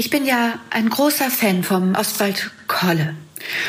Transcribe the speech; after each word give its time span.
Ich 0.00 0.08
bin 0.08 0.24
ja 0.24 0.54
ein 0.70 0.88
großer 0.88 1.28
Fan 1.28 1.62
vom 1.62 1.94
Oswald 1.94 2.52
Kolle 2.66 3.14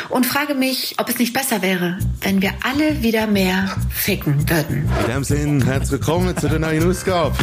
und 0.07 0.25
frage 0.25 0.53
mich, 0.55 0.95
ob 0.97 1.09
es 1.09 1.19
nicht 1.19 1.33
besser 1.33 1.61
wäre, 1.61 1.99
wenn 2.21 2.41
wir 2.41 2.53
alle 2.63 3.03
wieder 3.03 3.27
mehr 3.27 3.75
ficken 3.89 4.49
würden. 4.49 4.89
In 5.01 5.11
dem 5.11 5.23
Sinn, 5.25 5.61
herzlich 5.61 5.91
willkommen 5.91 6.37
zu 6.37 6.47
der 6.47 6.59
neuen 6.59 6.89
Ausgabe. 6.89 7.35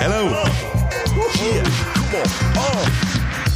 Hello! 0.00 0.30
Yeah, 0.32 1.62
come 2.10 2.22
on, 2.24 2.56
oh. 2.56 2.57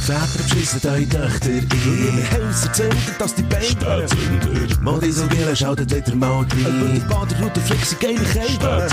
Väter 0.03 0.43
beschissen 0.49 0.81
eure 0.83 1.07
Töchter 1.07 1.49
ein. 1.49 2.27
Häuser 2.33 2.73
zünden, 2.73 3.15
dass 3.17 3.35
die 3.35 3.43
Beine 3.43 3.73
brennen. 3.79 4.77
Modisogele 4.81 5.55
schaltet 5.55 5.95
wieder 5.95 6.15
mal 6.15 6.39
rein. 6.39 6.47
Über 6.59 6.89
die 6.93 6.99
Baderroute 6.99 7.61
flexen 7.61 7.97
geile 7.99 8.19
Kälte. 8.19 8.87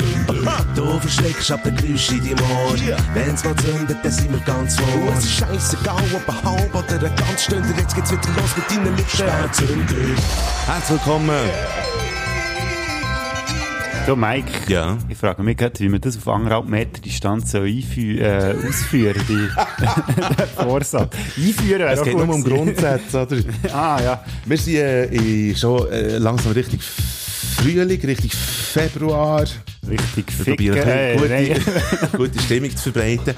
Du 0.77 1.01
verschreckst 1.01 1.51
ab 1.51 1.65
den 1.65 1.75
Geräusch 1.75 2.11
in 2.13 2.21
deinem 2.21 2.39
Ohr. 2.39 2.77
Wenn's 3.15 3.43
mal 3.43 3.57
zündet, 3.57 3.99
dann 4.05 4.13
sind 4.13 4.31
wir 4.31 4.41
ganz 4.41 4.77
vor. 4.77 5.13
Es 5.19 5.25
ist 5.25 5.33
scheissegal, 5.33 6.05
ob 6.15 6.29
ein 6.29 6.45
halb 6.45 6.75
oder 6.77 7.07
ein 7.07 7.17
ganz 7.17 7.43
Stunde. 7.43 7.75
Jetzt 7.77 7.97
geht's 7.97 8.13
wieder 8.13 8.29
los 8.37 8.57
mit 8.57 8.71
deinen 8.71 8.97
Lippen. 8.97 9.11
Spätzünder. 9.11 9.95
Herzlich 10.67 10.91
willkommen. 10.91 12.00
Du, 14.07 14.17
Mike, 14.17 14.51
Ja. 14.67 14.99
ich 15.09 15.17
frage 15.17 15.43
mich 15.43 15.57
gerade, 15.57 15.79
wie 15.79 15.89
man 15.89 16.01
das 16.01 16.17
auf 16.17 16.27
anderthalb 16.27 16.69
Meter 16.69 17.01
Distanz 17.01 17.53
so 17.53 17.65
äh, 18.19 18.55
ausführen 18.69 19.23
die 19.29 19.35
den 19.37 20.47
Vorsatz. 20.57 21.15
Einführen 21.37 21.83
Es 21.89 22.03
geht 22.03 22.15
nur 22.15 22.29
um. 22.29 22.43
Grundsätze, 22.43 23.23
oder? 23.23 23.37
Ah, 23.73 24.01
ja. 24.03 24.25
Wir 24.47 24.57
sind 24.57 24.75
äh, 24.77 25.05
in- 25.07 25.55
schon 25.55 25.89
äh, 25.93 26.19
langsam 26.19 26.53
richtig 26.53 26.83
Frühling, 26.83 28.01
richtig 28.01 28.35
Februar. 28.35 29.45
Richtig 29.89 30.31
ficken. 30.31 30.77
Äh, 30.77 31.17
gute, 31.17 31.61
gute 32.17 32.39
Stimmung 32.39 32.77
zu 32.77 32.93
verbreiten. 32.93 33.35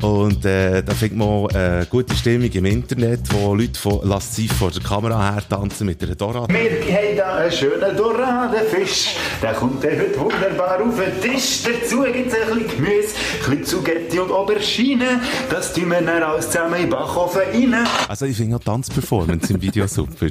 Und 0.00 0.44
äh, 0.44 0.82
da 0.82 0.94
fängt 0.94 1.16
man 1.16 1.46
äh, 1.50 1.84
gute 1.88 2.16
Stimmung 2.16 2.50
im 2.50 2.64
Internet, 2.64 3.20
wo 3.30 3.54
Leute 3.54 3.78
von 3.78 4.00
lasziv 4.08 4.52
vor 4.54 4.70
der 4.70 4.82
Kamera 4.82 5.34
her 5.34 5.42
tanzen 5.46 5.86
mit 5.86 6.02
einer 6.02 6.14
Dora. 6.14 6.48
Wir 6.48 6.58
haben 6.58 7.16
da 7.16 7.36
einen 7.36 7.52
schönen 7.52 7.96
Doradenfisch. 7.96 9.16
Der 9.42 9.52
kommt 9.52 9.84
heute 9.84 10.18
wunderbar 10.18 10.80
auf 10.80 10.94
den 10.98 11.20
Tisch. 11.20 11.62
Dazu 11.62 12.02
gibt 12.04 12.32
es 12.32 12.34
ein 12.34 12.58
bisschen 12.58 12.76
Gemüse, 12.76 13.14
ein 13.44 13.50
bisschen 13.50 13.64
Zugetti 13.64 14.18
und 14.18 14.30
Aubergine. 14.30 15.20
Das 15.50 15.74
tun 15.74 15.90
wir 15.90 16.00
dann 16.00 16.22
alles 16.22 16.50
zusammen 16.50 16.74
in 16.74 16.80
den 16.82 16.90
Backofen 16.90 17.42
rein. 17.42 17.86
Also 18.08 18.24
ich 18.24 18.36
finde 18.36 18.56
auch 18.56 18.64
Tanzperformance 18.64 19.52
im 19.52 19.60
Video 19.60 19.86
super. 19.86 20.28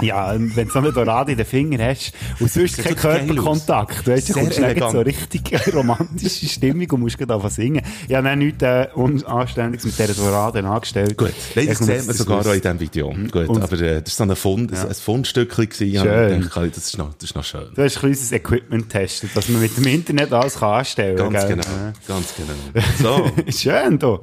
Ja, 0.00 0.34
wenn 0.34 0.66
du 0.66 0.72
so 0.72 0.78
eine 0.78 0.92
Dorade 0.92 1.32
in 1.32 1.38
den 1.38 1.46
Fingern 1.46 1.90
hast 1.90 2.12
und 2.40 2.50
sonst 2.50 2.76
Sieht 2.76 2.84
kein 2.84 2.94
wirklich 2.94 3.02
geil 3.02 3.26
Körperkontakt, 3.26 4.06
weißt 4.06 4.28
du, 4.30 4.50
Sehr 4.50 4.77
dann 4.80 4.94
elegant. 4.96 5.16
so 5.32 5.38
richtig 5.40 5.74
romantische 5.74 6.46
Stimmung 6.48 6.90
und 6.90 7.00
musst 7.00 7.18
gerade 7.18 7.34
anfangen 7.34 7.50
singen. 7.52 7.82
Ich 8.08 8.14
habe 8.14 8.28
dann 8.28 8.38
nichts 8.38 8.62
äh, 8.62 8.88
Unanständiges 8.94 9.84
mit 9.86 9.98
dieser 9.98 10.14
Dorade 10.14 10.64
angestellt. 10.66 11.16
Gut, 11.16 11.28
das 11.54 11.64
Ich 11.64 11.70
sieht 11.70 11.80
muss 11.80 11.88
man 11.88 12.06
das 12.06 12.18
sogar 12.18 12.40
auch 12.46 12.52
in 12.52 12.60
diesem 12.60 12.80
Video. 12.80 13.10
Gut, 13.30 13.48
Und- 13.48 13.62
aber 13.62 13.80
äh, 13.80 14.00
das 14.00 14.08
ist 14.12 14.16
so 14.16 14.24
ein, 14.24 14.36
Fund, 14.36 14.72
ein 14.72 14.94
Fundstückchen 14.94 15.68
gewesen. 15.68 16.02
Schön. 16.02 16.42
Ich 16.42 16.48
denke, 16.48 16.70
das 16.70 16.86
ist 16.86 16.98
noch, 16.98 17.14
das 17.14 17.30
ist 17.30 17.36
noch 17.36 17.44
schön. 17.44 17.66
Du 17.74 17.82
hast 17.82 17.96
ein 17.96 18.00
kleines 18.00 18.32
Equipment 18.32 18.88
getestet, 18.88 19.30
dass 19.34 19.48
man 19.48 19.60
mit 19.60 19.76
dem 19.76 19.86
Internet 19.86 20.32
alles 20.32 20.56
kann 20.56 20.78
anstellen 20.78 21.16
kann. 21.16 21.32
Ganz 21.32 21.46
gell? 21.46 21.56
genau, 21.56 21.92
ganz 22.06 22.34
genau. 22.36 22.86
So, 22.98 23.30
Ja. 23.46 23.52
Schön, 23.52 23.98
du. 23.98 24.20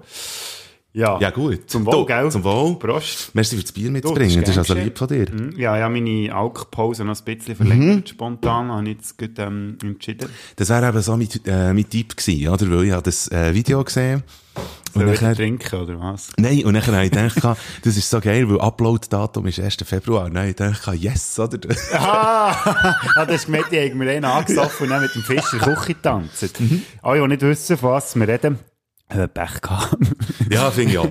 Ja. 0.96 1.20
ja 1.20 1.30
gut. 1.30 1.70
Zum 1.70 1.86
Wohl, 1.86 2.06
gell? 2.06 2.32
Zum 2.32 2.44
Wohl. 2.46 2.80
Prost. 2.80 3.32
Merci 3.34 3.58
für 3.58 3.64
das 3.64 3.72
Bier 3.74 3.88
Du, 3.88 3.92
mitzubringen, 3.92 4.40
das 4.42 4.50
ist 4.52 4.58
also 4.58 4.74
lieb 4.76 4.98
von 4.98 5.08
dir. 5.10 5.26
Mhm. 5.30 5.54
Ja, 5.58 5.78
ja, 5.78 5.90
meine 5.90 6.34
Alkpause 6.34 7.04
noch 7.04 7.20
ein 7.20 7.24
bisschen 7.36 7.56
verlängert, 7.58 8.06
Mhm. 8.06 8.08
spontan, 8.08 8.72
habe 8.72 8.84
ich 8.90 8.96
jetzt 8.96 9.18
gut, 9.18 9.38
ähm, 9.38 9.78
entschieden. 9.84 10.30
Das 10.56 10.70
wäre 10.70 10.88
eben 10.88 11.02
so 11.02 11.18
mein, 11.18 11.28
äh, 11.46 11.74
mein 11.74 11.90
Tipp 11.90 12.16
gewesen, 12.16 12.48
oder? 12.48 12.72
Weil 12.72 12.86
ich 12.86 12.92
habe 12.94 13.04
das 13.04 13.30
äh, 13.30 13.54
Video 13.54 13.84
gesehen. 13.84 14.24
Und 14.94 15.02
Soll 15.02 15.14
ich 15.14 15.20
nachher, 15.22 15.36
trinken, 15.36 15.76
oder 15.82 16.00
was? 16.00 16.32
nein, 16.38 16.64
und 16.64 16.74
dann 16.76 16.86
habe 16.88 17.04
ich 17.04 17.12
gedacht, 17.12 17.60
das 17.84 17.98
ist 17.98 18.10
so 18.10 18.22
geil, 18.22 18.50
weil 18.50 18.62
Upload-Datum 18.62 19.46
ist 19.48 19.60
1. 19.60 19.76
Februar. 19.84 20.30
Nein, 20.30 20.52
ich 20.52 20.56
dachte, 20.56 20.94
yes, 20.94 21.38
oder? 21.38 21.60
Ah, 21.92 22.52
ah, 23.18 23.26
das 23.26 23.36
ist 23.42 23.46
gemeint, 23.48 23.66
ich 23.72 23.80
habe 23.90 23.96
mir 23.96 24.10
einen 24.12 24.24
angesoffen 24.24 24.86
und 24.86 24.92
dann 24.92 25.02
mit 25.02 25.14
dem 25.14 25.24
Fisch 25.24 25.52
in 25.52 25.60
der 25.60 25.76
Küche 25.76 25.88
getanzt. 25.96 26.58
Mhm. 26.62 26.84
Alle, 27.02 27.20
die 27.22 27.28
nicht 27.28 27.42
wissen, 27.42 27.78
von 27.78 27.90
was 27.92 28.16
wir 28.16 28.26
reden, 28.26 28.60
Pech 29.10 29.62
gehabt. 29.62 29.96
Ja, 30.52 30.70
finde 30.70 30.92
ich 30.92 30.98
auch. 31.00 31.08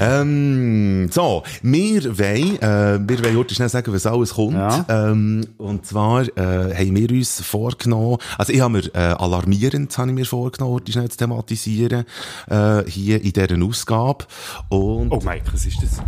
ähm, 0.00 1.08
so, 1.10 1.42
wir 1.62 2.18
wollen, 2.18 2.60
äh, 2.60 2.98
wir 3.08 3.24
wollen 3.24 3.36
heute 3.38 3.54
schnell 3.54 3.68
sagen, 3.70 3.92
was 3.94 4.04
alles 4.06 4.34
kommt. 4.34 4.54
Ja. 4.54 4.84
Ähm, 4.88 5.46
und 5.56 5.86
zwar 5.86 6.22
äh, 6.36 6.74
haben 6.74 6.96
wir 6.96 7.10
uns 7.10 7.40
vorgenommen, 7.40 8.18
also 8.36 8.52
ich 8.52 8.60
habe 8.60 8.72
mir 8.74 8.94
äh, 8.94 8.98
alarmierend 8.98 9.96
habe 9.96 10.10
ich 10.10 10.14
mir 10.14 10.26
vorgenommen, 10.26 10.74
heute 10.74 10.92
schnell 10.92 11.08
zu 11.08 11.16
thematisieren, 11.16 12.04
äh, 12.50 12.82
hier 12.86 13.22
in 13.22 13.32
dieser 13.32 13.62
Ausgabe. 13.64 14.26
Und 14.68 15.10
Oh 15.12 15.20
Mike, 15.24 15.44
was 15.52 15.64
ist 15.64 15.82
das? 15.82 16.02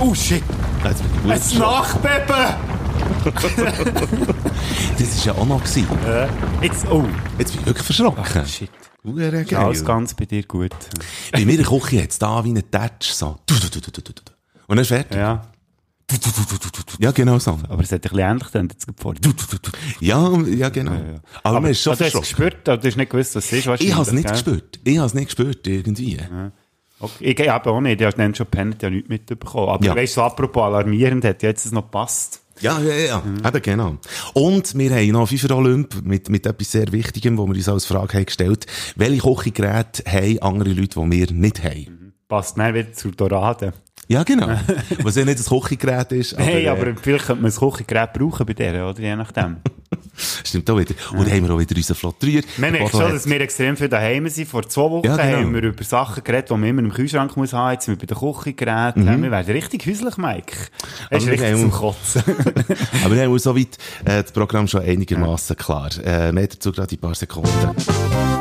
Oh 0.00 0.14
shit! 0.14 0.42
Ein. 0.82 1.58
Nachbeben! 1.58 2.54
Das 4.98 5.00
ist 5.00 5.24
ja 5.24 5.32
auch 5.34 5.46
noch 5.46 5.62
gewesen. 5.62 5.86
Äh, 6.06 6.26
jetzt, 6.64 6.86
oh, 6.90 7.04
Jetzt 7.38 7.52
bin 7.52 7.60
ich 7.60 7.66
wirklich 7.66 7.84
verschrocken. 7.86 8.46
shit. 8.46 8.70
Hure 9.04 9.26
Ist 9.42 9.52
alles 9.54 9.78
geil. 9.80 9.86
ganz 9.86 10.14
bei 10.14 10.24
dir 10.24 10.42
gut. 10.44 10.70
Bei 11.32 11.44
mir 11.44 11.58
in 11.58 11.62
der 11.62 11.66
Küche 11.66 11.96
jetzt 11.96 12.22
da 12.22 12.42
wie 12.44 12.50
ein 12.52 12.62
Touch, 12.70 13.12
so. 13.12 13.36
Und 13.36 13.40
dann 14.68 14.78
ist 14.78 14.88
fertig. 14.88 15.16
Ja, 15.18 15.42
Ja, 16.98 17.10
genau 17.12 17.38
so. 17.38 17.58
aber 17.68 17.82
es 17.82 17.92
hat 17.92 17.98
ein 17.98 18.00
bisschen 18.00 18.18
ähnlich 18.18 18.48
dann 18.48 18.68
jetzt 18.70 18.86
gerade 18.86 19.00
vor. 19.02 19.14
Ja, 20.00 20.30
ja, 20.46 20.68
genau. 20.70 21.20
Aber, 21.42 21.60
man 21.60 21.70
ist 21.70 21.82
schon 21.82 21.92
Ah, 21.92 21.96
du 21.96 22.04
hast 22.04 22.14
es 22.14 22.20
gespürt, 22.20 22.66
aber 22.68 22.78
du 22.80 22.88
hast 22.88 22.96
nicht 22.96 23.10
gewusst, 23.10 23.34
was 23.34 23.44
es 23.44 23.52
ist. 23.52 23.66
Ich 23.80 23.92
habe 23.92 24.02
es 24.02 24.12
nicht 24.12 24.24
gell? 24.24 24.32
gespürt. 24.32 24.80
Ich 24.84 24.96
habe 24.96 25.06
es 25.06 25.14
nicht 25.14 25.26
gespürt, 25.26 25.66
irgendwie. 25.66 26.18
Okay. 27.00 27.34
Ich 27.38 27.48
habe 27.48 27.70
auch 27.70 27.80
nicht, 27.82 28.00
ich 28.00 28.06
habe 28.06 28.34
schon 28.34 28.46
pennt, 28.46 28.82
ja 28.82 28.88
nichts 28.88 29.08
mitbekommen. 29.10 29.68
Aber 29.68 29.84
Ja. 29.84 29.94
weißt 29.94 30.16
du, 30.16 30.20
so 30.20 30.22
apropos 30.22 30.62
alarmierend, 30.62 31.24
hat 31.24 31.42
ja 31.42 31.50
jetzt 31.50 31.66
es 31.66 31.72
noch 31.72 31.82
gepasst. 31.82 32.40
Ja, 32.60 32.80
ja, 32.80 32.94
ja. 32.94 33.20
Mhm. 33.20 33.38
Eben, 33.44 33.62
genau. 33.62 33.96
Und 34.32 34.76
wir 34.76 34.90
haben 34.90 35.08
noch 35.08 35.28
FIFA 35.28 35.54
Olymp 35.54 36.02
mit, 36.04 36.28
mit 36.28 36.46
etwas 36.46 36.70
sehr 36.72 36.90
Wichtigem, 36.92 37.36
wo 37.38 37.46
wir 37.46 37.54
uns 37.54 37.68
als 37.68 37.84
Frage 37.84 38.18
haben 38.18 38.26
gestellt. 38.26 38.66
Welche 38.96 39.22
Küchengeräte 39.22 40.04
haben 40.06 40.38
andere 40.40 40.70
Leute, 40.70 41.00
die 41.00 41.10
wir 41.10 41.32
nicht 41.32 41.62
haben? 41.64 42.12
Passt 42.28 42.56
dann 42.56 42.74
wieder 42.74 42.92
zur 42.92 43.12
Dorade. 43.12 43.72
Ja, 44.08 44.22
genau. 44.22 44.48
Was 45.02 45.16
ja 45.16 45.24
nicht 45.24 45.38
ein 45.38 45.60
Küchengerät 45.60 46.12
ist. 46.12 46.34
Aber, 46.34 46.44
Hey, 46.44 46.64
äh, 46.64 46.68
aber 46.68 46.94
vielleicht 47.00 47.26
könnte 47.26 47.42
man 47.42 47.50
ein 47.50 47.56
Küchengerät 47.56 48.12
brauchen 48.12 48.46
bei 48.46 48.52
der, 48.52 48.88
oder? 48.88 49.00
Je 49.00 49.16
nachdem. 49.16 49.56
Stimmt 50.44 50.68
auch 50.70 50.78
wieder. 50.78 50.94
Und 51.12 51.26
dann 51.26 51.30
haben 51.36 51.48
wir 51.48 51.54
auch 51.54 51.58
wieder 51.58 51.76
unseren 51.76 51.96
Flottrier. 51.96 52.42
Wir 52.56 52.70
merken 52.70 52.86
Bodo 52.90 52.98
schon, 53.04 53.12
dass 53.12 53.28
wir 53.28 53.40
extrem 53.40 53.76
viel 53.76 53.88
daheim 53.88 54.28
sind. 54.28 54.48
Vor 54.48 54.68
zwei 54.68 54.82
Wochen 54.82 55.06
Ja, 55.06 55.16
genau. 55.16 55.38
haben 55.38 55.54
wir 55.54 55.62
über 55.62 55.84
Sachen 55.84 56.22
geredet, 56.24 56.50
die 56.50 56.54
man 56.54 56.64
immer 56.68 56.82
im 56.82 56.92
Kühlschrank 56.92 57.36
muss 57.36 57.52
haben. 57.52 57.72
Jetzt 57.72 57.86
sind 57.86 58.00
wir 58.00 58.06
bei 58.06 58.14
den 58.14 58.18
Küchengeräten. 58.20 59.22
Wir 59.22 59.30
werden 59.30 59.52
richtig 59.52 59.86
häuslich, 59.86 60.16
Mike. 60.16 60.56
Es 61.10 61.22
ist 61.22 61.26
Mhm. 61.26 61.30
Richtig 61.32 61.60
zum 61.60 61.70
Kotzen. 61.70 62.22
Aber 63.04 63.14
wir 63.14 63.22
haben 63.24 63.38
soweit 63.38 63.76
äh, 64.04 64.22
das 64.22 64.32
Programm 64.32 64.68
schon 64.68 64.82
einigermaßen 64.82 65.56
klar. 65.56 65.90
Äh, 66.04 66.32
mehr 66.32 66.46
dazu 66.46 66.70
gerade 66.72 66.92
in 66.94 66.98
ein 66.98 67.00
paar 67.00 67.14
Sekunden. 67.14 67.50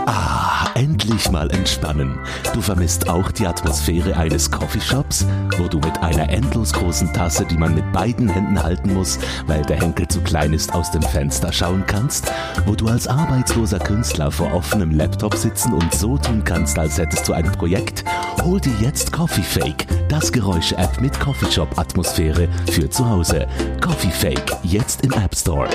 Ah, 0.06 0.53
endlich 0.76 1.30
mal 1.32 1.50
entspannen. 1.52 2.20
Du 2.54 2.62
vermisst 2.62 3.10
auch 3.10 3.32
die 3.32 3.48
Atmosphäre 3.48 4.18
eines 4.18 4.50
Coffeeshops, 4.50 5.26
wo 5.58 5.68
du 5.68 5.78
mit 5.80 5.98
einer 6.02 6.30
endlos 6.30 6.74
großen 6.74 7.14
Tasse, 7.14 7.46
die 7.46 7.58
man 7.58 7.76
mit 7.76 7.92
beiden 7.92 8.30
Händen 8.30 8.62
halten 8.62 8.94
muss, 8.94 9.20
weil 9.48 9.62
der 9.64 9.78
Henkel 9.82 10.08
zu 10.08 10.22
klein 10.22 10.54
ist, 10.54 10.74
aus 10.74 10.92
dem 10.92 11.02
Fenster 11.02 11.52
schauen 11.52 11.84
kannst, 11.88 12.32
wo 12.66 12.76
du 12.76 12.88
als 12.88 13.08
arbeitsloser 13.08 13.80
Künstler 13.80 14.32
vor 14.32 14.54
offenem 14.54 14.92
Laptop 14.92 15.36
sitzen 15.36 15.74
und 15.74 15.94
so 15.94 16.18
tun 16.18 16.44
kannst, 16.44 16.78
als 16.78 16.98
hättest 16.98 17.28
du 17.28 17.34
ein 17.34 17.52
Projekt. 17.52 18.04
Hol 18.44 18.60
dir 18.60 18.74
jetzt 18.82 19.12
Coffee 19.12 19.44
Fake, 19.44 19.88
das 20.10 20.32
Geräusche-App 20.32 21.02
mit 21.02 21.20
Coffeeshop-Atmosphäre 21.20 22.48
für 22.72 22.90
zu 22.90 23.08
Hause. 23.08 23.48
Coffee 23.82 24.12
Fake, 24.12 24.52
jetzt 24.64 25.04
im 25.04 25.12
App 25.14 25.36
Store. 25.36 25.70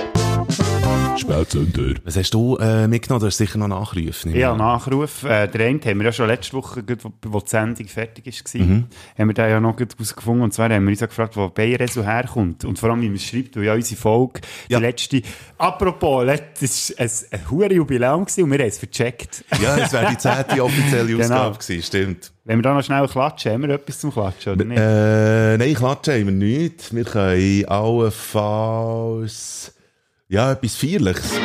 Spätzünder. 1.16 1.94
Was 2.04 2.16
hast 2.16 2.32
du 2.32 2.56
äh, 2.56 2.86
mitgenommen? 2.86 3.20
Du 3.20 3.26
hast 3.26 3.36
sicher 3.38 3.58
noch 3.58 3.66
Nachrufe. 3.68 4.28
Ja, 4.30 4.54
Nachruf. 4.54 5.24
Äh, 5.24 5.48
der 5.48 5.66
eine 5.66 5.80
haben 5.80 5.98
wir 5.98 6.04
ja 6.06 6.12
schon 6.12 6.28
letzte 6.28 6.52
Woche, 6.56 6.82
wo, 7.24 7.40
die 7.40 7.48
Sendung 7.48 7.86
fertig 7.86 8.26
war, 8.26 8.32
Mhm. 8.60 8.84
haben 9.18 9.28
wir 9.28 9.34
den 9.34 9.50
ja 9.50 9.60
noch 9.60 9.76
herausgefunden. 9.78 10.42
Und 10.44 10.54
zwar 10.54 10.70
haben 10.70 10.84
wir 10.84 10.90
uns 10.90 11.02
auch 11.02 11.08
gefragt, 11.08 11.36
wo 11.36 11.48
Bayer 11.48 11.86
so 11.88 12.04
herkommt. 12.04 12.64
Und 12.64 12.78
vor 12.78 12.90
allem, 12.90 13.00
wie 13.02 13.06
man 13.08 13.16
es 13.16 13.24
schreibt, 13.24 13.56
weil 13.56 13.64
ja 13.64 13.74
unsere 13.74 14.00
Folge, 14.00 14.40
Ja. 14.68 14.78
die 14.78 14.84
letzte, 14.86 15.22
apropos, 15.58 16.24
das 16.60 16.94
war 16.96 17.04
ein, 17.04 17.10
ein 17.32 17.50
hohes 17.50 17.72
Jubiläum 17.74 18.24
gewesen 18.24 18.44
und 18.44 18.50
wir 18.52 18.58
haben 18.58 18.68
es 18.68 18.78
vercheckt. 18.78 19.44
Ja, 19.62 19.76
es 19.78 19.92
wäre 19.92 20.10
die 20.10 20.18
zehnte 20.18 20.62
offizielle 20.64 21.06
Genau. 21.08 21.20
Ausgabe 21.22 21.58
gewesen, 21.58 21.82
stimmt. 21.82 22.32
Wenn 22.44 22.58
wir 22.58 22.62
da 22.62 22.74
noch 22.74 22.82
schnell 22.82 23.06
klatschen, 23.08 23.52
haben 23.52 23.62
wir 23.62 23.70
etwas 23.70 23.98
zum 24.00 24.12
Klatschen, 24.12 24.52
oder 24.54 24.64
nicht? 24.64 24.78
Äh, 24.78 25.58
nein, 25.58 25.74
klatschen 25.74 26.14
haben 26.14 26.26
wir 26.26 26.32
nicht. 26.32 26.94
Wir 26.94 27.04
können 27.04 27.64
allenfalls, 27.66 29.74
ja, 30.28 30.52
etwas 30.52 30.76
Feierliches. 30.76 31.38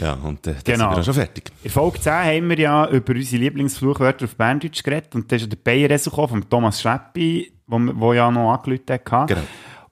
Ja, 0.00 0.14
und 0.14 0.46
äh, 0.46 0.54
Genau. 0.64 0.88
sind 0.88 0.96
wir 0.98 1.04
schon 1.04 1.14
fertig. 1.14 1.50
In 1.62 1.70
Folge 1.70 2.00
10 2.00 2.12
haben 2.12 2.48
wir 2.50 2.58
ja 2.58 2.88
über 2.88 3.14
unsere 3.14 3.42
Lieblingsfluchwörter 3.42 4.24
auf 4.24 4.36
Berndeutsch 4.36 4.82
geredet 4.82 5.14
und 5.14 5.30
da 5.30 5.36
ist 5.36 5.42
ja 5.42 5.48
der 5.48 5.56
Bayer 5.56 5.88
gekommen 5.88 6.28
von 6.28 6.48
Thomas 6.50 6.80
Schleppi, 6.80 7.52
wo, 7.66 7.78
wo 7.94 8.12
ja 8.12 8.30
noch 8.30 8.52
angerufen 8.54 8.82
hat. 8.88 9.28
Genau. 9.28 9.40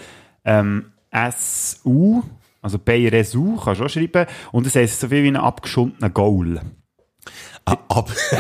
ähm, 0.45 0.93
S-U. 1.11 2.23
Also 2.63 2.79
Bayer 2.79 3.13
S-U 3.13 3.57
kannst 3.57 3.81
du 3.81 3.85
auch 3.85 3.91
schreiben. 3.91 4.27
Und 4.53 4.67
das 4.67 4.77
heisst 4.77 5.01
so 5.01 5.09
viel 5.09 5.25
wie 5.25 5.29
ein 5.29 5.37
abgeschundener 5.37 6.11
Goal. 6.11 6.61
Ein 7.67 7.77
ab, 7.89 8.11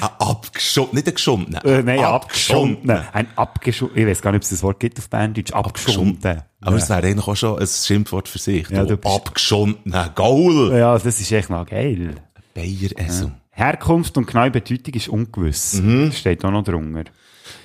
ein 0.00 0.86
nicht 0.92 1.08
ein 1.08 1.14
geschundener. 1.14 1.64
Äh, 1.64 1.82
nein, 1.82 1.98
abgeschundener. 2.00 3.08
Ein 3.12 3.26
abgeschundener. 3.36 4.00
Ich 4.00 4.06
weiß 4.06 4.22
gar 4.22 4.30
nicht, 4.32 4.38
ob 4.38 4.42
es 4.44 4.50
das 4.50 4.62
Wort 4.62 4.80
gibt 4.80 4.98
auf 4.98 5.08
Banddeutsch. 5.10 5.52
Abgeschunden. 5.52 6.42
Aber 6.62 6.76
es 6.76 6.88
wäre 6.88 7.02
eigentlich 7.06 7.26
auch 7.28 7.36
schon 7.36 7.58
ein 7.58 7.66
Schimpfwort 7.66 8.28
für 8.28 8.38
sich. 8.38 8.68
Ja, 8.70 8.84
du 8.84 8.96
bist- 8.96 9.14
abgeschundener 9.14 10.10
Gaul. 10.14 10.72
Ja, 10.76 10.98
das 10.98 11.20
ist 11.20 11.30
echt 11.32 11.50
noch 11.50 11.66
geil. 11.66 12.14
Bayer 12.54 12.90
Esso. 12.96 13.30
Herkunft 13.50 14.16
und 14.16 14.26
genaue 14.26 14.50
Bedeutung 14.50 14.94
ist 14.94 15.08
ungewiss. 15.08 15.80
Das 15.84 16.18
steht 16.18 16.44
auch 16.44 16.50
noch 16.50 16.64
drunter. 16.64 17.04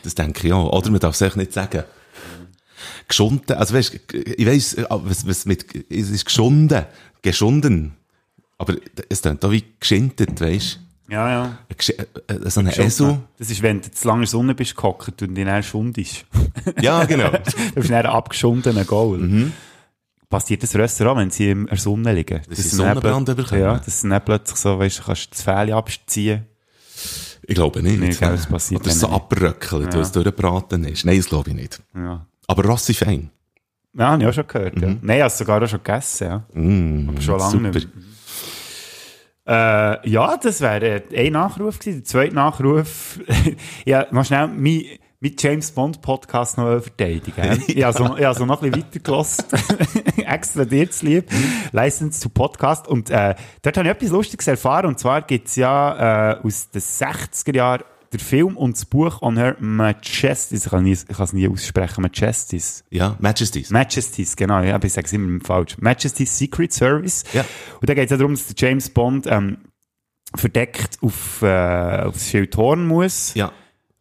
Das 0.03 0.13
denke 0.15 0.47
ich 0.47 0.53
auch. 0.53 0.71
Oder 0.73 0.89
man 0.91 0.99
darf 0.99 1.15
es 1.15 1.21
echt 1.21 1.37
nicht 1.37 1.53
sagen. 1.53 1.83
Geschunden, 3.07 3.53
also 3.55 3.75
weißt, 3.75 3.99
ich 4.13 4.45
weiss, 4.45 4.75
was, 4.89 5.27
was 5.27 5.45
mit, 5.45 5.65
es 5.91 6.09
ist 6.09 6.25
geschunden, 6.25 6.85
geschunden. 7.21 7.95
Aber 8.57 8.75
es 9.09 9.21
klingt 9.21 9.43
da 9.43 9.51
wie 9.51 9.63
geschintet, 9.79 10.39
weißt 10.39 10.79
Ja, 11.09 11.29
ja. 11.29 11.57
du? 11.69 12.49
So 12.49 12.61
ein 12.61 12.67
Esel. 12.67 13.19
Das 13.37 13.49
ist, 13.49 13.61
wenn 13.61 13.81
du 13.81 13.91
zu 13.91 14.07
lange 14.07 14.19
in 14.19 14.23
der 14.23 14.29
Sonne 14.29 14.55
bist 14.55 14.75
gehockt 14.75 15.21
und 15.21 15.35
dich 15.35 15.45
dann 15.45 15.63
schundest. 15.63 16.25
Ja, 16.81 17.03
genau. 17.05 17.31
Du 17.75 17.75
bist 17.75 17.89
dann 17.89 18.05
ein 18.05 18.11
abgeschundener 18.11 18.85
Goal. 18.85 19.51
Passiert 20.29 20.63
das 20.63 20.75
Rösser 20.75 21.11
auch, 21.11 21.17
wenn 21.17 21.29
sie 21.29 21.51
in 21.51 21.67
der 21.67 21.77
Sonne 21.77 22.13
liegen? 22.13 22.41
Sie 22.49 22.61
sie 22.61 22.77
dann 22.77 22.95
Sonnenbrand 22.97 23.35
bekommen? 23.35 23.61
Ja, 23.61 23.77
dass 23.77 24.01
sie 24.01 24.09
dann 24.09 24.23
plötzlich 24.25 24.57
so, 24.57 24.79
weißt 24.79 24.99
du, 24.99 25.03
kannst 25.03 25.31
das 25.31 25.41
Fell 25.43 25.71
abziehen. 25.71 26.45
Ich 27.47 27.53
glaube 27.55 27.83
nicht. 27.83 27.99
Nee, 27.99 28.09
gell, 28.09 28.31
das 28.31 28.47
passiert 28.47 28.81
Oder 28.81 28.89
so 28.91 29.05
nicht. 29.05 29.15
abbröckelt, 29.15 29.93
weil 29.93 30.01
es 30.01 30.11
durchgebraten 30.11 30.83
ist. 30.85 31.05
Nein, 31.05 31.17
das 31.17 31.27
glaube 31.27 31.51
ich 31.51 31.55
nicht. 31.55 31.79
Ja. 31.95 32.25
Aber 32.47 32.63
Rossi 32.65 32.93
fein. 32.95 33.29
Ja, 33.93 34.09
habe 34.09 34.23
ich 34.23 34.29
auch 34.29 34.33
schon 34.33 34.47
gehört. 34.47 34.81
Ja. 34.81 34.87
Nein, 34.87 35.17
ich 35.17 35.21
habe 35.21 35.27
es 35.27 35.37
sogar 35.37 35.61
auch 35.61 35.67
schon 35.67 35.83
gegessen. 35.83 36.27
Ja. 36.27 36.37
Mm, 36.53 37.09
Aber 37.09 37.21
schon 37.21 37.39
lange 37.39 37.51
super. 37.51 37.69
nicht 37.69 37.95
mehr. 37.95 38.03
Äh, 39.47 40.09
ja, 40.09 40.37
das 40.37 40.61
wäre 40.61 41.03
ein 41.15 41.33
Nachruf 41.33 41.79
gewesen. 41.79 41.99
Der 41.99 42.03
zweite 42.05 42.35
Nachruf, 42.35 43.19
ja, 43.85 44.07
noch 44.11 44.25
schnell, 44.25 44.47
mein, 44.47 44.83
mein 45.19 45.35
James 45.37 45.71
Bond 45.71 46.01
Podcast 46.01 46.57
noch 46.57 46.81
verteidigen. 46.81 47.63
Ich 47.67 47.83
habe 47.83 47.95
so, 47.95 48.17
habe 48.17 48.33
so 48.33 48.45
noch 48.45 48.63
ein 48.63 48.71
bisschen 48.71 48.87
weitergelassen. 48.87 49.45
Extra 50.17 50.65
dir 50.65 50.89
zu 50.89 51.05
lieb. 51.05 51.29
License 51.71 52.21
to 52.21 52.29
Podcast. 52.29 52.87
Und, 52.87 53.11
äh, 53.11 53.35
dort 53.61 53.77
habe 53.77 53.87
ich 53.87 53.93
etwas 53.93 54.09
Lustiges 54.09 54.47
erfahren. 54.47 54.87
Und 54.87 54.99
zwar 54.99 55.21
gibt's 55.21 55.55
ja, 55.55 56.31
äh, 56.31 56.39
aus 56.43 56.71
den 56.71 56.81
60er 56.81 57.55
Jahren 57.55 57.83
der 58.17 58.25
Film 58.25 58.57
und 58.57 58.75
das 58.75 58.85
Buch 58.85 59.21
On 59.21 59.37
Her 59.37 59.55
Majesties. 59.59 60.65
Ich 60.65 60.71
kann, 60.71 60.85
es 60.85 61.33
nie 61.33 61.47
aussprechen. 61.47 62.01
Majesties. 62.01 62.83
Ja, 62.89 63.15
Majesties. 63.19 63.69
Majesties, 63.69 64.35
genau, 64.35 64.61
ja, 64.61 64.75
aber 64.75 64.85
ich 64.85 64.93
sage 64.93 65.07
es 65.07 65.13
immer 65.13 65.39
falsch. 65.43 65.77
Majesty's 65.79 66.37
Secret 66.37 66.73
Service. 66.73 67.23
Ja. 67.33 67.45
Und 67.79 67.89
da 67.89 67.93
geht 67.93 68.05
es 68.05 68.11
ja 68.11 68.17
darum, 68.17 68.33
dass 68.33 68.47
der 68.47 68.69
James 68.69 68.89
Bond 68.89 69.27
ähm, 69.27 69.57
verdeckt 70.35 70.97
auf, 71.01 71.41
äh, 71.41 72.03
auf 72.03 72.13
das 72.13 72.29
Schild 72.29 72.55
Horn 72.57 72.87
muss. 72.87 73.33
Ja. 73.35 73.51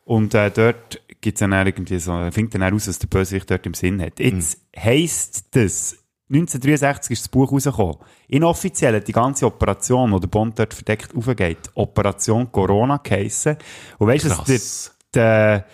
Und 0.04 0.34
äh, 0.34 0.50
dort 0.50 1.00
gibt's 1.20 1.40
dann 1.40 1.52
irgendwie 1.52 1.98
so, 1.98 2.12
findet 2.30 2.54
dann 2.54 2.62
auch 2.62 2.72
raus, 2.72 2.88
was 2.88 2.98
der 2.98 3.08
Bösewicht 3.08 3.50
dort 3.50 3.66
im 3.66 3.74
Sinn 3.74 4.00
hat. 4.02 4.20
Jetzt 4.20 4.58
heisst 4.76 5.46
das, 5.52 6.03
1963 6.30 7.12
ist 7.12 7.22
das 7.24 7.28
Buch 7.28 7.52
rausgekommen. 7.52 7.96
Inoffiziell 8.28 8.96
hat 8.96 9.06
die 9.06 9.12
ganze 9.12 9.44
Operation, 9.44 10.10
wo 10.10 10.18
der 10.18 10.28
Bond 10.28 10.58
dort 10.58 10.72
verdeckt 10.72 11.14
aufgeht, 11.14 11.70
Operation 11.74 12.50
Corona 12.50 12.98
geheissen. 13.02 13.56
Und 13.98 14.08
weißt 14.08 14.24
du, 14.24 14.30
was 14.30 14.96
der, 15.12 15.66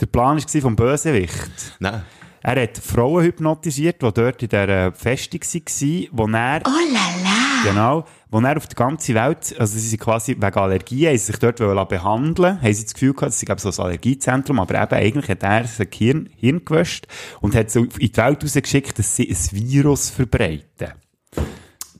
der 0.00 0.06
Plan 0.06 0.38
war 0.38 0.60
vom 0.60 0.76
Bösewicht? 0.76 1.76
Nein. 1.80 2.04
Er 2.40 2.62
hat 2.62 2.78
Frauen 2.78 3.24
hypnotisiert, 3.24 4.00
die 4.00 4.12
dort 4.12 4.40
in 4.40 4.48
dieser 4.48 4.92
Festung 4.92 5.40
waren, 5.40 6.08
wo 6.12 6.26
er, 6.28 6.62
Oh 6.64 6.92
la 6.92 7.24
la. 7.24 7.35
Genau, 7.64 8.04
wo 8.30 8.40
er 8.40 8.56
auf 8.56 8.66
der 8.66 8.76
ganzen 8.76 9.14
Welt, 9.14 9.54
also 9.58 9.78
sie 9.78 9.88
sind 9.88 10.00
quasi 10.00 10.32
wegen 10.32 10.58
Allergien, 10.58 11.08
haben 11.08 11.18
sie 11.18 11.24
sich 11.24 11.38
dort 11.38 11.60
wollen 11.60 11.88
behandeln, 11.88 12.60
haben 12.60 12.72
sie 12.72 12.84
das 12.84 12.94
Gefühl 12.94 13.14
gehabt, 13.14 13.32
das 13.32 13.42
ist 13.42 13.62
so 13.62 13.82
ein 13.82 13.86
Allergiezentrum, 13.86 14.60
aber 14.60 14.82
eben 14.82 14.94
eigentlich 14.94 15.28
hat 15.28 15.42
er 15.42 15.64
sein 15.64 15.88
Hirn, 15.92 16.30
Hirn 16.36 16.64
gewäscht 16.64 17.06
und 17.40 17.54
hat 17.54 17.70
so 17.70 17.84
in 17.84 17.90
die 17.90 18.16
Welt 18.16 18.42
rausgeschickt, 18.42 18.98
dass 18.98 19.16
sie 19.16 19.28
ein 19.28 19.36
Virus 19.52 20.10
verbreiten. 20.10 20.92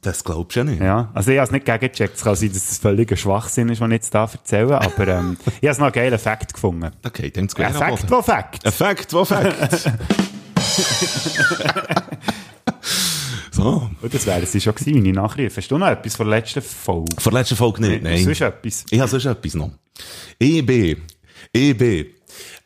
Das 0.02 0.22
glaubst 0.22 0.54
du 0.54 0.60
ja 0.60 0.64
nicht. 0.64 0.80
Ja, 0.80 1.10
also 1.14 1.32
ich 1.32 1.38
habe 1.38 1.46
es 1.46 1.50
nicht 1.50 1.64
gegengecheckt, 1.64 2.16
es 2.16 2.22
kann 2.22 2.36
sein, 2.36 2.52
dass 2.52 2.70
es 2.70 2.78
völliger 2.78 3.16
Schwachsinn 3.16 3.68
ist, 3.70 3.80
was 3.80 3.88
ich 3.88 3.94
jetzt 3.94 4.14
da 4.14 4.30
erzähle, 4.32 4.80
aber 4.80 5.08
ähm, 5.08 5.36
ich 5.46 5.52
habe 5.54 5.68
es 5.68 5.78
noch 5.78 5.86
einen 5.86 5.94
geilen 5.94 6.18
Fakt 6.18 6.54
gefunden. 6.54 6.92
Okay, 7.04 7.30
dann 7.30 7.48
Ein 7.56 7.74
Fakt, 7.74 8.10
wo 8.10 8.22
Fakt. 8.22 8.64
Effekt, 8.64 9.12
wo 9.12 9.22
Effekt. 9.22 9.90
So. 13.56 13.90
Und 14.00 14.14
das 14.14 14.26
wären 14.26 14.46
sie 14.46 14.60
schon 14.60 14.74
gewesen, 14.74 15.02
meine 15.02 15.12
Nachrufe. 15.12 15.56
Hast 15.56 15.70
du 15.70 15.78
noch 15.78 15.88
etwas 15.88 16.16
von 16.16 16.28
der 16.28 16.38
letzten 16.38 16.62
Folge? 16.62 17.16
Vor 17.18 17.32
der 17.32 17.40
letzten 17.40 17.56
Folge 17.56 17.82
nicht, 17.82 18.02
nein. 18.02 18.22
Sonst 18.22 18.40
etwas? 18.40 18.84
Ich 18.90 19.00
habe 19.00 19.08
sonst 19.08 19.24
etwas 19.24 19.54
noch. 19.54 19.70
EB. 20.38 20.96
EB. 21.52 22.15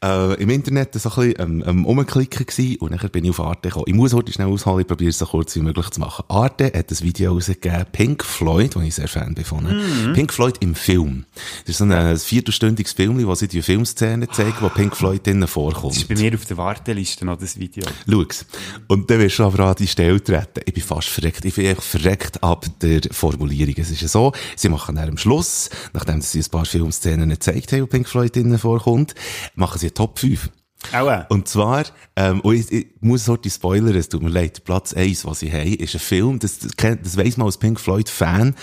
Äh, 0.02 0.42
Im 0.42 0.48
Internet 0.48 0.94
so 0.94 1.10
ein 1.10 1.14
bisschen 1.14 1.34
ähm, 1.38 1.64
ähm, 1.66 1.84
rumklicken 1.84 2.46
gewesen 2.46 2.76
und 2.76 2.92
dann 2.92 3.10
bin 3.10 3.22
ich 3.24 3.30
auf 3.32 3.40
Arte 3.40 3.68
gekommen. 3.68 3.84
Ich 3.86 3.94
muss 3.94 4.14
heute 4.14 4.32
schnell 4.32 4.46
ausholen, 4.46 4.80
ich 4.80 4.86
probiere 4.86 5.10
es 5.10 5.18
so 5.18 5.26
kurz 5.26 5.54
wie 5.56 5.60
möglich 5.60 5.90
zu 5.90 6.00
machen. 6.00 6.24
Arte 6.28 6.72
hat 6.74 6.90
ein 6.90 7.00
Video 7.00 7.34
rausgegeben, 7.34 7.84
Pink 7.92 8.24
Floyd, 8.24 8.76
wo 8.76 8.80
ich 8.80 8.94
sehr 8.94 9.08
Fan 9.08 9.34
bin 9.34 9.44
von. 9.44 9.64
Mhm. 9.64 10.14
Pink 10.14 10.32
Floyd 10.32 10.56
im 10.60 10.74
Film. 10.74 11.26
Das 11.66 11.70
ist 11.72 11.78
so 11.78 11.84
ein 11.84 11.92
äh, 11.92 12.16
viertelstündiges 12.16 12.94
Film, 12.94 13.26
wo 13.26 13.34
sie 13.34 13.46
die 13.46 13.60
Filmszene 13.60 14.26
zeigen, 14.30 14.54
wo 14.60 14.70
Pink 14.70 14.96
Floyd 14.96 15.26
drinnen 15.26 15.46
vorkommt. 15.46 15.92
Das 15.92 15.98
ist 15.98 16.08
bei 16.08 16.14
mir 16.14 16.32
auf 16.32 16.46
der 16.46 16.56
Warteliste 16.56 17.26
noch 17.26 17.38
das 17.38 17.58
Video. 17.58 17.84
Schau's. 18.08 18.46
Und 18.88 19.10
dann 19.10 19.18
wirst 19.18 19.38
du 19.38 19.44
aber 19.44 19.66
an 19.66 19.74
die 19.78 19.86
Stelle 19.86 20.24
treten. 20.24 20.62
Ich 20.64 20.72
bin 20.72 20.82
fast 20.82 21.08
verreckt. 21.08 21.44
Ich 21.44 21.56
bin 21.56 21.66
echt 21.66 21.82
verreckt 21.82 22.42
ab 22.42 22.64
der 22.80 23.02
Formulierung. 23.10 23.74
Es 23.76 23.90
ist 23.90 24.00
ja 24.00 24.08
so, 24.08 24.32
sie 24.56 24.70
machen 24.70 24.94
dann 24.96 25.10
am 25.10 25.18
Schluss, 25.18 25.68
nachdem 25.92 26.22
sie 26.22 26.38
ein 26.38 26.50
paar 26.50 26.64
Filmszenen 26.64 27.28
gezeigt 27.28 27.72
haben, 27.72 27.82
wo 27.82 27.86
Pink 27.86 28.08
Floyd 28.08 28.34
drinnen 28.34 28.58
vorkommt, 28.58 29.14
machen 29.56 29.78
sie 29.78 29.89
eine 29.90 29.94
Top 29.94 30.18
5. 30.18 30.50
Auch. 30.92 31.28
Und 31.28 31.46
zwar, 31.46 31.84
ähm, 32.16 32.40
und 32.40 32.54
ich, 32.54 32.72
ich 32.72 32.86
muss 33.00 33.26
so 33.26 33.36
die 33.36 33.50
Spoiler, 33.50 33.94
es 33.94 34.08
tut 34.08 34.22
mir 34.22 34.30
leid, 34.30 34.64
Platz 34.64 34.94
1, 34.94 35.24
was 35.26 35.40
sie 35.40 35.52
haben, 35.52 35.74
ist 35.74 35.94
ein 35.94 36.00
Film, 36.00 36.38
das, 36.38 36.58
das, 36.58 36.72
das 36.74 37.16
weiss 37.16 37.36
man 37.36 37.46
als 37.46 37.58
Pink 37.58 37.78
Floyd-Fan, 37.78 38.54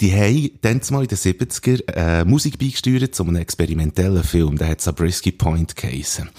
die 0.00 0.12
haben 0.12 0.50
dann 0.62 0.80
mal 0.90 1.02
in 1.02 1.08
den 1.08 1.18
70er 1.18 1.82
äh, 1.94 2.24
Musik 2.24 2.58
beigesteuert 2.58 3.14
zu 3.14 3.24
einem 3.24 3.36
experimentellen 3.36 4.22
Film, 4.22 4.56
der 4.56 4.68
hat 4.68 4.80
Zabriskie 4.80 5.32
Point 5.32 5.74
geheissen. 5.74 6.30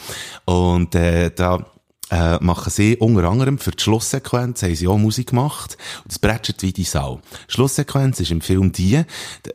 Und 0.46 0.96
äh, 0.96 1.32
da 1.36 1.66
äh, 2.12 2.38
machen 2.44 2.70
sie 2.72 2.98
unter 2.98 3.24
anderem 3.24 3.58
für 3.58 3.72
die 3.72 3.82
Schlusssequenz 3.82 4.62
haben 4.62 4.76
sie 4.76 4.88
auch 4.88 4.98
Musik 4.98 5.30
gemacht 5.32 5.76
und 6.04 6.12
das 6.12 6.20
bretschert 6.20 6.62
wie 6.62 6.72
die 6.72 6.84
Sau. 6.84 7.20
Schlusssequenz 7.48 8.20
ist 8.20 8.30
im 8.32 8.42
Film 8.42 8.72
die, 8.72 9.02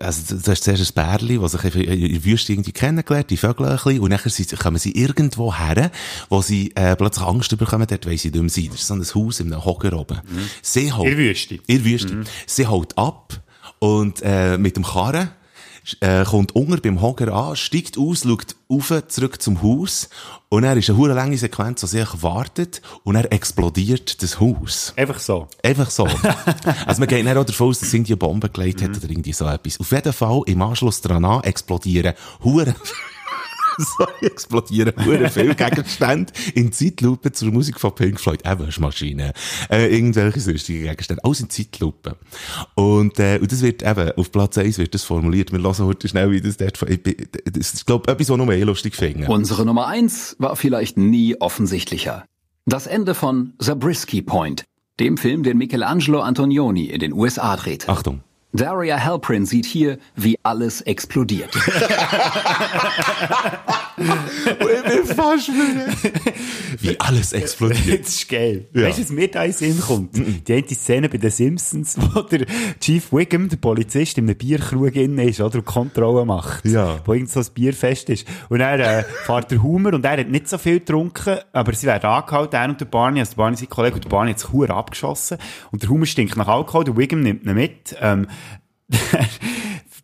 also 0.00 0.34
das 0.34 0.48
ist 0.48 0.64
zuerst 0.64 0.96
ein 0.98 1.18
Bärli, 1.18 1.38
das 1.38 1.52
sich 1.52 1.74
in 1.76 2.12
der 2.12 2.24
Wüste 2.24 2.52
irgendwie 2.52 2.72
kennengelernt, 2.72 3.30
die 3.30 3.36
Vögel 3.36 3.66
ein 3.66 3.76
bisschen, 3.76 4.00
und 4.00 4.10
nachher 4.10 4.30
sind- 4.30 4.58
kommen 4.58 4.78
sie 4.78 4.90
irgendwo 4.92 5.54
her, 5.56 5.92
wo 6.28 6.42
sie 6.42 6.72
äh, 6.74 6.96
plötzlich 6.96 7.24
Angst 7.26 7.56
bekommen, 7.56 7.86
dort 7.88 8.06
weiss 8.06 8.22
sie 8.22 8.30
nicht 8.30 8.40
mehr 8.40 8.48
sein. 8.50 8.68
Das 8.72 8.80
ist 8.80 8.86
so 8.88 8.94
ein 8.94 9.26
Haus 9.26 9.40
in 9.40 9.52
einem 9.52 9.64
Hocker 9.64 9.92
oben. 9.92 10.18
Sie 10.60 10.92
holt, 10.92 11.08
In 11.08 11.16
der 11.16 11.24
Wüste. 11.26 11.54
in 11.54 11.62
der 11.76 11.84
Wüste. 11.84 12.24
Sie 12.46 12.66
holt 12.66 12.98
ab 12.98 13.40
und 13.78 14.22
äh, 14.22 14.58
mit 14.58 14.76
dem 14.76 14.84
Karren 14.84 15.30
äh, 16.00 16.24
kommt 16.24 16.54
unter 16.54 16.78
beim 16.78 17.00
Hocker 17.00 17.32
an, 17.32 17.56
steigt 17.56 17.98
aus, 17.98 18.22
schaut 18.22 18.56
rauf, 18.70 18.92
zurück 19.08 19.40
zum 19.40 19.62
Haus 19.62 20.08
und 20.48 20.64
er 20.64 20.76
ist 20.76 20.88
eine 20.90 20.98
hure 20.98 21.14
lange 21.14 21.36
Sequenz, 21.36 21.80
sie 21.80 22.00
einfach 22.00 22.22
wartet 22.22 22.82
und 23.04 23.16
er 23.16 23.32
explodiert 23.32 24.22
das 24.22 24.40
Haus. 24.40 24.92
Einfach 24.96 25.18
so. 25.18 25.48
Einfach 25.62 25.90
so. 25.90 26.06
also 26.86 27.00
man 27.00 27.08
geht 27.08 27.24
nicht 27.24 27.36
auch 27.36 27.44
davon 27.44 27.68
aus, 27.68 27.80
dass 27.80 27.92
irgendwie 27.92 28.12
eine 28.12 28.18
Bombe 28.18 28.48
gelegt 28.48 28.82
hat 28.82 28.96
oder 28.96 29.10
irgendwie 29.10 29.32
so 29.32 29.46
etwas. 29.46 29.80
Auf 29.80 29.90
jeden 29.92 30.12
Fall 30.12 30.42
im 30.46 30.62
Anschluss 30.62 31.00
daran 31.00 31.24
an 31.24 31.44
explodieren 31.44 32.14
hure 32.42 32.74
so 33.98 34.06
explodieren 34.20 34.92
hure 35.04 35.28
viele 35.30 35.54
Gegenstände 35.54 36.32
in 36.54 36.72
Zeitlupe 36.72 37.32
zur 37.32 37.50
Musik 37.52 37.80
von 37.80 37.94
Pink 37.94 38.20
Floyd. 38.20 38.40
Eben 38.46 38.66
Waschmaschinen, 38.66 39.32
äh, 39.70 39.86
irgendwelche 39.94 40.40
sonstige 40.40 40.82
Gegenstände. 40.88 41.22
Alles 41.24 41.40
in 41.40 41.50
Zeitlupe. 41.50 42.16
Und, 42.74 43.18
äh, 43.18 43.38
und 43.40 43.50
das 43.50 43.62
wird 43.62 43.82
eben, 43.82 44.12
auf 44.12 44.30
Platz 44.32 44.58
1 44.58 44.78
wird 44.78 44.94
das 44.94 45.04
formuliert. 45.04 45.52
Wir 45.52 45.58
lassen 45.58 45.86
heute 45.86 46.08
schnell, 46.08 46.30
wie 46.30 46.40
das 46.40 46.56
dort, 46.56 46.76
von- 46.78 46.88
ich, 46.88 47.00
das 47.02 47.74
ist, 47.74 47.86
glaube 47.86 48.10
etwas, 48.12 48.28
was 48.30 48.36
noch 48.36 48.46
mehr 48.46 48.64
lustig 48.64 48.94
finden. 48.94 49.26
Unsere 49.26 49.64
Nummer 49.64 49.86
eins 49.86 50.36
war 50.38 50.56
vielleicht 50.56 50.96
nie 50.96 51.36
offensichtlicher. 51.40 52.24
Das 52.66 52.86
Ende 52.86 53.14
von 53.14 53.54
Zabriskie 53.58 54.22
Point, 54.22 54.64
dem 55.00 55.16
Film, 55.16 55.42
den 55.42 55.58
Michelangelo 55.58 56.20
Antonioni 56.20 56.84
in 56.86 57.00
den 57.00 57.12
USA 57.12 57.56
drehte. 57.56 57.88
Achtung. 57.88 58.20
Daria 58.52 59.04
Halprin 59.04 59.46
sieht 59.46 59.66
hier, 59.66 59.98
wie 60.16 60.38
alles 60.42 60.80
explodiert. 60.82 61.54
ich 64.90 65.06
bin 65.06 65.16
fast 65.16 65.48
wieder. 65.48 65.86
Wie 66.80 67.00
alles 67.00 67.32
explodiert. 67.32 68.04
Das 68.04 68.14
ist 68.14 68.28
geil. 68.28 68.66
Ja. 68.74 68.86
Weißt 68.86 68.98
du, 68.98 69.02
was 69.02 69.10
mir 69.10 69.28
da 69.28 69.44
in 69.44 69.52
Sinn 69.52 69.80
kommt? 69.80 70.16
Die 70.16 70.52
eine 70.52 70.68
Szene 70.68 71.08
bei 71.08 71.18
den 71.18 71.30
Simpsons, 71.30 71.96
wo 72.14 72.22
der 72.22 72.46
Chief 72.80 73.12
Wiggum, 73.12 73.48
der 73.48 73.56
Polizist, 73.56 74.18
in 74.18 74.24
einem 74.24 74.36
Bierkrug 74.36 74.94
innen 74.96 75.28
ist, 75.28 75.40
oder? 75.40 75.58
Und 75.58 75.64
Kontrolle 75.64 76.24
macht. 76.24 76.64
Ja. 76.64 77.00
Wo 77.04 77.12
irgend 77.12 77.30
so 77.30 77.40
ein 77.40 77.46
Bierfest 77.54 78.10
ist. 78.10 78.26
Und 78.48 78.60
er 78.60 79.00
äh, 79.00 79.04
fährt 79.24 79.50
der 79.50 79.62
Humor 79.62 79.94
und 79.94 80.04
er 80.04 80.18
hat 80.18 80.28
nicht 80.28 80.48
so 80.48 80.58
viel 80.58 80.80
getrunken, 80.80 81.38
aber 81.52 81.72
sie 81.72 81.86
werden 81.86 82.06
angehalten, 82.06 82.56
er 82.56 82.68
und 82.68 82.80
der 82.80 82.86
Barney, 82.86 83.20
also 83.20 83.32
der 83.32 83.36
Barney 83.36 83.56
sein 83.56 83.68
Kollege, 83.68 83.94
und 83.96 84.04
der 84.04 84.10
Barney 84.10 84.32
hat 84.32 84.40
sich 84.40 84.50
verdammt 84.50 84.78
abgeschossen. 84.78 85.38
Und 85.70 85.82
der 85.82 85.90
Humor 85.90 86.06
stinkt 86.06 86.36
nach 86.36 86.48
Alkohol, 86.48 86.84
der 86.84 86.96
Wiggum 86.96 87.20
nimmt 87.20 87.44
ihn 87.44 87.54
mit. 87.54 87.96
Ähm, 88.00 88.26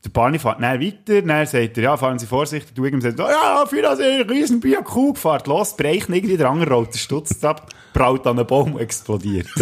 der 0.06 0.12
Barney 0.12 0.38
fährt 0.38 0.62
dann 0.62 0.80
weiter, 0.80 1.20
dann 1.20 1.46
sagt 1.46 1.76
er, 1.76 1.82
ja, 1.82 1.96
fahren 1.96 2.18
Sie 2.18 2.26
vorsichtig, 2.26 2.74
der 2.74 2.84
Wiggum 2.84 3.00
sagt, 3.00 3.18
ja, 3.18 3.62
auf 3.62 3.72
Wiedersehen, 3.72 4.28
riesen 4.28 4.60
Bier, 4.60 4.82
Kuh, 4.82 5.14
fährt 5.14 5.48
los, 5.48 5.76
brecht 5.76 6.08
irgendwie, 6.08 6.36
der 6.36 6.48
andere 6.48 6.70
rollt 6.70 6.94
den 6.94 6.98
Stutz 6.98 7.42
ab, 7.42 7.70
prallt 7.92 8.24
an 8.26 8.38
einen 8.38 8.46
Baum 8.46 8.74
und 8.74 8.80
explodiert. 8.80 9.48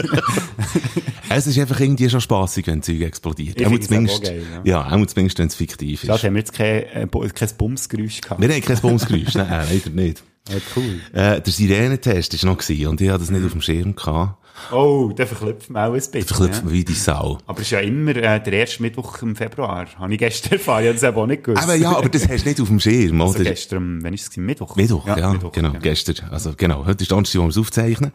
Es 1.30 1.48
ist 1.48 1.58
einfach 1.58 1.80
irgendwie 1.80 2.08
schon 2.08 2.20
spassig, 2.20 2.66
wenn 2.68 2.80
Zeug 2.80 3.00
explodiert. 3.00 3.60
Ich 3.60 3.66
Auch 3.66 3.76
zumindest, 3.78 4.18
auch 4.18 4.28
geil, 4.28 4.42
ja. 4.64 4.82
ja, 4.82 4.86
auch 4.86 5.06
zumindest, 5.06 5.38
wenn 5.38 5.46
es 5.48 5.54
fiktiv 5.56 6.04
ist. 6.04 6.08
Da 6.08 6.22
haben 6.22 6.34
wir 6.34 6.38
jetzt 6.38 6.52
kein, 6.52 6.84
äh, 6.84 7.08
kein 7.08 7.48
Bumsgeräusch 7.58 8.20
gehabt. 8.20 8.40
Wir 8.40 8.48
haben 8.48 8.60
kein 8.60 8.78
Bumsgeräusch, 8.78 9.34
nein, 9.34 9.48
leider 9.48 9.90
nicht. 9.90 10.22
Ja, 10.48 10.56
cool. 10.76 11.00
Äh, 11.12 11.40
der 11.40 11.52
Sirenentest 11.52 12.44
war 12.44 12.52
noch 12.52 12.58
gewesen, 12.58 12.86
und 12.86 13.00
ich 13.00 13.08
hatte 13.08 13.20
das 13.20 13.30
nicht 13.30 13.44
auf 13.44 13.52
dem 13.52 13.62
Schirm 13.62 13.96
gehabt. 13.96 14.43
Oh, 14.72 15.12
da 15.14 15.26
verklüpft 15.26 15.68
man 15.70 15.82
auch 15.82 15.86
ein 15.88 15.94
bisschen. 15.94 16.22
Verklüpft 16.22 16.54
ja. 16.58 16.62
man 16.64 16.72
wie 16.72 16.84
die 16.84 16.92
Sau. 16.94 17.38
Aber 17.46 17.58
es 17.60 17.66
ist 17.66 17.70
ja 17.72 17.80
immer 17.80 18.14
äh, 18.16 18.40
der 18.42 18.52
erste 18.52 18.82
Mittwoch 18.82 19.20
im 19.22 19.34
Februar. 19.34 19.86
Habe 19.98 20.12
ich 20.12 20.18
gestern 20.18 20.52
erfahren. 20.54 20.82
Ich 20.84 20.88
habe 20.88 20.94
das 21.00 21.02
eben 21.08 21.16
auch 21.16 21.26
nicht 21.26 21.44
gewusst. 21.44 21.62
Aber 21.62 21.74
ja, 21.74 21.96
aber 21.96 22.08
das 22.08 22.28
hast 22.28 22.44
du 22.44 22.48
nicht 22.48 22.60
auf 22.60 22.68
dem 22.68 22.80
Schirm, 22.80 23.20
Also 23.20 23.34
oder? 23.34 23.44
gestern, 23.44 23.76
am- 23.78 24.04
wann 24.04 24.14
ist 24.14 24.30
es? 24.30 24.36
Mittwoch? 24.36 24.76
Mittwoch, 24.76 25.06
ja, 25.06 25.32
Mittwoch, 25.32 25.52
genau, 25.52 25.72
gestern. 25.82 26.28
Also, 26.30 26.52
genau, 26.56 26.86
heute 26.86 27.02
ist 27.02 27.10
der 27.10 27.16
Donnerstag, 27.16 27.40
wo 27.40 27.44
wir 27.44 27.50
es 27.50 27.58
aufzeichnen. 27.58 28.12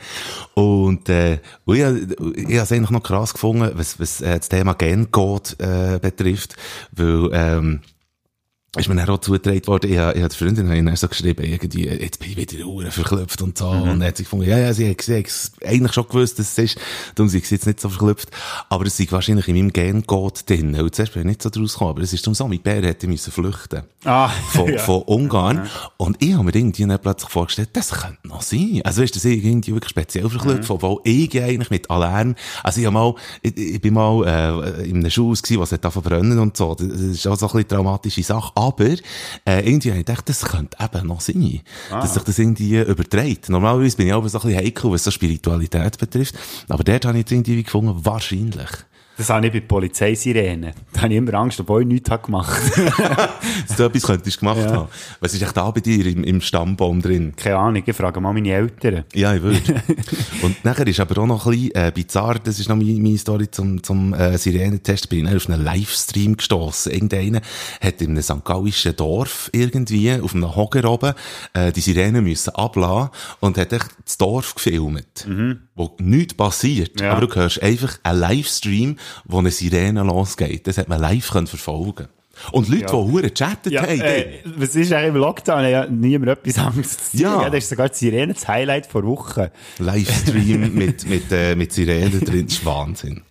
Und, 0.53 1.09
äh, 1.09 1.39
und 1.65 1.75
ich, 1.75 1.81
ich 1.81 1.85
habe 1.87 2.63
es 2.63 2.71
eigentlich 2.71 2.89
noch 2.91 3.03
krass 3.03 3.33
gefunden, 3.33 3.71
was, 3.75 3.99
was 3.99 4.21
äh, 4.21 4.37
das 4.37 4.49
Thema 4.49 4.73
Gencode, 4.73 5.55
äh, 5.59 5.99
betrifft, 5.99 6.55
weil, 6.93 7.29
ähm, 7.33 7.81
ist 8.77 8.87
mir 8.87 8.95
dann 8.95 9.09
auch 9.09 9.17
zugetragen 9.19 9.65
worden, 9.67 9.91
ich, 9.91 9.97
habe- 9.97 10.13
ich 10.15 10.19
habe 10.23 10.29
die 10.33 10.37
Freundin 10.37 10.69
habe 10.87 10.95
so 10.97 11.07
geschrieben, 11.07 11.43
irgendwie, 11.43 11.87
jetzt 11.87 12.19
bin 12.19 12.29
ich 12.31 12.37
wieder 12.37 12.65
Uhren 12.65 12.91
verklüpft 12.91 13.41
und 13.41 13.57
so, 13.57 13.67
und 13.69 13.85
dann 13.87 14.03
hat 14.03 14.17
sie 14.17 14.23
gefunden, 14.23 14.47
ja, 14.47 14.59
ja, 14.59 14.73
sie 14.73 14.89
hat, 14.89 15.01
sie 15.01 15.17
hat 15.17 15.25
eigentlich 15.65 15.93
schon 15.93 16.07
gewusst, 16.07 16.37
dass 16.37 16.51
es 16.57 16.57
ist, 16.75 16.77
darum 17.15 17.29
sie 17.29 17.39
jetzt 17.39 17.65
nicht 17.65 17.79
so 17.79 17.89
verklüpft, 17.89 18.29
aber 18.69 18.85
es 18.85 18.99
ist 18.99 19.11
wahrscheinlich 19.11 19.47
in 19.47 19.55
meinem 19.55 19.73
Gencode 19.73 20.47
drin, 20.47 20.75
und 20.79 20.93
zuerst 20.93 21.13
bin 21.13 21.21
ich 21.23 21.27
nicht 21.27 21.41
so 21.41 21.49
draus 21.49 21.73
gekommen, 21.73 21.91
aber 21.91 22.01
es 22.03 22.13
ist 22.13 22.25
darum 22.25 22.35
so, 22.35 22.47
mein 22.47 22.61
Bär 22.61 22.83
hätte 22.83 23.07
müssen 23.07 23.31
flüchten 23.31 23.81
Ah, 24.05 24.29
von, 24.51 24.71
ja. 24.71 24.77
von 24.79 25.01
Ungarn. 25.01 25.67
Und 25.97 26.21
ich 26.23 26.33
habe 26.33 26.43
mir 26.45 26.55
irgendwie 26.55 26.85
dann 26.85 26.99
plötzlich 26.99 27.29
vorgestellt, 27.31 27.69
das 27.73 27.89
könnte 27.91 28.25
noch 28.27 28.41
sein. 28.41 28.81
Also 28.85 29.01
ist 29.01 29.15
das 29.15 29.25
irgendwie 29.25 29.73
wirklich 29.73 29.89
speziell 29.89 30.29
verklüpft, 30.29 30.69
Mhm. 30.69 30.75
obwohl 30.75 31.01
ich 31.03 31.41
eigentlich 31.41 31.69
mit 31.69 31.89
Alarm, 31.89 32.35
also 32.63 32.79
ich 32.79 32.85
hab 32.85 32.93
mal, 32.93 33.13
ich, 33.41 33.57
ich 33.57 33.81
bin 33.81 33.95
mal, 33.95 34.25
äh, 34.25 34.83
in 34.87 34.97
einem 34.97 35.09
Schuss 35.09 35.41
gewesen, 35.41 35.59
was 35.59 35.71
hat 35.71 35.83
da 35.83 35.91
verbrennen 35.91 36.37
und 36.39 36.55
so. 36.55 36.75
Das 36.75 36.87
ist 36.87 37.27
auch 37.27 37.35
so 37.35 37.47
ein 37.47 37.51
bisschen 37.53 37.67
traumatische 37.69 38.23
Sache. 38.23 38.51
Aber, 38.71 39.01
äh, 39.45 39.67
irgendwie 39.67 39.89
habe 39.89 39.99
ich 39.99 40.05
gedacht, 40.05 40.29
das 40.29 40.43
könnte 40.43 40.77
eben 40.81 41.07
noch 41.07 41.21
sein. 41.21 41.61
Ah. 41.91 42.01
Dass 42.01 42.13
sich 42.13 42.23
das 42.23 42.39
irgendwie 42.39 42.79
überträgt. 42.79 43.49
Normalerweise 43.49 43.97
bin 43.97 44.07
ich 44.07 44.13
aber 44.13 44.29
so 44.29 44.39
ein 44.39 44.47
bisschen 44.47 44.59
heikel, 44.65 44.91
was 44.91 45.03
so 45.03 45.11
Spiritualität 45.11 45.97
betrifft. 45.97 46.35
Aber 46.67 46.83
dort 46.83 47.05
habe 47.05 47.19
ich 47.19 47.31
irgendwie 47.31 47.63
gefunden, 47.63 48.05
wahrscheinlich. 48.05 48.69
Das 49.19 49.29
habe 49.29 49.47
ich 49.47 49.51
bei 49.53 49.59
Polizeisirenen. 49.59 50.71
Da 50.93 51.01
habe 51.01 51.11
ich 51.13 51.17
immer 51.17 51.33
Angst, 51.33 51.59
obwohl 51.59 51.81
ich 51.81 51.87
nichts 51.89 52.09
habe 52.09 52.23
gemacht 52.25 52.61
Dass 53.67 53.75
du 53.75 53.83
etwas 53.83 54.03
könntest 54.03 54.39
gemacht 54.39 54.59
Ja. 54.61 54.71
haben. 54.71 54.87
Was 55.19 55.33
ist 55.33 55.41
echt 55.41 55.57
da 55.57 55.69
bei 55.71 55.81
dir 55.81 56.05
im, 56.05 56.23
im 56.23 56.39
Stammbaum 56.39 57.01
drin? 57.01 57.33
Keine 57.35 57.57
Ahnung, 57.57 57.83
ich 57.85 57.95
frage 57.95 58.21
mal 58.21 58.31
meine 58.31 58.49
Eltern. 58.53 59.03
Ja, 59.13 59.35
ich 59.35 59.41
würde. 59.41 59.61
und 60.41 60.63
nachher 60.63 60.87
ist 60.87 61.01
aber 61.01 61.21
auch 61.21 61.27
noch 61.27 61.45
ein 61.45 61.51
bisschen 61.51 61.75
äh, 61.75 61.91
bizarr, 61.93 62.39
das 62.39 62.59
ist 62.59 62.69
noch 62.69 62.77
meine, 62.77 62.93
meine 62.93 63.17
Story 63.17 63.51
zum, 63.51 63.83
zum 63.83 64.13
äh, 64.13 64.37
Sirenentest, 64.37 65.09
bin 65.09 65.27
ich 65.27 65.35
auf 65.35 65.49
einen 65.49 65.65
Livestream 65.65 66.37
gestossen. 66.37 66.93
Irgendeiner 66.93 67.41
hat 67.81 68.01
in 68.01 68.11
einem 68.11 68.21
St. 68.23 68.45
Gallischen 68.45 68.95
Dorf 68.95 69.49
irgendwie 69.51 70.13
auf 70.13 70.33
einem 70.33 70.55
Hocker 70.55 70.89
oben 70.89 71.13
äh, 71.53 71.73
die 71.73 71.81
Sirenen 71.81 72.23
müssen 72.23 72.55
ablassen 72.55 73.09
und 73.41 73.57
hat 73.57 73.73
echt 73.73 73.89
das 74.05 74.17
Dorf 74.17 74.55
gefilmt, 74.55 75.27
wo 75.75 75.95
nichts 75.99 76.33
passiert. 76.35 77.01
Ja. 77.01 77.11
Aber 77.11 77.27
du 77.27 77.35
hörst 77.35 77.61
einfach 77.61 77.99
einen 78.03 78.19
Livestream, 78.21 78.95
wo 79.25 79.39
eine 79.39 79.51
Sirene 79.51 80.03
losgeht. 80.03 80.67
Das 80.67 80.77
hat 80.77 80.87
man 80.89 80.99
live 81.01 81.29
können 81.31 81.47
verfolgen 81.47 82.07
Und 82.51 82.69
Leute, 82.69 82.81
Ja. 82.83 82.87
die 82.87 82.93
hure 82.93 83.21
gechattet 83.23 83.73
Ja, 83.73 83.81
haben. 83.83 83.99
äh, 84.01 84.39
was 84.57 84.75
ist 84.75 84.93
eigentlich 84.93 85.09
im 85.09 85.15
Lockdown? 85.15 85.69
Ja, 85.69 85.85
niemand 85.87 86.29
etwas 86.31 86.57
Angst 86.57 87.11
zu. 87.11 87.17
Ja. 87.17 87.41
ja. 87.43 87.49
Das 87.49 87.63
ist 87.65 87.69
sogar 87.69 87.89
die 87.89 87.95
Sirene 87.97 88.33
das 88.33 88.47
Highlight 88.47 88.85
vor 88.87 89.03
Wochen. 89.05 89.47
Livestream 89.79 90.73
mit, 90.73 91.07
mit, 91.07 91.31
äh, 91.31 91.55
mit 91.55 91.73
Sirenen 91.73 92.19
drin, 92.21 92.45
das 92.45 92.55
ist 92.57 92.65
Wahnsinn. 92.65 93.21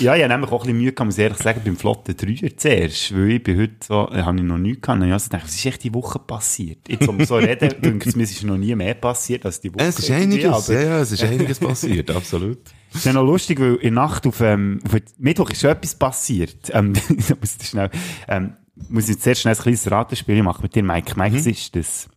Ja, 0.00 0.14
ich 0.16 0.22
habe 0.22 0.32
nämlich 0.32 0.50
auch 0.52 0.60
ein 0.62 0.66
bisschen 0.66 0.78
Mühe, 0.78 0.92
kann 0.92 1.08
man 1.08 1.16
ehrlich 1.16 1.38
sagen, 1.38 1.62
beim 1.64 1.76
flotten 1.76 2.16
Dreier 2.16 2.56
zuerst. 2.56 3.14
Weil 3.14 3.30
ich 3.32 3.42
bin 3.42 3.58
heute 3.60 3.74
so, 3.86 4.08
äh, 4.10 4.22
habe 4.22 4.36
ich 4.36 4.42
noch 4.44 4.58
nichts 4.58 4.82
gehabt. 4.82 5.00
Und 5.00 5.06
ich 5.06 5.12
also 5.12 5.24
gedacht, 5.30 5.44
was 5.44 5.54
ist 5.54 5.64
echt 5.66 5.84
die 5.84 5.94
Woche 5.94 6.18
passiert? 6.18 6.88
Jetzt, 6.88 7.08
um 7.08 7.24
so 7.24 7.36
reden, 7.36 7.74
denke 7.82 8.08
ich, 8.08 8.16
mir 8.16 8.22
ist 8.24 8.42
noch 8.44 8.56
nie 8.58 8.74
mehr 8.74 8.94
passiert 8.94 9.46
als 9.46 9.60
die 9.60 9.72
Woche. 9.74 9.84
Es 9.84 9.98
ist 9.98 10.10
einiges, 10.10 10.68
aber- 10.68 10.74
ja, 10.74 10.82
ja, 10.82 11.00
es 11.00 11.12
ist 11.12 11.22
einiges 11.24 11.58
passiert, 11.58 12.10
absolut. 12.10 12.58
Das 12.92 13.00
ist 13.00 13.06
ja 13.06 13.14
noch 13.14 13.24
lustig, 13.24 13.58
weil 13.58 13.76
in 13.76 13.94
der 13.94 14.04
Nacht 14.04 14.26
auf, 14.26 14.42
ähm, 14.42 14.78
auf 14.84 15.00
Mittwoch 15.16 15.48
ist 15.48 15.62
schon 15.62 15.70
etwas 15.70 15.94
passiert. 15.94 16.70
Ähm, 16.74 16.92
ich 17.08 17.30
muss 17.40 17.56
das 17.56 17.68
schnell, 17.68 17.90
ähm, 18.28 18.52
muss 18.90 19.08
ich 19.08 19.18
zuerst 19.18 19.40
schnell 19.40 19.54
ein 19.54 19.60
kleines 19.62 19.90
Ratenspiel 19.90 20.42
machen 20.42 20.60
mit 20.62 20.74
dir, 20.74 20.82
Mike. 20.82 21.14
Mike, 21.16 21.34
was 21.36 21.46
ist 21.46 21.74
das? 21.74 22.08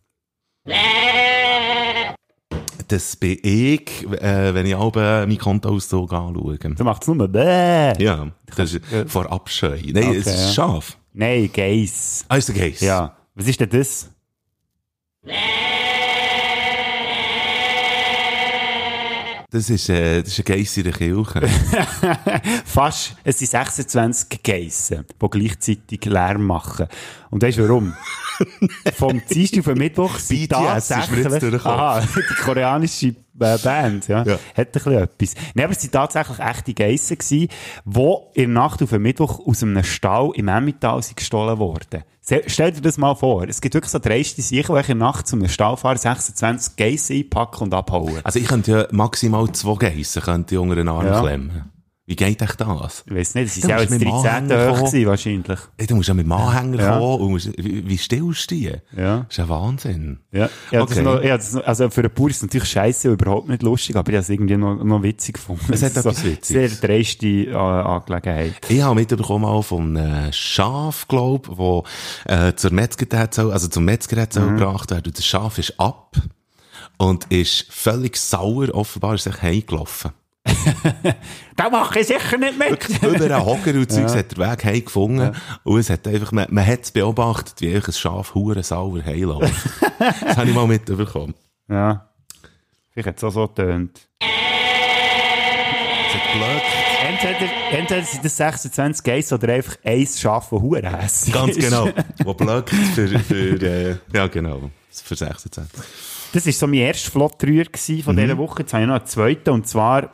Das 2.88 3.16
bin 3.16 3.38
ich, 3.42 4.04
äh, 4.20 4.54
wenn 4.54 4.66
ich 4.66 4.74
auch 4.74 4.94
äh, 4.96 5.26
mein 5.26 5.38
Kontoauszug 5.38 6.12
anschaue. 6.12 6.56
Du 6.58 6.84
machst 6.84 7.08
nur 7.08 7.28
bäh. 7.28 7.92
Ja, 8.02 8.28
das 8.56 8.74
ist 8.74 8.82
vor 9.08 9.30
Abscheu. 9.30 9.78
Nein, 9.92 10.08
Okay, 10.08 10.16
es 10.18 10.26
ist 10.26 10.46
ja. 10.46 10.52
scharf. 10.52 10.98
Nein, 11.12 11.50
Geiss. 11.52 12.24
Ah, 12.28 12.36
ist 12.36 12.48
der 12.48 12.54
Case? 12.56 12.84
Ja. 12.84 13.16
Was 13.34 13.48
ist 13.48 13.58
denn 13.60 13.70
das? 13.70 14.10
Das 19.56 19.70
ist, 19.70 19.88
äh, 19.88 20.22
das 20.22 20.32
ist 20.32 20.38
ein 20.40 20.44
Geiss 20.44 20.76
in 20.76 20.84
der 20.84 20.92
Kirche. 20.92 21.48
Fast, 22.66 23.16
es 23.24 23.38
sind 23.38 23.50
26 23.50 24.42
Geissen, 24.42 25.06
die 25.18 25.30
gleichzeitig 25.30 26.04
Lärm 26.04 26.44
machen. 26.44 26.86
Und 27.30 27.42
weißt 27.42 27.56
du 27.56 27.62
warum? 27.66 27.94
Vom 28.98 29.22
Dienstag 29.26 29.60
auf 29.60 29.64
den 29.64 29.78
Mittwoch 29.78 30.18
sind 30.18 30.50
tatsächlich, 30.50 31.64
aha, 31.64 32.00
die 32.02 32.34
koreanische 32.42 33.06
äh, 33.06 33.56
Band, 33.56 34.08
ja, 34.08 34.24
Ja. 34.24 34.38
hat 34.54 34.66
ein 34.68 34.72
bisschen 34.72 34.92
etwas. 34.92 35.34
Nein, 35.54 35.64
aber 35.64 35.72
es 35.72 35.80
sind 35.80 35.92
tatsächlich 35.94 36.38
echte 36.38 36.74
Geissen 36.74 37.16
die 37.30 37.48
in 38.34 38.42
der 38.42 38.48
Nacht 38.48 38.82
auf 38.82 38.90
den 38.90 39.00
Mittwoch 39.00 39.40
aus 39.46 39.62
einem 39.62 39.82
Stall 39.84 40.32
im 40.34 40.48
Emmental 40.48 41.00
gestohlen 41.16 41.58
worden. 41.58 42.02
Stell 42.46 42.72
dir 42.72 42.80
das 42.80 42.98
mal 42.98 43.14
vor. 43.14 43.44
Es 43.48 43.60
gibt 43.60 43.74
wirklich 43.74 43.92
so 43.92 44.00
dreiste 44.00 44.42
Sicher, 44.42 44.82
der 44.82 44.94
Nacht 44.96 45.28
zu 45.28 45.36
einem 45.36 45.48
Stall 45.48 45.76
fahren, 45.76 45.96
26 45.96 46.74
Geissen 46.76 47.16
einpacken 47.16 47.64
und 47.64 47.74
abhauen. 47.74 48.18
Also 48.24 48.40
ich 48.40 48.48
könnte 48.48 48.70
ja 48.72 48.86
maximal 48.90 49.50
zwei 49.52 49.76
Geissen 49.76 50.22
könnte 50.22 50.56
ich 50.56 50.60
unter 50.60 50.74
den 50.74 50.88
Arm 50.88 51.06
Ja. 51.06 51.20
klemmen. 51.20 51.70
Wie 52.08 52.14
geht 52.14 52.40
echt 52.40 52.60
das? 52.60 53.02
Ich 53.06 53.12
weiss 53.16 53.34
nicht, 53.34 53.46
es 53.48 53.56
ist 53.56 53.66
ja 53.68 53.80
jetzt 53.80 53.90
mit 53.90 54.00
dem 54.00 54.10
13. 54.10 54.30
Anhänger 54.30 54.70
hoch 54.70 54.76
kommen. 54.78 54.90
gewesen, 54.92 55.06
wahrscheinlich. 55.08 55.58
Ey, 55.76 55.86
du 55.88 55.96
musst 55.96 56.06
ja 56.08 56.14
mit 56.14 56.24
dem 56.26 56.30
Anhänger 56.32 56.80
Ja. 56.80 56.98
kommen 57.00 57.20
und 57.20 57.30
musst, 57.32 57.50
wie, 57.58 57.88
wie 57.88 57.98
stillst 57.98 58.48
du 58.48 58.54
die? 58.54 58.72
Ja. 58.96 59.16
Das 59.18 59.26
ist 59.30 59.36
ja 59.38 59.48
Wahnsinn. 59.48 60.20
Ja, 60.30 60.48
ja 60.70 60.82
Okay. 60.82 61.02
noch, 61.02 61.20
ja 61.20 61.36
noch- 61.36 61.64
also 61.66 61.90
für 61.90 62.02
einen 62.02 62.14
Bauer 62.14 62.30
ist 62.30 62.36
es 62.36 62.42
natürlich 62.42 62.68
scheiße 62.70 63.08
und 63.10 63.20
überhaupt 63.20 63.48
nicht 63.48 63.64
lustig, 63.64 63.96
aber 63.96 64.08
ich 64.12 64.14
habe 64.18 64.22
es 64.22 64.28
irgendwie 64.28 64.56
noch, 64.56 64.84
noch 64.84 65.02
witzig 65.02 65.34
gefunden. 65.34 65.64
Es 65.72 65.82
hat 65.82 65.96
Das 65.96 66.06
ist 66.06 66.12
etwas 66.12 66.24
Witziges. 66.24 66.78
Sehr 66.80 66.88
dreiste 66.88 67.26
äh, 67.26 67.54
Angelegenheit. 67.54 68.54
Ich 68.68 68.80
habe 68.82 68.94
mitbekommen 68.94 69.44
auch 69.44 69.62
von 69.62 69.96
einem 69.96 70.32
Schaf, 70.32 71.08
glaub, 71.08 71.58
wo 71.58 71.82
äh, 72.26 72.52
zur 72.54 72.72
Metzger 72.72 73.18
hat 73.18 73.34
soll, 73.34 73.50
also 73.50 73.66
zum 73.66 73.84
Metzger 73.84 74.20
hat 74.22 74.32
Mhm. 74.36 74.38
soll 74.40 74.48
gebracht 74.54 74.90
werden. 74.92 75.06
Und 75.06 75.18
das 75.18 75.26
Schaf 75.26 75.58
ist 75.58 75.80
ab 75.80 76.14
und 76.98 77.24
ist 77.32 77.66
völlig 77.68 78.16
sauer, 78.16 78.68
offenbar 78.72 79.14
ist 79.16 79.26
er 79.26 79.42
heimgelaufen. 79.42 80.12
Da 81.56 81.70
mache 81.70 82.00
ich 82.00 82.06
sicher 82.06 82.36
nicht 82.36 82.58
mit! 82.58 83.02
Über 83.02 83.24
einen 83.24 83.44
Hocker 83.46 83.70
und 83.74 83.90
Zeugs 83.90 84.14
hat 84.14 84.36
der 84.36 84.50
Weg 84.50 84.64
heimgefunden. 84.64 85.34
Und 85.64 85.78
es 85.80 85.88
hat 85.90 86.06
einfach, 86.06 86.30
man, 86.32 86.46
man 86.50 86.66
hat 86.66 86.82
es 86.82 86.90
beobachtet, 86.90 87.54
wie 87.60 87.74
ein 87.74 87.92
Schaf 87.92 88.34
hure 88.34 88.62
sauer 88.62 89.02
heimläuft. 89.04 89.54
das 89.98 90.36
habe 90.36 90.48
ich 90.48 90.54
mal 90.54 90.66
mitbekommen. 90.66 91.34
ja. 91.68 92.08
Vielleicht 92.92 93.08
hat 93.08 93.16
es 93.18 93.24
auch 93.24 93.30
so 93.30 93.46
getönt. 93.48 94.08
Es 94.20 96.14
hat 96.14 96.32
blöd. 96.32 96.62
Entweder, 97.08 97.52
entweder 97.78 98.02
sind 98.02 98.24
das 98.24 98.36
26 98.38 99.04
Geiss 99.04 99.32
oder 99.32 99.52
einfach 99.52 99.76
ein 99.84 100.06
Schaf, 100.06 100.48
das 100.50 100.60
hure 100.60 100.82
hässlich 101.02 101.34
Ganz 101.34 101.56
genau. 101.56 101.88
Wo 102.24 102.32
blöckt 102.34 102.70
für, 102.70 103.06
für, 103.18 103.62
äh, 103.62 103.96
ja 104.14 104.26
genau, 104.28 104.70
für 104.90 105.14
26. 105.14 105.78
Das 106.32 106.46
war 106.46 106.52
so 106.52 106.66
mein 106.66 106.80
erster 106.80 107.10
Flottrühr 107.10 107.64
von 108.02 108.14
Mhm. 108.16 108.20
dieser 108.20 108.38
Woche. 108.38 108.62
Jetzt 108.62 108.72
habe 108.72 108.82
ich 108.84 108.88
noch 108.88 108.96
einen 108.96 109.06
zweiten 109.06 109.50
und 109.50 109.68
zwar 109.68 110.10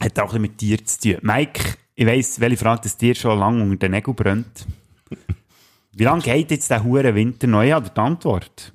hat 0.00 0.18
auch 0.18 0.32
mit 0.34 0.60
dir 0.60 0.84
zu 0.84 1.00
tun. 1.00 1.18
Mike, 1.22 1.76
ich 1.94 2.06
weiss, 2.06 2.40
welche 2.40 2.56
Frage 2.56 2.82
das 2.84 2.96
dir 2.96 3.14
schon 3.14 3.38
lange 3.38 3.62
unter 3.62 3.88
den 3.88 3.92
Nägeln 3.92 4.14
brennt. 4.14 4.66
Wie 5.92 6.04
lange 6.04 6.22
geht 6.22 6.50
jetzt 6.50 6.70
der 6.70 6.84
hure 6.84 7.14
Winter 7.14 7.46
noch? 7.46 7.62
Ja, 7.62 7.80
die 7.80 8.00
Antwort. 8.00 8.72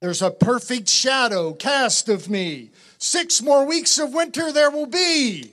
There's 0.00 0.22
a 0.22 0.30
perfect 0.30 0.88
shadow 0.88 1.54
cast 1.54 2.08
of 2.08 2.28
me. 2.28 2.70
Six 2.98 3.40
more 3.40 3.64
weeks 3.64 4.00
of 4.00 4.12
winter 4.12 4.52
there 4.52 4.70
will 4.70 4.86
be. 4.86 5.50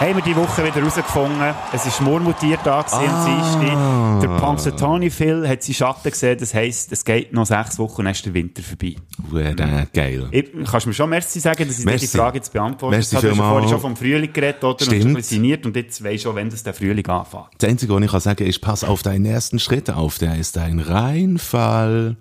Haben 0.00 0.16
wir 0.16 0.22
die 0.22 0.34
Woche 0.34 0.64
wieder 0.64 0.74
herausgefunden. 0.74 1.54
Es 1.72 1.86
war 1.86 2.08
Murmeltiertag 2.08 2.86
ah. 2.90 2.98
am 2.98 3.26
Dienstag. 3.26 4.20
Der 4.22 4.28
Punxsutawney 4.40 5.08
Phil 5.08 5.48
hat 5.48 5.62
seinen 5.62 5.74
Schatten 5.74 6.10
gesehen. 6.10 6.36
Das 6.36 6.52
heisst, 6.52 6.90
es 6.90 7.04
geht 7.04 7.32
noch 7.32 7.46
sechs 7.46 7.78
Wochen 7.78 8.00
und 8.00 8.04
dann 8.06 8.12
ist 8.12 8.26
der 8.26 8.34
Winter 8.34 8.60
vorbei. 8.60 8.96
Ure, 9.30 9.54
geil. 9.92 10.28
Ich, 10.32 10.50
kannst 10.68 10.86
du 10.86 10.88
mir 10.90 10.94
schon 10.94 11.08
Merci 11.08 11.38
sagen, 11.38 11.68
dass 11.68 11.78
ich 11.78 11.84
merci. 11.84 12.08
die 12.08 12.16
Frage 12.16 12.38
jetzt 12.38 12.52
beantwortet 12.52 12.98
merci 12.98 13.14
habe? 13.14 13.28
Du 13.28 13.36
hast 13.36 13.48
vorhin 13.48 13.68
schon 13.68 13.80
vom 13.80 13.96
Frühling 13.96 14.32
geredet, 14.32 14.64
oder? 14.64 14.84
Stimmt. 14.84 15.04
Und 15.04 15.12
schon 15.12 15.22
signiert 15.22 15.64
und 15.64 15.76
jetzt 15.76 16.02
weisst 16.02 16.24
du 16.24 16.28
schon, 16.28 16.36
wenn 16.36 16.50
das 16.50 16.64
der 16.64 16.74
Frühling 16.74 17.06
anfängt. 17.06 17.46
Das 17.58 17.70
Einzige, 17.70 17.94
was 17.94 18.02
ich 18.02 18.10
kann 18.10 18.20
sagen 18.20 18.46
ist, 18.46 18.60
pass 18.60 18.82
auf 18.82 19.02
deinen 19.02 19.26
ersten 19.26 19.60
Schritt 19.60 19.90
auf, 19.90 20.18
der 20.18 20.36
ist 20.36 20.58
ein 20.58 20.80
Reinfall. 20.80 22.16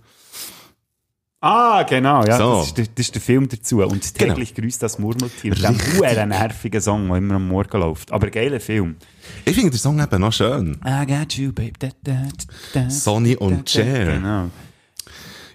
Ah, 1.45 1.83
genau, 1.83 2.23
ja. 2.23 2.37
So. 2.37 2.59
Das, 2.59 2.67
ist 2.67 2.77
der, 2.77 2.85
das 2.85 3.05
ist 3.07 3.15
der 3.15 3.21
Film 3.21 3.49
dazu. 3.49 3.83
Und 3.83 4.15
täglich 4.15 4.55
grüßt 4.55 4.81
das 4.81 4.97
Murmeltier. 4.97 5.49
Mit 5.49 5.61
dem 5.61 5.75
Richtig. 5.75 5.99
huere 5.99 6.25
nervigen 6.25 6.79
Song, 6.79 7.09
der 7.09 7.17
immer 7.17 7.35
am 7.35 7.49
Morgen 7.49 7.81
läuft. 7.81 8.13
Aber 8.13 8.29
geiler 8.29 8.61
Film. 8.61 8.95
Ich 9.43 9.53
finde 9.53 9.71
den 9.71 9.77
Song 9.77 10.01
eben 10.01 10.21
noch 10.21 10.31
schön. 10.31 10.79
I 10.85 11.05
got 11.05 11.33
you, 11.33 11.51
babe. 11.51 11.73
Da, 11.77 11.89
da, 12.01 12.29
da, 12.73 12.89
Sonny 12.89 13.35
und. 13.35 13.69
Cher. 13.69 14.13
Genau. 14.13 14.49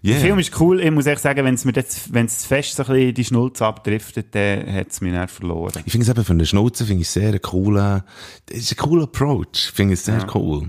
Yeah. 0.04 0.14
Der 0.14 0.20
Film 0.20 0.38
ist 0.38 0.60
cool. 0.60 0.78
Ich 0.80 0.90
muss 0.90 1.06
echt 1.06 1.22
sagen, 1.22 1.42
wenn 1.46 1.54
es 1.54 1.64
mir 1.64 1.72
jetzt, 1.72 2.12
wenn 2.12 2.26
es 2.26 2.44
fest 2.44 2.76
so 2.76 2.82
ein 2.82 2.92
bisschen 2.92 3.14
die 3.14 3.24
Schnulze 3.24 3.64
abdriftet, 3.64 4.34
dann 4.34 4.70
hat 4.70 4.90
es 4.90 5.00
mich 5.00 5.14
dann 5.14 5.26
verloren. 5.26 5.82
Ich 5.86 5.92
finde 5.92 6.04
es 6.04 6.10
eben 6.10 6.22
von 6.22 6.38
der 6.38 6.44
Schnauze 6.44 6.84
finde 6.84 7.00
ich 7.00 7.08
sehr 7.08 7.38
coolen, 7.38 8.02
das 8.44 8.58
ist 8.58 8.72
ein 8.72 8.76
cooler 8.76 9.04
Approach. 9.04 9.46
Ich 9.54 9.70
finde 9.70 9.94
es 9.94 10.04
sehr 10.04 10.24
cool. 10.34 10.68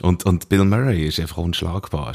Und, 0.00 0.24
und 0.24 0.48
Bill 0.48 0.64
Murray 0.64 1.06
ist 1.06 1.20
einfach 1.20 1.36
unschlagbar. 1.36 2.14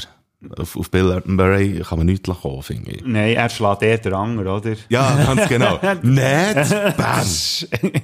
Auf, 0.58 0.76
auf 0.76 0.90
Bill 0.90 1.22
Murray 1.24 1.80
kann 1.80 1.98
man 1.98 2.06
nichts 2.06 2.28
kommen, 2.28 2.62
finde 2.62 2.92
ich. 2.92 3.02
Nein, 3.04 3.34
er 3.34 3.48
schlägt 3.48 3.82
eher 3.82 3.98
den 3.98 4.14
Anger, 4.14 4.56
oder? 4.56 4.74
Ja, 4.88 5.16
ganz 5.24 5.48
genau. 5.48 5.78
Nicht? 6.02 6.96
Bam! 6.96 7.92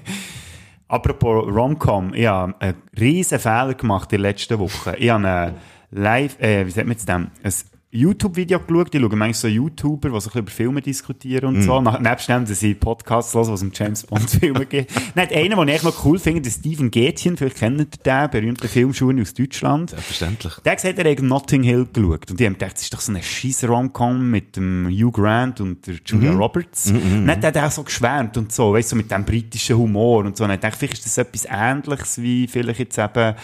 Apropos 0.89 1.47
Romcom, 1.47 2.13
ich 2.15 2.27
habe 2.27 2.55
einen 2.59 2.75
riesen 2.99 3.39
Fehler 3.39 3.75
gemacht 3.75 4.13
in 4.13 4.23
der 4.23 4.31
letzten 4.31 4.59
Woche. 4.59 4.97
Ich 4.99 5.09
habe 5.09 5.27
ein 5.27 5.55
Live, 5.93 6.41
äh, 6.41 6.67
wie 6.67 6.71
sagt 6.71 6.87
man 6.87 6.97
jetzt 6.97 7.09
dem, 7.09 7.29
ein 7.43 7.53
YouTube-Video 7.93 8.61
geschaut. 8.61 8.95
Ich 8.95 9.01
schaue 9.01 9.09
manchmal 9.11 9.35
so 9.35 9.49
YouTuber, 9.49 10.11
die 10.11 10.21
so 10.21 10.39
über 10.39 10.51
Filme 10.51 10.81
diskutieren 10.81 11.57
und 11.57 11.63
so. 11.63 11.81
Nach, 11.81 11.99
nebst 11.99 12.29
dem, 12.29 12.45
dass 12.45 12.63
ich 12.63 12.79
Podcasts 12.79 13.35
höre, 13.35 13.49
was 13.49 13.63
um 13.63 13.73
James 13.75 14.05
Bond-Filme 14.05 14.65
geht. 14.67 14.89
Nein, 15.17 15.29
einer, 15.33 15.57
den 15.57 15.69
ich 15.69 15.75
echt 15.75 15.85
noch 15.85 16.05
cool 16.05 16.21
finde, 16.21 16.49
ist 16.49 16.61
Steven 16.61 16.91
Gätchen. 16.93 17.37
Vielleicht 17.37 17.57
kennt 17.57 17.81
ihr 17.81 17.87
den, 17.87 18.31
berühmten 18.31 18.69
Filmschulen 18.69 19.21
aus 19.21 19.35
Deutschland. 19.35 19.91
Selbstverständlich. 19.91 20.55
Der 20.65 20.73
hat 20.73 20.79
gesagt, 20.79 20.99
er 21.01 21.11
hat 21.11 21.21
Notting 21.21 21.65
Hill 21.65 21.89
geschaut. 21.93 22.31
Und 22.31 22.39
die 22.39 22.47
haben 22.47 22.53
gedacht, 22.53 22.75
das 22.75 22.83
ist 22.83 22.95
doch 22.95 23.01
so 23.01 23.11
eine 23.11 23.25
scheisse 23.25 23.67
Rom-Com 23.67 24.31
mit 24.31 24.57
dem 24.57 24.87
Hugh 24.89 25.11
Grant 25.11 25.61
und 25.61 25.85
der 25.87 25.97
Julia 26.05 26.33
Roberts. 26.33 26.93
Und 26.93 27.27
dann 27.27 27.43
hat 27.43 27.57
er 27.57 27.67
auch 27.67 27.73
so 27.73 27.83
geschwärmt 27.83 28.37
und 28.37 28.53
so, 28.53 28.73
weißt 28.73 28.93
du, 28.93 28.95
so 28.95 28.97
mit 28.97 29.11
dem 29.11 29.25
britischen 29.25 29.77
Humor 29.77 30.25
und 30.25 30.37
so. 30.37 30.45
Und 30.45 30.53
ich 30.53 30.61
dachte, 30.61 30.79
vielleicht 30.79 30.95
ist 30.95 31.07
das 31.07 31.19
etwas 31.19 31.47
Ähnliches 31.51 32.23
wie 32.23 32.47
vielleicht 32.47 32.79
jetzt 32.79 32.99
eben, 32.99 33.35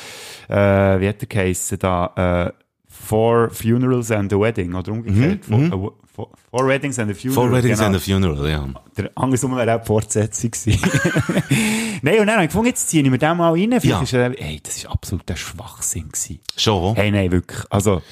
äh, 0.48 1.00
wie 1.00 1.08
hat 1.08 1.20
der 1.20 1.28
geheissen 1.28 1.78
da, 1.80 2.52
äh, 2.54 2.65
Four 3.04 3.50
Funerals 3.50 4.10
and 4.10 4.32
a 4.32 4.38
Wedding, 4.40 4.74
oder 4.74 4.92
umgekehrt. 4.92 5.44
Four, 5.44 5.58
äh, 5.60 5.70
four, 5.70 6.28
four 6.50 6.66
Weddings 6.68 6.98
and 6.98 7.10
a 7.10 7.14
Funeral. 7.14 7.34
Four 7.34 7.52
Weddings 7.52 7.78
genau. 7.78 7.86
and 7.88 7.96
a 7.96 7.98
Funeral, 7.98 8.50
ja. 8.50 8.68
Der 8.96 9.10
andersrum 9.14 9.56
wäre 9.56 9.76
auch 9.76 9.80
die 9.80 9.86
Fortsetzung 9.86 10.50
gewesen. 10.50 10.80
nein, 12.02 12.20
und 12.20 12.26
dann 12.26 12.34
habe 12.36 12.44
ich 12.44 12.48
gefunden, 12.48 12.68
jetzt 12.68 12.88
ziehe 12.88 13.02
ich 13.02 13.10
mir 13.10 13.18
den 13.18 13.36
mal 13.36 13.52
rein. 13.52 13.80
Vielleicht 13.80 13.84
Ja. 13.84 14.02
ist 14.02 14.12
er, 14.12 14.30
das 14.60 14.76
ist 14.76 14.86
absolut 14.86 15.30
ein 15.30 15.36
Schwachsinn 15.36 16.08
gewesen. 16.08 16.40
Schon. 16.56 16.94
Hey, 16.96 17.10
nein, 17.10 17.30
wirklich. 17.30 17.60
Also, 17.70 18.02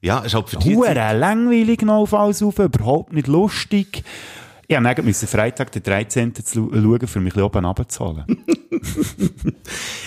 Ja, 0.00 0.18
ist 0.18 0.34
halt 0.34 0.48
für 0.48 0.56
die 0.56 0.68
Zeit- 0.70 0.76
Huere 0.76 1.16
langweilig 1.16 1.82
noch 1.82 2.02
auf 2.02 2.14
alles 2.14 2.42
rauf, 2.42 2.58
überhaupt 2.58 3.12
nicht 3.12 3.28
lustig. 3.28 4.02
Ich 4.68 4.78
musste 4.78 5.02
müssen 5.02 5.28
Freitag 5.28 5.72
den 5.72 5.82
13. 5.82 6.34
zu 6.34 6.70
schauen, 6.72 7.06
für 7.06 7.20
mich 7.20 7.36
oben 7.36 7.64
runterzuholen. 7.64 8.24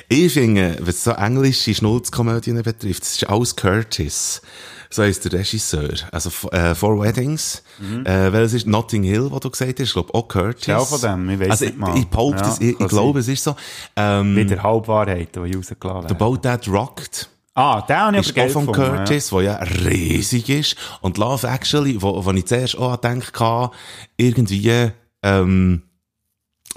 Ich 0.07 0.33
finde, 0.33 0.77
was 0.81 1.03
so 1.03 1.11
englische 1.11 1.73
Schnulzkomödien 1.73 2.61
betrifft, 2.61 3.01
das 3.01 3.15
ist 3.15 3.29
alles 3.29 3.55
Curtis. 3.55 4.41
So 4.89 5.03
heisst 5.03 5.25
der 5.25 5.39
Regisseur. 5.39 5.93
Also, 6.11 6.29
äh, 6.51 6.75
Four 6.75 7.01
Weddings. 7.01 7.63
Äh, 8.05 8.31
welches 8.31 8.53
ist 8.53 8.67
Notting 8.67 9.03
Hill, 9.03 9.29
was 9.31 9.39
du 9.39 9.49
gesagt 9.49 9.79
hast? 9.79 9.87
Ich 9.87 9.93
glaube 9.93 10.13
auch 10.13 10.27
Curtis. 10.27 10.67
Mhm. 10.67 10.73
Ja, 10.73 10.79
von 10.79 11.01
dem, 11.01 11.29
ich 11.29 11.39
weiss 11.39 11.49
also, 11.49 11.65
nicht 11.65 11.77
mal. 11.77 11.97
Ich, 11.97 12.03
ich 12.03 12.13
Ja, 12.13 12.47
es, 12.47 12.61
ich, 12.61 12.79
ich 12.79 12.87
glaube, 12.87 13.19
es 13.19 13.27
ist 13.27 13.43
so. 13.43 13.55
Ähm, 13.95 14.35
Wieder 14.35 14.61
Halbwahrheiten, 14.61 15.43
die 15.43 15.49
ich 15.49 15.57
rausgelassen 15.57 16.07
The 16.07 16.13
habe. 16.13 16.15
Boat 16.15 16.43
That 16.43 16.67
Rocked. 16.67 17.29
Ah, 17.57 17.81
den 17.81 17.95
habe 17.95 18.17
ich 18.19 18.27
ist 18.27 18.37
aber 18.37 18.49
von 18.49 18.71
Curtis, 18.71 19.29
der 19.29 19.41
ja 19.41 19.55
riesig 19.55 20.49
ist. 20.49 20.75
Und 20.99 21.17
Love 21.17 21.47
Actually, 21.47 22.01
wo, 22.01 22.23
wo 22.25 22.31
ich 22.31 22.45
zuerst 22.45 22.77
auch 22.77 22.99
gedacht 22.99 23.71
irgendwie, 24.17 24.91
ähm, 25.23 25.81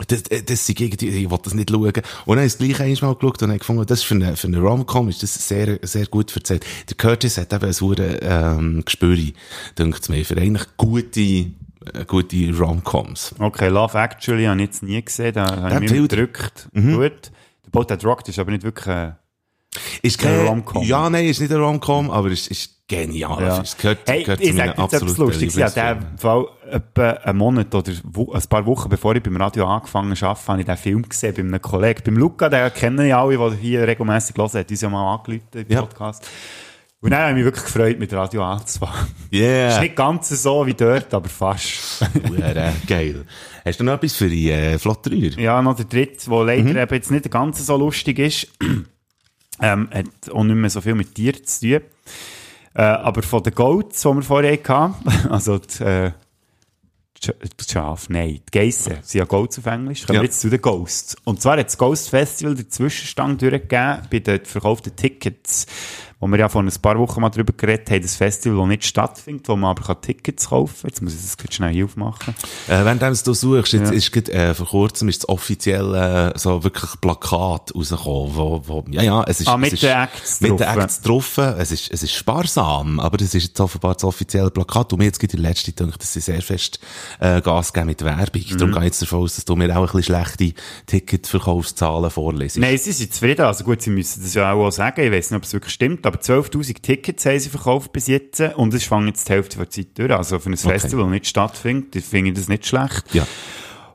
das, 0.07 0.23
das 0.23 0.67
sind 0.67 0.81
irgendwie, 0.81 1.09
ich 1.09 1.29
will 1.29 1.39
das 1.43 1.55
nicht 1.55 1.71
schauen. 1.71 1.83
Und 1.83 1.95
dann 1.97 2.37
habe 2.37 2.47
ich 2.47 2.53
es 2.53 2.59
gleich 2.59 2.81
einmal 2.81 3.17
geschaut 3.17 3.43
und 3.43 3.49
habe 3.49 3.59
gefunden, 3.59 3.87
das 3.87 3.99
ist 3.99 4.05
für 4.05 4.15
eine, 4.15 4.37
für 4.37 4.47
eine 4.47 4.61
Rom-Com 4.61 5.09
ist 5.09 5.25
das 5.25 5.49
sehr, 5.49 5.81
sehr 5.83 6.07
gut 6.07 6.35
erzählt. 6.37 6.65
Der 6.89 6.97
Curtis 6.97 7.39
hat 7.39 7.53
eben 7.53 7.65
ein 7.65 7.81
hure, 7.81 8.19
ähm, 8.23 8.85
Gespür, 8.85 9.19
denkt 9.77 10.09
mir, 10.09 10.25
für 10.25 10.37
eigentlich 10.37 10.69
gute, 10.77 11.21
äh, 11.21 11.51
gute 12.07 12.57
Rom-Coms. 12.57 13.35
ja. 13.37 13.45
Okay, 13.47 13.67
Love 13.67 13.99
Actually 13.99 14.45
habe 14.45 14.61
ich 14.61 14.67
jetzt 14.67 14.83
nie 14.85 15.03
gesehen, 15.03 15.35
da 15.35 15.45
habe 15.57 15.85
ich 15.85 15.91
mich 15.91 16.03
gedrückt. 16.03 16.69
Gut. 16.73 17.33
Der 17.65 17.71
Boat 17.73 17.89
That 17.89 18.05
Rocked 18.05 18.29
ist 18.29 18.39
aber 18.39 18.53
nicht 18.53 18.63
wirklich, 18.63 18.87
äh, 18.87 19.13
Ist 20.03 20.19
kein 20.19 20.47
Rom-Com. 20.47 20.83
Ja, 20.85 21.09
nein, 21.11 21.27
ist 21.27 21.41
nicht 21.41 21.53
eine 21.53 21.63
Rom-Com, 21.63 22.11
aber 22.11 22.31
es 22.31 22.47
ist 22.49 22.87
genial. 22.89 23.43
Ja. 23.43 23.61
Es 23.61 23.77
gehört, 23.77 24.01
Hey, 24.07 24.23
gehört 24.23 24.41
ich 24.41 24.51
zu 24.51 24.57
meinen 24.57 24.73
absoluten 24.79 25.21
Lustiges. 25.23 25.55
Ja, 25.57 25.69
der. 25.69 25.99
Fall, 26.17 26.47
etwa 26.71 27.11
einen 27.11 27.39
Monat 27.39 27.75
oder 27.75 27.93
ein 27.93 28.43
paar 28.49 28.67
Wochen 28.67 28.89
bevor 28.89 29.15
ich 29.15 29.23
beim 29.23 29.37
Radio 29.37 29.67
angefangen 29.67 30.15
habe, 30.15 30.39
habe 30.47 30.61
ich 30.61 30.67
den 30.67 30.77
Film 30.77 31.09
gesehen 31.09 31.35
bei 31.35 31.43
einem 31.43 31.63
Kollegen. 31.63 32.03
Beim 32.05 32.17
Luca, 32.17 32.49
den 32.49 32.73
kennen 32.73 33.07
ja 33.07 33.23
alle, 33.23 33.37
der 33.37 33.53
hier 33.53 33.87
regelmässig 33.87 34.37
hören, 34.37 34.51
hat 34.53 34.71
uns 34.71 34.81
ja 34.81 34.89
mal 34.89 35.15
angerufen 35.15 35.43
im 35.55 35.67
Ja. 35.69 35.81
Podcast. 35.83 36.27
Und 37.01 37.11
dann 37.11 37.21
habe 37.21 37.31
ich 37.31 37.37
mich 37.37 37.45
wirklich 37.45 37.65
gefreut, 37.65 37.99
mit 38.01 38.13
Radio 38.13 38.43
anzufangen. 38.43 39.07
Yeah. 39.33 39.69
Ist 39.69 39.81
nicht 39.81 39.95
ganz 39.95 40.31
so 40.31 40.67
wie 40.67 40.75
dort, 40.75 41.15
aber 41.15 41.29
fast. 41.29 42.05
Hure 42.29 42.73
geil. 42.89 43.25
Hast 43.65 43.79
du 43.79 43.85
noch 43.85 43.93
etwas 43.95 44.17
für 44.17 44.29
die 44.29 44.51
äh, 44.51 44.79
Flotterür? 44.79 45.31
ja, 45.39 45.63
noch 45.63 45.77
der 45.77 45.85
dritte, 45.85 46.29
der 46.29 46.45
leider 46.45 46.83
eben 46.83 46.95
jetzt 46.95 47.11
nicht 47.13 47.31
ganz 47.31 47.65
so 47.65 47.77
lustig 47.77 48.19
ist. 48.19 48.49
Ähm, 49.61 49.89
hat 49.93 50.31
auch 50.33 50.45
nicht 50.45 50.57
mehr 50.57 50.71
so 50.71 50.81
viel 50.81 50.95
mit 50.95 51.15
Tieren 51.15 51.45
zu 51.45 51.61
tun. 51.61 51.81
Äh, 52.75 52.83
aber 52.83 53.23
von 53.23 53.43
den 53.43 53.55
Goats, 53.55 54.03
die 54.03 54.09
wir 54.09 54.23
vorher 54.23 54.53
hatten, 54.53 54.95
also 55.31 55.59
die, 55.59 55.83
äh, 55.83 56.13
die 57.21 57.29
Sch- 57.29 57.35
die 57.43 57.73
Schafe, 57.73 58.13
nein, 58.13 58.41
die 58.47 58.59
Geissen, 58.59 58.99
sind 59.03 59.19
ja 59.19 59.25
Goats 59.25 59.59
auf 59.59 59.67
Englisch, 59.67 60.07
kommen 60.07 60.17
Ja. 60.17 60.23
wir 60.23 60.27
jetzt 60.27 60.41
zu 60.41 60.49
den 60.51 60.61
Ghosts. 60.61 61.17
Und 61.25 61.43
zwar 61.43 61.59
hat 61.59 61.67
das 61.67 61.77
Ghost 61.79 62.11
Festival 62.11 62.55
den 62.55 62.71
Zwischenstand 62.71 63.43
durchgegeben 63.43 64.03
bei 64.11 64.21
den 64.21 64.45
verkauften 64.45 64.95
Tickets, 64.95 65.67
wo 66.21 66.27
wir 66.27 66.39
ja 66.39 66.49
vor 66.49 66.63
ein 66.63 66.73
paar 66.83 66.99
Wochen 66.99 67.21
mal 67.21 67.31
darüber 67.31 67.53
geredet 67.53 67.91
haben, 67.91 68.03
das 68.03 68.17
Festival, 68.17 68.59
das 68.59 68.67
nicht 68.69 68.85
stattfindet, 68.87 69.49
wo 69.49 69.55
man 69.57 69.71
aber 69.71 69.83
kann 69.85 70.01
Tickets 70.03 70.49
kaufen 70.49 70.75
kann. 70.81 70.89
Jetzt 70.91 71.03
muss 71.03 71.15
ich 71.15 71.21
das 71.37 71.55
schnell 71.55 71.85
aufmachen. 71.85 72.35
Äh, 72.67 72.85
wenn 72.85 72.99
du 72.99 73.09
du 73.15 73.35
suchst, 73.35 73.73
jetzt 73.73 73.91
Ja. 73.91 73.97
ist 73.97 74.13
grad, 74.13 74.29
äh, 74.29 74.55
vor 74.55 74.67
kurzem 74.67 75.09
ist 75.09 75.23
das 75.23 75.29
offizielle 75.29 76.33
äh, 76.35 76.39
so 76.39 76.65
wirklich 76.65 76.91
Plakat 77.01 77.73
rausgekommen, 77.75 78.35
wo, 78.37 78.63
wo, 78.67 78.85
ja, 78.91 79.03
ja, 79.03 79.25
es 79.25 79.41
ist, 79.41 79.49
Ah, 79.49 79.57
mit 79.57 79.81
den 79.81 79.91
Acts 79.91 80.41
mit 80.41 80.59
den. 80.59 80.67
Acts 80.67 81.01
drauf. 81.03 81.39
Es 81.39 81.71
ist, 81.71 81.91
es 81.93 82.03
ist 82.03 82.13
sparsam, 82.13 82.99
aber 83.01 83.17
das 83.17 83.35
ist 83.35 83.45
jetzt 83.45 83.61
offenbar 83.61 83.95
das 83.95 84.05
offizielle 84.05 84.51
Plakat. 84.51 84.93
Und 84.93 84.99
mir 84.99 85.05
jetzt 85.07 85.21
gibt 85.21 85.33
die 85.33 85.37
letzte 85.37 85.73
gedacht, 85.73 86.01
dass 86.03 86.13
sie 86.13 86.21
sehr 86.21 86.43
fest, 86.43 86.81
äh, 87.21 87.41
Gas 87.41 87.73
geben 87.73 87.87
mit 87.87 88.03
Werbung. 88.05 88.43
Mhm. 88.51 88.59
Darum 88.59 88.73
gehe 88.73 88.81
ich 88.81 88.87
jetzt 88.87 89.03
davon 89.03 89.21
aus, 89.23 89.37
dass 89.37 89.45
du 89.45 89.55
mir 89.57 89.71
auch 89.71 89.81
ein 89.81 89.87
bisschen 89.87 90.03
schlechte 90.03 90.53
Ticketverkaufszahlen 90.87 92.11
vorlesest. 92.11 92.59
Nein, 92.59 92.79
sie 92.79 92.93
sind 92.93 93.13
zufrieden. 93.13 93.43
Also 93.43 93.65
gut, 93.65 93.83
sie 93.83 93.91
müssen 93.91 94.23
das 94.23 94.35
ja 94.35 94.53
auch 94.53 94.71
sagen. 94.71 95.01
Ich 95.03 95.13
weiß 95.13 95.31
nicht, 95.31 95.37
ob 95.37 95.45
es 95.45 95.53
wirklich 95.53 95.73
stimmt, 95.75 96.07
aber 96.09 96.19
12.000 96.19 96.83
Tickets 96.83 97.27
haben 97.27 97.39
sie 97.39 97.49
verkauft 97.51 97.93
bis 97.93 98.07
jetzt 98.07 98.41
und 98.41 98.75
es 98.75 98.85
fängt 98.85 99.07
jetzt 99.07 99.29
die 99.29 99.33
Hälfte 99.33 99.59
der 99.59 99.71
Zeit 99.71 99.87
durch. 99.95 100.11
Also 100.11 100.39
für 100.39 100.51
ein 100.51 100.57
Festival, 100.57 101.05
das 101.05 101.13
nicht 101.13 101.27
stattfindet, 101.27 102.03
finde 102.05 102.31
ich 102.31 102.37
das 102.37 102.49
nicht 102.49 102.67
schlecht. 102.67 103.05
Ja. 103.13 103.27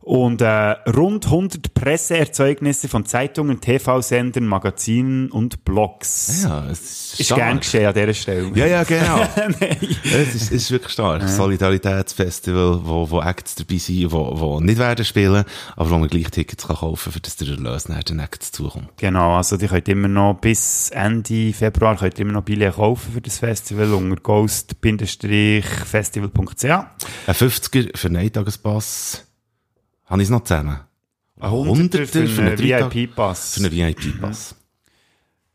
Und 0.03 0.41
äh, 0.41 0.71
rund 0.89 1.25
100 1.27 1.73
Presseerzeugnisse 1.73 2.89
von 2.89 3.05
Zeitungen, 3.05 3.61
TV-Sendern, 3.61 4.45
Magazinen 4.45 5.31
und 5.31 5.63
Blogs. 5.63 6.43
Ja, 6.43 6.65
es 6.69 6.81
ist, 6.81 7.19
Ist 7.21 7.27
stark. 7.27 7.39
gern 7.39 7.59
geschehen 7.59 7.85
an 7.85 7.93
dieser 7.93 8.13
Stelle. 8.13 8.51
Ja, 8.53 8.65
ja, 8.65 8.83
genau. 8.83 9.21
es, 10.03 10.35
ist, 10.35 10.51
ist 10.51 10.71
wirklich 10.71 10.91
stark. 10.91 11.23
Solidaritätsfestival, 11.29 12.81
wo, 12.83 13.09
wo 13.09 13.21
Acts 13.21 13.55
dabei 13.55 13.77
sind, 13.77 14.11
wo, 14.11 14.37
wo 14.37 14.59
nicht 14.59 14.77
werden 14.77 15.05
spielen, 15.05 15.45
aber 15.77 15.89
wo 15.89 15.97
man 15.97 16.09
gleich 16.09 16.29
Tickets 16.31 16.67
kann 16.67 16.75
kaufen 16.75 17.05
kann, 17.05 17.13
für 17.13 17.19
das 17.21 17.37
der 17.37 17.47
Erlös 17.47 17.87
nach 17.87 18.03
den 18.03 18.19
Acts 18.19 18.51
zukommt. 18.51 18.89
Genau, 18.97 19.37
also 19.37 19.55
die 19.55 19.67
könnt 19.67 19.87
immer 19.87 20.09
noch 20.09 20.33
bis 20.33 20.89
Ende 20.89 21.53
Februar 21.53 21.95
könnt 21.95 22.19
immer 22.19 22.33
noch 22.33 22.43
Billett 22.43 22.75
kaufen 22.75 23.13
für 23.13 23.21
das 23.21 23.39
Festival 23.39 23.93
unter 23.93 24.17
ghost-festival.ch. 24.17 26.65
Ein 26.65 26.85
50er 27.33 27.97
für 27.97 28.07
einen 28.07 28.17
Eintagespass, 28.17 29.25
habe 30.13 30.21
ich 30.21 30.27
es 30.27 30.31
noch 30.31 30.43
zusammen. 30.43 30.79
Ein 31.39 31.51
Hunderter 31.51 32.05
für 32.05 32.41
einen 32.41 32.59
VIP-Pass. 32.59 33.55
Für 33.55 33.65
einen 33.65 33.71
VIP-Pass. 33.71 34.55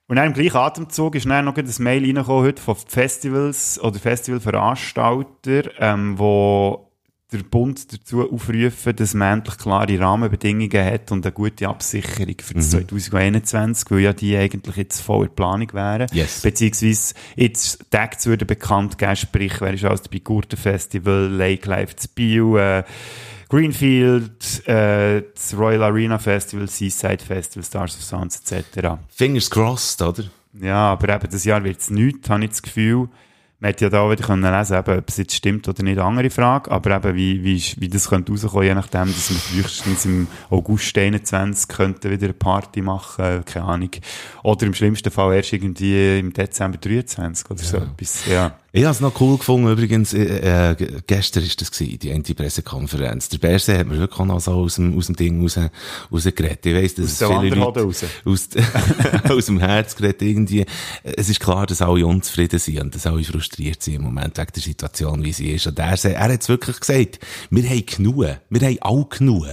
Und 0.08 0.16
dann 0.16 0.26
im 0.26 0.32
gleichen 0.32 0.56
Atemzug 0.56 1.14
ist 1.14 1.26
dann 1.26 1.44
noch 1.44 1.56
ein 1.56 1.70
Mail 1.78 2.04
reingekommen 2.04 2.44
heute 2.44 2.60
von 2.60 2.74
Festivals 2.74 3.78
oder 3.80 3.98
Festivalveranstalter, 3.98 5.70
ähm, 5.78 6.18
wo 6.18 6.90
der 7.30 7.42
Bund 7.44 7.92
dazu 7.92 8.28
aufrufen, 8.28 8.96
dass 8.96 9.14
man 9.14 9.38
endlich 9.38 9.58
klare 9.58 10.00
Rahmenbedingungen 10.00 10.84
hat 10.84 11.12
und 11.12 11.24
eine 11.26 11.32
gute 11.32 11.68
Absicherung 11.68 12.34
für 12.40 12.54
Mhm. 12.54 12.58
das 12.58 12.70
2021, 12.70 13.90
weil 13.90 14.00
ja 14.00 14.12
die 14.12 14.36
eigentlich 14.36 14.76
jetzt 14.76 15.00
voll 15.02 15.26
in 15.26 15.34
Planung 15.34 15.72
wären. 15.72 16.08
Yes. 16.12 16.40
Beziehungsweise 16.40 17.14
jetzt 17.36 17.90
Tags 17.90 18.26
würden 18.26 18.46
bekannt 18.46 18.98
geben, 18.98 19.14
sprich, 19.14 19.60
wer 19.60 19.74
ist 19.74 19.84
alles 19.84 20.08
bei 20.08 20.18
Gurtenfestival, 20.18 21.28
Lake 21.28 21.68
Life 21.68 21.96
zu 21.96 22.08
Bio, 22.08 22.56
äh, 22.56 22.82
Greenfield, 23.48 24.66
äh, 24.68 25.22
das 25.34 25.56
Royal 25.56 25.82
Arena 25.84 26.18
Festival, 26.18 26.68
Seaside 26.68 27.24
Festival, 27.24 27.64
Stars 27.64 27.96
of 27.96 28.02
Sounds 28.02 28.40
etc. 28.40 28.98
Fingers 29.08 29.48
crossed, 29.48 30.02
oder? 30.02 30.24
Ja, 30.60 30.92
aber 30.92 31.14
eben, 31.14 31.30
das 31.30 31.44
Jahr 31.44 31.62
wird 31.64 31.80
es 31.80 31.90
nichts, 31.90 32.28
habe 32.28 32.44
ich 32.44 32.50
das 32.50 32.62
Gefühl. 32.62 33.08
Man 33.60 33.70
hätte 33.70 33.86
ja 33.86 33.90
da 33.90 34.08
wieder 34.08 34.24
können 34.24 34.52
lesen 34.52 34.78
eben, 34.78 34.98
ob 34.98 35.08
es 35.08 35.16
jetzt 35.16 35.34
stimmt 35.34 35.66
oder 35.66 35.82
nicht, 35.82 35.98
andere 35.98 36.30
Frage. 36.30 36.70
Aber 36.70 36.94
eben, 36.94 37.16
wie, 37.16 37.42
wie, 37.42 37.60
wie 37.78 37.88
das 37.88 38.08
könnte 38.08 38.30
rauskommen, 38.30 38.64
je 38.64 38.74
nachdem, 38.74 39.06
dass 39.06 39.30
wir 39.30 39.36
frühestens 39.36 40.04
im 40.04 40.28
August 40.48 40.96
21 40.96 41.66
könnten 41.66 42.08
wieder 42.08 42.26
eine 42.26 42.34
Party 42.34 42.82
machen, 42.82 43.24
äh, 43.24 43.42
keine 43.44 43.66
Ahnung. 43.66 43.90
Oder 44.44 44.66
im 44.66 44.74
schlimmsten 44.74 45.10
Fall 45.10 45.34
erst 45.34 45.52
irgendwie 45.52 46.20
im 46.20 46.32
Dezember 46.32 46.78
23 46.78 47.50
oder 47.50 47.62
so 47.62 47.78
etwas, 47.78 48.26
ja. 48.26 48.52
Ich 48.70 48.84
habe 48.84 48.92
es 48.92 49.00
noch 49.00 49.18
cool 49.22 49.38
gefunden, 49.38 49.66
übrigens, 49.72 50.12
äh, 50.12 50.72
äh, 50.72 50.74
ge- 50.74 50.98
gestern 51.06 51.42
ist 51.42 51.58
das 51.58 51.70
gewesen, 51.70 51.98
die 52.00 52.12
Anti-Pressekonferenz. 52.12 53.30
Der 53.30 53.38
Berse 53.38 53.78
hat 53.78 53.86
mir 53.86 53.96
wirklich 53.96 54.20
auch 54.20 54.26
noch 54.26 54.40
so 54.40 54.52
aus 54.52 54.74
dem, 54.74 54.94
aus 54.98 55.06
dem 55.06 55.16
Ding 55.16 55.40
raus, 55.40 55.58
rausgeredet. 56.12 56.66
Ich 56.66 56.74
weiss, 56.74 56.94
dass 56.94 57.22
Aus 57.22 57.30
es 57.30 57.40
viele 57.40 57.54
Leute 57.54 57.80
raus. 57.82 58.04
aus, 58.26 58.48
aus 59.30 59.46
dem 59.46 59.58
Herz 59.58 59.96
geredet 59.96 60.20
irgendwie. 60.20 60.66
Es 61.02 61.30
ist 61.30 61.40
klar, 61.40 61.66
dass 61.66 61.80
alle 61.80 62.04
unzufrieden 62.06 62.58
sind 62.58 62.78
und 62.82 62.94
dass 62.94 63.06
alle 63.06 63.24
frustriert 63.24 63.82
sind 63.82 63.94
im 63.94 64.02
Moment 64.02 64.36
wegen 64.36 64.52
der 64.54 64.62
Situation, 64.62 65.24
wie 65.24 65.32
sie 65.32 65.52
ist. 65.52 65.66
Und 65.66 65.78
er, 65.78 66.04
er 66.04 66.20
hat 66.32 66.42
es 66.42 66.48
wirklich 66.50 66.78
gesagt, 66.78 67.20
wir 67.48 67.66
haben 67.66 67.86
genug. 67.86 68.26
Wir 68.50 68.60
haben 68.60 68.78
alle 68.82 69.06
genug. 69.08 69.46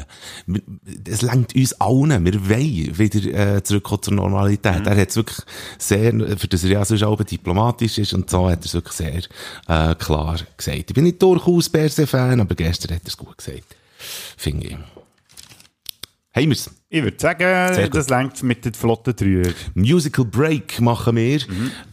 Es 1.10 1.21
lenkt 1.21 1.56
uns 1.56 1.71
allen. 1.80 2.25
Wir 2.25 2.49
wollen 2.49 2.97
wieder 2.97 3.56
äh, 3.56 3.63
zurückkommen 3.63 4.04
zur 4.04 4.13
Normalität. 4.15 4.82
Mhm. 4.82 4.88
Er 4.88 4.97
hat 4.97 5.10
es 5.10 5.15
wirklich 5.15 5.38
sehr, 5.78 6.12
für 6.38 6.47
das 6.49 6.65
er 6.65 6.69
ja 6.71 6.84
sonst 6.84 7.04
auch 7.04 7.23
diplomatisch 7.23 7.97
ist 7.97 8.13
und 8.13 8.30
so, 8.30 8.49
hat 8.49 8.60
er 8.60 8.65
es 8.65 8.73
wirklich 8.73 8.93
sehr 8.93 9.05
äh, 9.10 9.96
klar 9.96 10.38
gesagt. 10.58 10.78
Ich 10.88 10.94
bin 10.94 11.04
nicht 11.06 11.22
durchaus 11.22 11.70
Berse-Fan, 11.70 12.39
aber 12.39 12.56
gestern 12.56 12.96
hat 12.96 13.04
er 13.04 13.08
es 13.08 13.18
gut 13.18 13.38
gesagt. 13.38 13.76
Finde 14.38 14.68
ich. 14.68 14.78
Haben 16.36 16.50
wir's? 16.50 16.70
Ich 16.89 17.02
würde 17.02 17.18
sagen, 17.18 17.89
das 17.91 18.10
längt 18.10 18.44
mit 18.44 18.65
den 18.65 18.74
flotten 18.74 19.15
Dreier. 19.15 19.54
Musical 19.74 20.26
Break 20.26 20.82
machen 20.82 21.15
wir, 21.15 21.39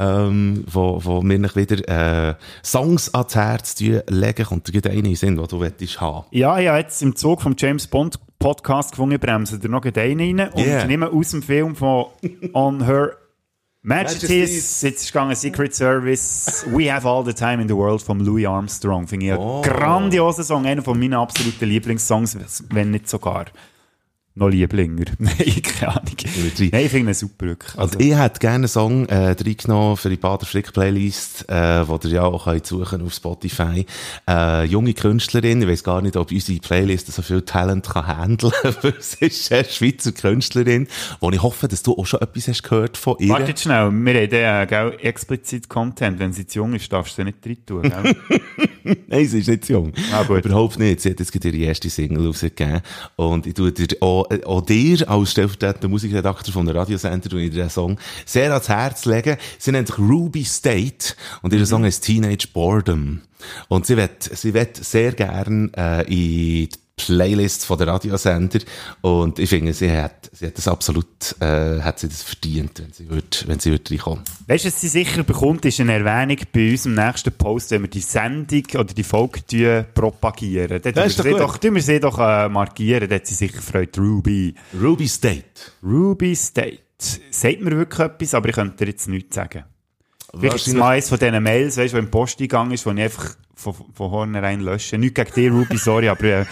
ähm, 0.01 0.65
wo, 0.67 1.01
wo 1.05 1.23
wir 1.23 1.39
nicht 1.39 1.55
wieder 1.57 2.31
äh, 2.31 2.35
Songs 2.65 3.13
ans 3.15 3.35
Herz 3.37 3.79
legen. 3.79 4.03
Gerade 4.09 4.91
einer 4.91 4.99
in 4.99 5.05
den 5.05 5.15
Sinn, 5.15 5.37
den 5.37 5.47
du 5.47 5.65
haben? 5.65 6.27
Ja, 6.33 6.59
ich 6.59 6.67
habe 6.69 6.79
jetzt 6.79 7.03
im 7.03 7.15
Zug 7.15 7.41
vom 7.41 7.55
James 7.57 7.87
Bond 7.87 8.19
Podcast 8.41 8.91
gefunden, 8.91 9.21
bremsen 9.21 9.61
da 9.61 9.69
noch 9.69 9.85
einen 9.85 9.95
rein. 9.95 10.51
Und 10.51 10.59
Yeah. 10.67 10.83
ich 10.83 10.89
nehme 10.89 11.09
aus 11.11 11.31
dem 11.31 11.43
Film 11.43 11.77
von 11.77 12.07
On 12.53 12.85
Her 12.85 13.17
Majesties, 13.85 14.81
jetzt 14.83 15.03
ist 15.03 15.13
gegangen 15.13 15.35
Secret 15.35 15.75
Service, 15.75 16.65
We 16.71 16.93
Have 16.93 17.05
All 17.09 17.25
the 17.25 17.33
Time 17.35 17.61
in 17.63 17.69
the 17.69 17.75
World 17.75 18.01
von 18.01 18.21
Louis 18.21 18.47
Armstrong. 18.47 19.09
Finde 19.09 19.27
ich 19.27 19.33
einen 19.33 19.41
Oh. 19.41 19.61
grandiosen 19.61 20.45
Song, 20.45 20.65
einer 20.67 20.83
von 20.83 20.97
meinen 21.01 21.15
absoluten 21.15 21.65
Lieblingssongs, 21.65 22.63
wenn 22.71 22.93
nicht 22.93 23.09
sogar 23.09 23.47
noch 24.35 24.49
Lieblinger. 24.49 25.05
Nein, 25.19 25.63
keine 25.63 25.97
Ahnung. 25.97 26.17
Nein, 26.59 26.85
ich 26.85 26.91
finde 26.91 27.11
ihn 27.11 27.15
super. 27.15 27.47
Wirklich. 27.47 27.79
Also, 27.79 27.99
ich 27.99 28.17
hätte 28.17 28.41
gerne 28.41 28.55
einen 28.55 28.69
Song 28.69 29.07
äh, 29.07 29.35
reingenommen 29.39 29.97
für 29.97 30.09
die 30.09 30.17
Bader 30.17 30.47
Flick 30.47 30.73
Playlist, 30.73 31.49
äh, 31.49 31.87
wo 31.87 31.99
ihr 32.05 32.11
ja 32.11 32.23
auch 32.23 32.45
könnt 32.45 32.67
suchen 32.67 33.03
auf 33.03 33.13
Spotify. 33.13 33.85
Äh, 34.29 34.65
junge 34.65 34.95
Künstlerin, 34.95 35.63
ich 35.63 35.69
weiß 35.69 35.85
gar 35.85 36.01
nicht, 36.01 36.17
ob 36.17 36.31
unsere 36.31 36.59
Playlist 36.61 37.13
so 37.13 37.23
viel 37.23 37.43
Talent 37.43 37.89
kann 37.89 38.07
handeln, 38.07 38.53
aber 38.63 38.97
es 38.99 39.15
ist 39.21 39.53
eine 39.53 39.65
Schweizer 39.65 40.13
Künstlerin, 40.13 40.89
wo 41.21 41.31
ich 41.31 41.43
hoffe, 41.43 41.69
dass 41.69 41.83
du 41.83 41.97
auch 41.97 42.07
schon 42.07 42.21
etwas 42.21 42.49
hast 42.49 42.63
gehört 42.63 42.97
von 42.97 43.17
ihr. 43.19 43.29
Warte 43.29 43.55
schnell, 43.57 43.91
wir 43.91 44.15
haben 44.15 44.31
den, 44.31 44.33
äh, 44.33 44.89
explizit 45.03 45.69
Content. 45.69 46.19
Wenn 46.19 46.33
sie 46.33 46.47
zu 46.47 46.61
jung 46.61 46.75
ist, 46.75 46.93
darfst 46.93 47.19
du 47.19 47.23
sie 47.23 47.25
nicht 47.25 47.45
drin 47.45 47.67
tun. 47.67 47.93
Nein, 49.09 49.27
sie 49.27 49.41
ist 49.41 49.49
nicht 49.49 49.65
zu 49.65 49.73
jung. 49.75 49.93
Ah, 50.13 50.23
gut. 50.25 50.45
Überhaupt 50.45 50.79
nicht. 50.79 51.01
Sie 51.01 51.11
hat 51.11 51.21
jetzt 51.21 51.33
gerade 51.33 51.49
ihre 51.51 51.69
erste 51.69 51.91
Single 51.91 52.27
rausgegeben. 52.27 52.81
Und 53.17 53.47
ich 53.47 53.55
tue 53.55 53.73
dir 53.73 53.97
auch, 54.01 54.27
auch 54.45 54.61
dir 54.63 55.09
als 55.09 55.31
stellvertretender 55.33 55.89
Musikredakteur 55.89 56.53
von 56.53 56.67
der 56.67 56.75
Radiosender 56.75 57.29
dir 57.29 57.51
den 57.51 57.71
Song 57.71 57.99
sehr 58.25 58.53
ans 58.53 58.69
Herz 58.69 59.05
legen. 59.05 59.37
Sie 59.59 59.73
nennt 59.73 59.89
sich 59.89 59.99
Ruby 59.99 60.45
State 60.45 61.15
und 61.43 61.53
Mhm. 61.53 61.59
ihr 61.59 61.67
Song 61.67 61.85
heißt 61.85 62.05
Teenage 62.05 62.49
Boredom. 62.53 63.21
Und 63.69 63.87
sie 63.87 63.97
wird, 63.97 64.23
sie 64.23 64.55
wird 64.55 64.77
sehr 64.77 65.13
gern, 65.13 65.73
äh, 65.75 66.03
in 66.03 66.11
die 66.11 66.69
Playlist 66.97 67.65
von 67.65 67.79
der 67.79 67.87
Radiosender 67.89 68.61
und 69.01 69.39
ich 69.39 69.49
finde, 69.49 69.73
sie 69.73 69.91
hat, 69.91 70.31
sie 70.33 70.47
hat 70.47 70.59
das 70.59 70.69
absolut, 70.69 71.07
äh, 71.41 71.81
hat 71.81 71.99
sie 71.99 72.09
das 72.09 72.23
verdient, 72.23 72.81
wenn 72.81 72.93
sie 72.93 73.09
wird, 73.09 73.49
wenn 73.49 73.59
sie 73.59 73.71
wird 73.71 73.91
reinkommen. 73.91 74.23
Weißt 74.47 74.65
du, 74.65 74.69
was 74.69 74.81
sie 74.81 74.89
sicher 74.89 75.23
bekommt, 75.23 75.65
ist 75.65 75.81
eine 75.81 75.95
Erwähnung 75.95 76.39
bei 76.53 76.71
unserem 76.71 76.95
nächsten 76.95 77.33
Post, 77.33 77.71
wenn 77.71 77.83
wir 77.83 77.89
die 77.89 78.01
Sendung 78.01 78.65
oder 78.75 78.93
die 78.93 79.03
Folge 79.03 79.45
tun, 79.47 79.87
propagieren. 79.95 80.83
Dann 80.83 80.95
tun 80.95 81.05
ist 81.05 81.17
wir 81.17 81.25
doch 81.25 81.25
sie 81.25 81.31
gut. 81.31 81.41
doch, 81.41 81.59
tun 81.59 81.75
wir 81.75 81.83
sie 81.83 82.01
doch 82.01 82.19
äh, 82.19 82.49
markieren, 82.49 83.09
dann 83.09 83.19
hat 83.19 83.27
sie 83.27 83.35
sicher 83.35 83.63
freut. 83.63 83.99
Ruby. 83.99 84.55
Ruby 84.81 85.09
State. 85.09 85.73
Ruby 85.83 86.37
State. 86.37 86.83
Sagt 87.31 87.61
mir 87.63 87.77
wirklich 87.77 88.01
etwas, 88.01 88.35
aber 88.35 88.51
ich 88.51 88.55
könnte 88.55 88.85
dir 88.85 88.91
jetzt 88.91 89.09
nichts 89.09 89.35
sagen. 89.35 89.65
Vielleicht 90.39 90.57
ist 90.57 90.69
es 90.69 90.75
mal 90.75 90.93
eines 90.93 91.09
von 91.09 91.19
diesen 91.19 91.43
Mails, 91.43 91.77
weißt 91.77 91.93
du, 91.93 91.97
wo 91.97 92.01
im 92.01 92.11
Posteingang 92.11 92.71
ist, 92.71 92.87
wo 92.87 92.91
ich 92.91 93.01
einfach 93.01 93.35
von, 93.63 93.75
von 93.95 94.11
vornherein 94.11 94.61
lösche. 94.61 94.99
Nicht 94.99 95.15
gegen 95.15 95.33
dich, 95.33 95.51
Ruby, 95.51 95.77
sorry, 95.79 96.09
aber 96.09 96.25
äh, 96.25 96.45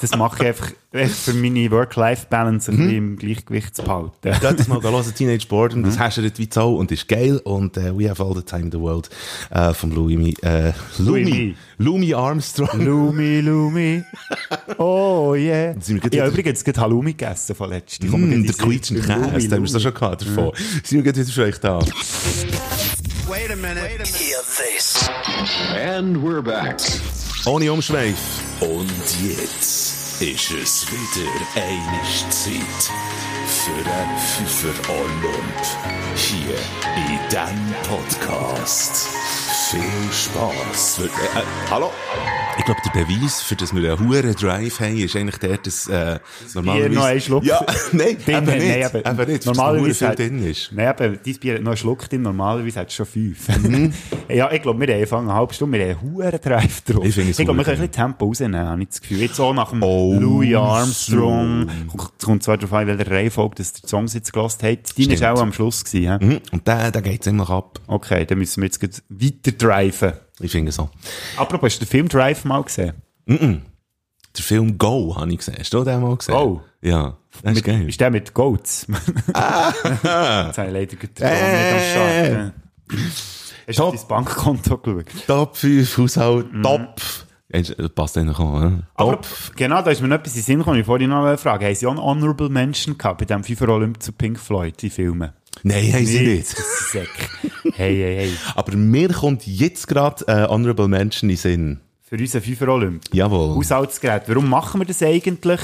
das 0.00 0.16
mache 0.16 0.42
ich 0.42 0.48
einfach, 0.48 0.70
einfach 0.92 1.16
für 1.16 1.34
meine 1.34 1.70
Work-Life-Balance 1.70 2.70
ein 2.72 2.76
bisschen 2.78 2.96
im 2.96 3.16
Gleichgewicht 3.16 3.74
zu 3.76 3.82
behalten. 3.82 4.12
Das 4.40 4.68
mal 4.68 4.82
hören, 4.82 5.14
Teenage 5.14 5.46
Boredom, 5.48 5.82
das 5.84 5.98
häschert 5.98 6.38
wie 6.38 6.48
Zoll 6.48 6.74
und 6.76 6.90
ist 6.90 7.06
geil 7.08 7.38
und 7.44 7.76
äh, 7.76 7.96
We 7.96 8.10
Have 8.10 8.22
All 8.22 8.34
the 8.34 8.42
Time 8.42 8.62
in 8.62 8.72
the 8.72 8.78
World 8.80 9.08
äh, 9.50 9.72
von 9.72 9.92
Louis, 9.92 10.36
äh, 10.42 10.72
Louis 10.98 11.28
Louis, 11.28 11.54
Louis 11.78 12.14
Armstrong. 12.14 12.80
Lumi, 12.84 13.40
Lumi. 13.40 14.02
Oh 14.78 15.34
yeah. 15.36 15.74
Wieder- 15.86 16.26
übrigens 16.26 16.64
gerade 16.64 16.80
Halloumi 16.80 17.12
gegessen 17.12 17.54
von 17.54 17.70
letztem. 17.70 18.10
Mm, 18.10 18.44
der 18.44 18.54
quietschende 18.54 19.02
Käse, 19.02 19.48
den 19.48 19.52
haben 19.52 19.62
wir 19.62 19.68
so 19.68 19.78
schon 19.78 19.94
gehabt 19.94 20.22
davon. 20.22 20.52
Sind 20.82 20.90
wir 20.92 21.02
gerade 21.02 21.20
wieder 21.20 21.32
für 21.32 21.42
euch 21.44 21.58
da? 21.58 21.78
And 25.42 26.22
we're 26.22 26.40
back. 26.40 26.78
Ohne 27.46 27.72
Umschweif. 27.72 28.16
Und 28.60 28.92
jetzt 29.20 30.22
ist 30.22 30.50
es 30.52 30.86
wieder 30.88 31.30
eine 31.56 32.30
Zeit 32.30 32.92
für 33.48 33.82
den 33.82 34.18
Pfeffer 34.18 34.92
Olymp. 34.92 35.62
Hier 36.14 36.54
in 36.96 37.18
diesem 37.28 37.74
Podcast. 37.88 39.08
Viel 39.72 39.80
Spaß. 40.12 40.98
Äh, 40.98 41.04
äh, 41.06 41.42
hallo? 41.70 41.90
Ich 42.58 42.64
glaube, 42.66 42.80
der 42.94 43.04
Beweis, 43.06 43.40
für 43.40 43.56
das 43.56 43.74
wir 43.74 43.92
einen 43.96 44.06
hohen 44.06 44.34
Drive 44.34 44.80
haben, 44.80 44.98
ist 44.98 45.16
eigentlich 45.16 45.38
der, 45.38 45.56
dass 45.56 45.88
äh, 45.88 46.18
Bier 46.52 46.90
noch 46.90 47.04
einen 47.04 47.20
Schluck. 47.22 47.42
Ja, 47.44 47.64
nein, 47.92 48.18
Drin 48.22 48.36
eben 48.36 48.44
nicht. 48.44 48.68
nein, 48.68 49.02
eben, 49.02 49.20
eben 49.20 49.32
nicht, 49.32 49.46
normalerweise 49.46 49.94
viel 49.94 50.08
hat- 50.08 50.18
drin 50.18 50.46
ist. 50.46 50.70
Nein, 50.72 50.88
aber 50.88 51.08
dein 51.08 51.34
Bier 51.36 51.54
hat 51.54 51.62
noch 51.62 51.70
einen 51.70 51.76
Schluck 51.78 52.06
drin, 52.10 52.20
normalerweise 52.20 52.80
hat 52.80 52.88
es 52.88 52.94
schon 52.94 53.06
fünf. 53.06 53.48
Mhm. 53.48 53.94
ja, 54.28 54.52
ich 54.52 54.60
glaube, 54.60 54.78
wir 54.80 54.86
haben 54.88 54.94
angefangen 54.96 55.30
eine 55.30 55.38
halbe 55.38 55.54
Stunde, 55.54 55.78
wir 55.78 55.86
haben 55.96 55.98
einen 56.06 56.14
hohen 56.14 56.40
Drive 56.42 56.80
drauf. 56.82 57.04
Ich 57.06 57.16
es 57.16 57.38
ich 57.38 57.44
glaube, 57.46 57.58
wir 57.58 57.64
können 57.64 57.80
ein 57.80 57.88
bisschen 57.88 57.92
Tempo 57.92 58.26
rausnehmen, 58.26 58.60
habe 58.68 58.82
ich 58.82 58.88
das 58.88 59.00
Gefühl. 59.00 59.20
Jetzt 59.20 59.40
auch 59.40 59.54
nach 59.54 59.70
dem 59.70 59.82
Oh, 59.82 60.14
Louis 60.20 60.54
Armstrong. 60.54 61.70
Es 62.18 62.24
kommt 62.26 62.42
zwar 62.42 62.58
darauf 62.58 62.74
an, 62.74 62.86
welcher 62.86 63.10
Reihenfolge 63.10 63.54
dass 63.56 63.72
der 63.72 63.88
Songs 63.88 64.12
jetzt 64.12 64.30
gelost 64.34 64.62
hat. 64.62 64.98
Deine 64.98 65.18
war 65.18 65.32
auch 65.32 65.40
am 65.40 65.54
Schluss. 65.54 65.82
Gewesen, 65.84 66.18
hä? 66.20 66.24
Mhm. 66.24 66.40
Und 66.52 66.68
der, 66.68 66.90
der 66.90 67.00
geht 67.00 67.24
ziemlich 67.24 67.48
ab. 67.48 67.80
Okay, 67.86 68.26
dann 68.26 68.36
müssen 68.38 68.60
wir 68.60 68.66
jetzt 68.68 69.02
weiter 69.08 69.52
driven. 69.62 70.12
Ich 70.40 70.50
finde 70.52 70.72
so. 70.72 70.88
Apropos, 71.36 71.66
hast 71.72 71.80
du 71.80 71.84
den 71.84 71.90
Film 71.90 72.08
Drive 72.08 72.44
mal 72.44 72.62
gesehen? 72.62 72.92
Der 73.26 74.42
Film 74.44 74.78
Go 74.78 75.14
habe 75.16 75.30
ich 75.30 75.38
gesehen. 75.38 75.56
Hast 75.58 75.72
du 75.72 75.84
den 75.84 76.00
mal 76.00 76.16
gesehen? 76.16 76.34
Go? 76.34 76.62
Ja. 76.80 77.16
Das 77.42 77.54
ist 77.56 77.64
geil. 77.64 77.88
Ist 77.88 78.00
der 78.00 78.10
mit 78.10 78.34
Goats? 78.34 78.86
Jetzt 79.26 79.34
habe 79.34 80.50
ich 80.66 80.72
leider 80.72 80.86
Ton 80.98 81.08
Äh. 81.20 81.72
nicht 81.72 81.96
am 81.96 82.42
ja. 82.42 82.52
Hast 83.68 83.78
du 83.78 83.82
Top. 83.82 83.94
auf 83.94 84.00
dein 84.00 84.08
Bankkonto 84.08 84.78
geschaut? 84.78 85.26
Top 85.26 85.56
5 85.56 85.98
Haushalt, 85.98 86.46
top. 86.62 87.00
Ja, 87.54 87.60
das 87.60 87.88
passt 87.90 88.18
eigentlich 88.18 88.38
auch, 88.38 88.60
ne? 88.60 88.82
Aber 88.94 89.12
Top. 89.12 89.26
genau, 89.56 89.82
da 89.82 89.90
ist 89.90 90.00
mir 90.00 90.08
noch 90.08 90.16
etwas 90.16 90.32
in 90.34 90.40
den 90.40 90.44
Sinn 90.44 90.58
gekommen. 90.58 90.80
Ich 90.80 90.86
vorhin 90.86 91.10
noch 91.10 91.24
eine 91.24 91.38
Frage. 91.38 91.66
Haben 91.66 91.74
Sie 91.74 91.86
auch 91.86 91.96
Honorable 91.96 92.48
Mention 92.48 92.98
gehabt 92.98 93.18
bei 93.18 93.24
dem 93.26 93.44
FIFA 93.44 93.68
Olymp 93.68 94.02
zu 94.02 94.12
Pink 94.12 94.38
Floyd, 94.40 94.74
die 94.82 94.90
Filme? 94.90 95.34
Nein, 95.62 95.92
haben 95.92 96.06
sie 96.06 96.20
nicht. 96.20 96.48
Säck. 96.48 97.08
Hey, 97.74 97.96
hey, 97.96 98.16
hey. 98.16 98.36
Aber 98.54 98.76
mir 98.76 99.08
kommt 99.08 99.46
jetzt 99.46 99.88
gerade 99.88 100.26
äh, 100.26 100.46
Honorable 100.46 100.88
Mention 100.88 101.30
in 101.30 101.36
den 101.36 101.40
Sinn. 101.40 101.80
Für 102.02 102.16
unseren 102.16 102.42
FIFA 102.42 102.68
Olymp. 102.68 103.02
Jawohl. 103.12 103.54
Haushaltsgerät. 103.54 104.24
Warum 104.26 104.50
machen 104.50 104.80
wir 104.82 104.84
das 104.84 105.02
eigentlich? 105.02 105.60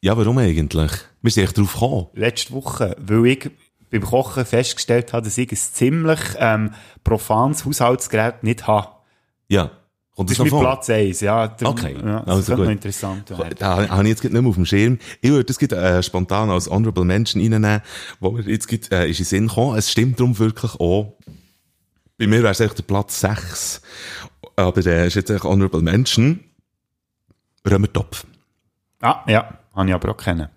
Ja, 0.00 0.16
warum 0.16 0.38
eigentlich? 0.38 0.90
Wir 1.22 1.30
sind 1.30 1.44
echt 1.44 1.56
drauf 1.56 1.74
gekommen. 1.74 2.06
Letzte 2.14 2.52
Woche, 2.52 2.96
weil 2.98 3.26
ich 3.26 3.50
beim 3.90 4.02
Kochen 4.02 4.44
festgestellt 4.44 5.12
habe, 5.12 5.24
dass 5.24 5.38
ich 5.38 5.50
ein 5.50 5.56
ziemlich 5.56 6.20
ähm, 6.38 6.72
profanes 7.04 7.64
Haushaltsgerät 7.64 8.42
nicht 8.42 8.66
habe. 8.66 8.88
Ja. 9.48 9.70
Kommt 10.16 10.30
Das 10.30 10.38
ist 10.38 10.50
mein? 10.52 10.60
Platz 10.60 10.90
1, 10.90 11.20
ja. 11.22 11.48
Darum- 11.48 11.74
Okay, 11.76 11.96
ja, 12.00 12.20
das 12.20 12.28
also 12.28 12.54
gut. 12.54 12.64
noch 12.66 12.70
interessant 12.70 13.30
werden. 13.30 13.54
Da 13.58 13.88
habe 13.88 14.02
ich 14.04 14.08
jetzt 14.10 14.22
nicht 14.22 14.32
mehr 14.32 14.44
auf 14.46 14.54
dem 14.54 14.64
Schirm. 14.64 14.98
Ich 15.20 15.30
würde 15.30 15.44
das 15.52 15.60
äh, 15.60 16.02
spontan 16.04 16.50
als 16.50 16.70
Honorable 16.70 17.04
Mention 17.04 17.42
reinnehmen, 17.42 17.80
wo 18.20 18.30
mir 18.30 18.42
jetzt 18.42 18.68
gerade, 18.68 18.86
äh, 19.06 19.10
ist 19.10 19.18
in 19.18 19.24
Sinn 19.24 19.48
gekommen. 19.48 19.76
Es 19.76 19.90
stimmt 19.90 20.20
darum 20.20 20.38
wirklich 20.38 20.74
auch. 20.78 21.16
Bei 22.16 22.28
mir 22.28 22.42
wäre 22.44 22.52
es 22.52 22.60
echt 22.60 22.78
der 22.78 22.84
Platz 22.84 23.18
6. 23.20 23.80
Aber 24.54 24.86
äh, 24.86 25.08
ist 25.08 25.14
jetzt 25.16 25.30
echt 25.30 25.42
Honorable 25.42 25.82
Mention. 25.82 26.40
Römertopf. 27.68 28.24
Ah, 29.00 29.24
ja, 29.26 29.58
habe 29.74 29.88
ich 29.88 29.94
aber 29.94 30.10
auch 30.12 30.16
kennen. 30.16 30.48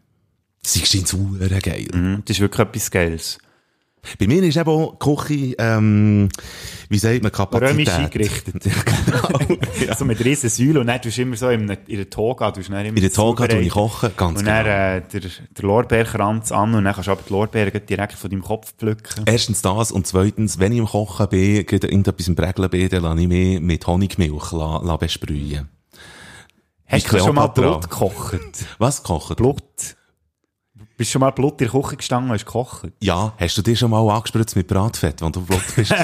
Sie 0.66 0.80
sind 0.86 1.08
super 1.08 1.48
geil. 1.62 1.88
Mhm, 1.94 2.22
Das 2.26 2.36
ist 2.38 2.42
wirklich 2.42 2.68
etwas 2.68 2.92
Geiles. 2.92 3.38
Bei 4.20 4.28
mir 4.28 4.44
ist 4.44 4.58
eben 4.58 4.70
auch 4.70 4.98
Küche, 5.00 5.56
ähm, 5.58 6.30
wie 6.90 6.98
sagt 6.98 7.24
man, 7.24 7.32
Kapazität. 7.32 7.72
Römisch 7.72 7.90
eingerichtet. 7.90 8.64
genau. 9.06 9.58
So 9.98 10.06
mit 10.06 10.24
riesen 10.24 10.50
Säulen 10.50 10.78
und 10.78 10.88
dann 10.88 11.02
tust 11.02 11.18
du 11.18 11.22
immer 11.24 11.36
so 11.36 11.50
in, 11.50 11.68
der 11.68 12.10
Toga, 12.10 12.52
du 12.52 12.60
hast 12.60 12.70
dann 12.70 12.86
immer 12.86 12.98
In 12.98 13.02
der 13.02 13.12
Toga 13.12 13.48
tue 13.48 13.62
ich 13.62 13.70
kochen, 13.70 14.12
ganz 14.16 14.40
Und 14.40 14.46
genau. 14.46 14.64
dann 14.64 14.98
äh, 14.98 15.02
der, 15.12 15.22
der 15.22 15.64
Lorbeerkranz 15.64 16.52
an 16.52 16.76
und 16.76 16.84
dann 16.84 16.94
kannst 16.94 17.08
du 17.08 17.12
aber 17.12 17.22
die 17.28 17.34
Lorbeeren 17.34 17.86
direkt 17.86 18.14
von 18.14 18.30
deinem 18.30 18.44
Kopf 18.44 18.74
pflücken. 18.78 19.24
Erstens 19.26 19.62
das 19.62 19.92
und 19.92 20.06
zweitens, 20.06 20.60
wenn 20.60 20.72
ich 20.72 20.80
im 20.80 20.86
Kochen 20.86 21.30
bin, 21.30 21.56
irgendetwas 21.58 22.28
im 22.28 22.36
Prägeln 22.36 22.70
bin, 22.70 22.90
dann 22.90 23.04
lasse 23.04 23.22
ich 23.22 23.28
mich 23.28 23.60
mit 23.62 23.88
Honigmilch 23.88 24.52
la, 24.52 24.82
la 24.84 24.98
besprühen. 24.98 25.70
Hast 26.88 27.12
du 27.12 27.20
schon 27.20 27.36
mal. 27.36 27.48
Blut 27.48 27.90
gekocht? 27.90 28.40
Was 28.78 29.04
kochen? 29.04 29.36
Blut? 29.36 29.64
Bist 30.98 31.12
du 31.12 31.14
schon 31.14 31.20
mal 31.20 31.30
Blut 31.30 31.62
in 31.62 31.70
der 31.70 31.80
Küche 31.80 31.96
gestanden 31.96 32.32
und 32.32 32.36
hast 32.36 32.46
gekocht? 32.48 32.90
Ja, 33.04 33.32
hast 33.38 33.56
du 33.56 33.62
dir 33.62 33.76
schon 33.76 33.92
mal 33.92 34.02
angespritzt 34.10 34.56
mit 34.56 34.66
Bratfett, 34.66 35.22
wenn 35.22 35.32
du 35.32 35.42
Blut 35.42 35.62
bist? 35.76 35.94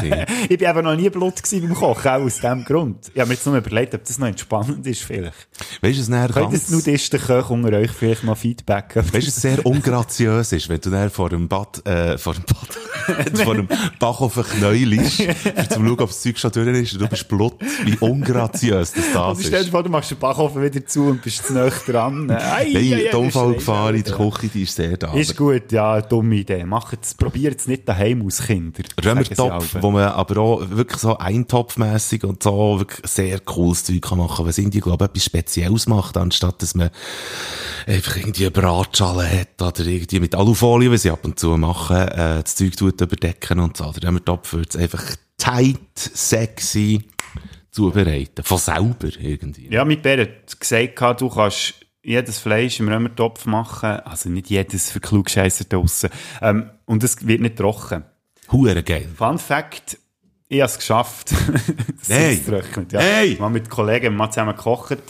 Ich 0.50 0.60
bin 0.60 0.70
eben 0.70 0.84
noch 0.84 0.96
nie 0.96 1.10
Blut 1.10 1.42
beim 1.52 1.74
Kochen, 1.74 2.12
auch 2.12 2.22
aus 2.22 2.38
dem 2.38 2.64
Grund. 2.64 3.10
Ich 3.12 3.20
habe 3.20 3.30
mir 3.30 3.34
jetzt 3.34 3.46
nur 3.48 3.58
überlegt, 3.58 3.96
ob 3.96 4.04
das 4.04 4.20
noch 4.20 4.28
entspannend 4.28 4.86
ist 4.86 5.02
vielleicht. 5.02 5.48
weißt 5.82 5.98
du, 5.98 6.02
es 6.02 6.10
näher 6.10 6.30
Könnt 6.30 6.52
ganz, 6.52 6.66
das 6.66 6.70
Nudistenköche 6.70 7.52
unter 7.52 7.76
euch 7.76 7.90
vielleicht 7.90 8.24
noch 8.24 8.38
Feedback 8.38 8.90
geben? 8.94 9.14
weißt 9.14 9.26
du, 9.26 9.30
es 9.30 9.36
sehr 9.36 9.66
ungraziös 9.66 10.52
ist, 10.52 10.70
wenn 10.70 10.80
du 10.80 10.92
dann 10.92 11.10
vor 11.10 11.30
dem 11.30 11.48
Bad, 11.48 11.84
äh, 11.88 12.20
vor 12.20 12.36
dem 12.36 12.44
Bad, 12.44 13.38
vor 13.44 13.56
dem 13.56 13.68
Backofen 14.00 14.44
knäulst, 14.44 15.20
um 15.22 15.70
zu 15.70 15.74
schauen, 15.74 15.90
ob 15.90 16.10
das 16.10 16.22
Zeug 16.22 16.38
schon 16.38 16.52
durch 16.52 16.68
ist 16.68 16.94
und 16.94 17.02
du 17.02 17.08
bist 17.08 17.28
Blut, 17.28 17.56
wie 17.86 17.98
ungraziös 17.98 18.92
das 18.92 19.06
das 19.12 19.16
Also 19.24 19.42
stell 19.42 19.52
dir 19.52 19.60
ist. 19.62 19.70
vor, 19.70 19.82
du 19.82 19.90
machst 19.90 20.12
den 20.12 20.20
Backofen 20.20 20.62
wieder 20.62 20.86
zu 20.86 21.06
und 21.06 21.24
bist 21.24 21.48
zu 21.48 21.54
nah 21.54 21.70
dran. 21.70 22.30
Ei, 22.30 22.36
ei, 22.36 22.72
Nein, 22.74 22.94
ei, 22.94 23.10
die 23.12 23.16
Unfallgefahr 23.16 23.90
in 23.90 23.96
ist 23.96 24.10
der 24.10 24.18
Küche, 24.18 24.48
die 24.50 24.64
ist 24.64 24.76
sehr 24.76 24.83
da. 24.92 25.14
Ist 25.14 25.36
gut, 25.38 25.72
ja, 25.72 26.02
dumme 26.02 26.36
Idee. 26.36 26.66
Macht's, 26.66 27.14
probiert's 27.14 27.68
nicht 27.68 27.88
daheim 27.88 28.26
aus, 28.26 28.42
Kinder. 28.44 28.84
Römertopf, 29.04 29.76
wo 29.82 29.92
man 29.92 30.10
aber 30.10 30.42
auch 30.42 30.70
wirklich 30.70 31.00
so 31.00 31.18
eintopfmässig 31.18 32.24
und 32.24 32.44
so 32.44 32.80
wirklich 32.80 33.10
sehr 33.10 33.40
cooles 33.40 33.84
Zeug 33.84 34.02
kann 34.02 34.18
machen, 34.18 34.46
was 34.46 34.58
irgendwie, 34.58 34.80
glaube 34.80 35.06
ich, 35.06 35.10
etwas 35.10 35.26
Spezielles 35.26 35.88
macht, 35.88 36.18
anstatt 36.18 36.62
dass 36.62 36.76
man 36.76 36.90
einfach 37.88 38.18
irgendwie 38.18 38.44
eine 38.44 38.52
Bratschale 38.52 39.30
hat 39.30 39.62
oder 39.62 39.86
irgendwie 39.86 40.20
mit 40.20 40.36
Alufolie, 40.36 40.92
was 40.92 41.04
sie 41.04 41.12
ab 41.12 41.24
und 41.24 41.40
zu 41.40 41.58
machen, 41.58 41.98
äh, 41.98 42.42
das 42.44 42.56
Zeug 42.56 42.76
tut 42.78 43.02
überdecken 43.02 43.60
und 43.60 43.78
so. 43.78 43.92
Der 43.92 44.10
Römertopf 44.10 44.54
wird 44.54 44.76
es 44.76 44.82
einfach 44.82 45.04
tight, 45.38 45.80
sexy 45.98 47.02
zubereiten. 47.72 48.44
Von 48.44 48.58
selber 48.58 49.10
irgendwie. 49.20 49.68
Ja, 49.70 49.84
mit 49.84 50.02
Bär 50.04 50.22
hat 50.22 50.60
gesagt, 50.60 51.22
du 51.22 51.30
kannst 51.30 51.74
jedes 52.04 52.40
Fleisch 52.40 52.80
im 52.80 52.90
Römertopf 52.90 53.46
machen. 53.46 54.00
Also 54.02 54.30
nicht 54.30 54.50
jedes 54.50 54.92
für 54.92 55.00
Klugscheisser 55.00 55.66
draussen. 55.66 56.10
Ähm, 56.42 56.70
und 56.86 57.04
es 57.04 57.26
wird 57.26 57.42
nicht 57.42 57.58
trocken. 57.58 58.04
Hure 58.52 58.84
geil. 58.84 59.08
Fun 59.16 59.40
Fact, 59.40 59.98
ich 60.50 60.60
habe 60.60 60.70
es 60.70 60.78
geschafft. 60.78 61.32
das 62.08 62.10
ist 62.10 62.48
trocknet, 62.48 62.92
ja. 62.92 63.00
Hey! 63.00 63.38
Mal 63.40 63.50
mit 63.50 63.70
Kollegen 63.70 64.16
mal 64.16 64.30
zusammen 64.30 64.56
gekocht. 64.56 64.92
Äh, 64.92 65.02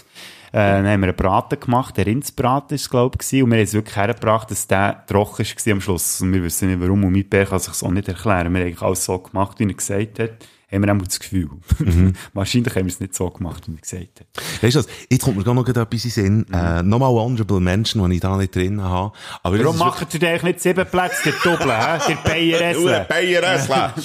dann 0.52 0.88
haben 0.88 1.02
wir 1.02 1.08
einen 1.08 1.16
Braten 1.16 1.60
gemacht, 1.60 1.98
der 1.98 2.06
Rindsbraten 2.06 2.76
es, 2.76 2.88
glaube 2.88 3.18
ich, 3.20 3.44
und 3.44 3.50
wir 3.50 3.58
haben 3.58 3.64
es 3.64 3.74
wirklich 3.74 3.96
hergebracht, 3.96 4.52
dass 4.52 4.68
der 4.68 5.04
trocken 5.08 5.44
war 5.44 5.74
am 5.74 5.82
Schluss. 5.82 6.22
Und 6.22 6.32
wir 6.32 6.44
wissen 6.44 6.70
nicht 6.70 6.80
warum, 6.80 7.04
und 7.04 7.12
mein 7.12 7.28
Bär 7.28 7.48
kann 7.48 7.58
sich 7.58 7.82
auch 7.82 7.90
nicht 7.90 8.08
erklären. 8.08 8.54
Wir 8.54 8.62
haben 8.62 8.68
eigentlich 8.68 8.82
alles 8.82 9.04
so 9.04 9.18
gemacht, 9.18 9.60
wie 9.60 9.64
er 9.64 9.74
gesagt 9.74 10.20
hat. 10.20 10.32
Haben 10.74 10.86
wir 10.86 10.94
auch 10.94 11.08
das 11.08 11.20
Gefühl. 11.20 11.50
Mhm. 11.80 12.14
Wahrscheinlich 12.34 12.76
haben 12.76 12.86
wir 12.86 12.92
es 12.92 13.00
nicht 13.00 13.14
so 13.14 13.30
gemacht, 13.30 13.64
wie 13.68 13.76
er 13.76 13.82
gesagt 13.82 14.22
hat. 14.22 14.64
Weißt 14.64 14.76
du 14.76 14.80
was? 14.80 14.88
Jetzt 15.10 15.24
kommt 15.24 15.38
mir 15.38 15.44
gar 15.44 15.54
noch 15.54 15.68
etwas 15.68 16.06
in 16.06 16.12
Sinn. 16.12 16.46
Äh, 16.52 16.82
nochmal 16.82 17.12
Honorable 17.12 17.60
Menschen, 17.60 18.08
die 18.10 18.16
ich 18.16 18.22
da 18.22 18.36
nicht 18.38 18.56
drin 18.56 18.82
habe. 18.82 19.16
Aber 19.44 19.60
Warum 19.60 19.78
macht 19.78 20.14
ihr 20.14 20.20
denn 20.20 20.30
eigentlich 20.30 20.44
nicht 20.44 20.62
sieben 20.62 20.86
Plätze, 20.86 21.32
der 21.32 21.34
Doppel, 21.44 21.72
hä? 21.72 22.00
Der 22.08 23.06
Bayer 23.08 23.94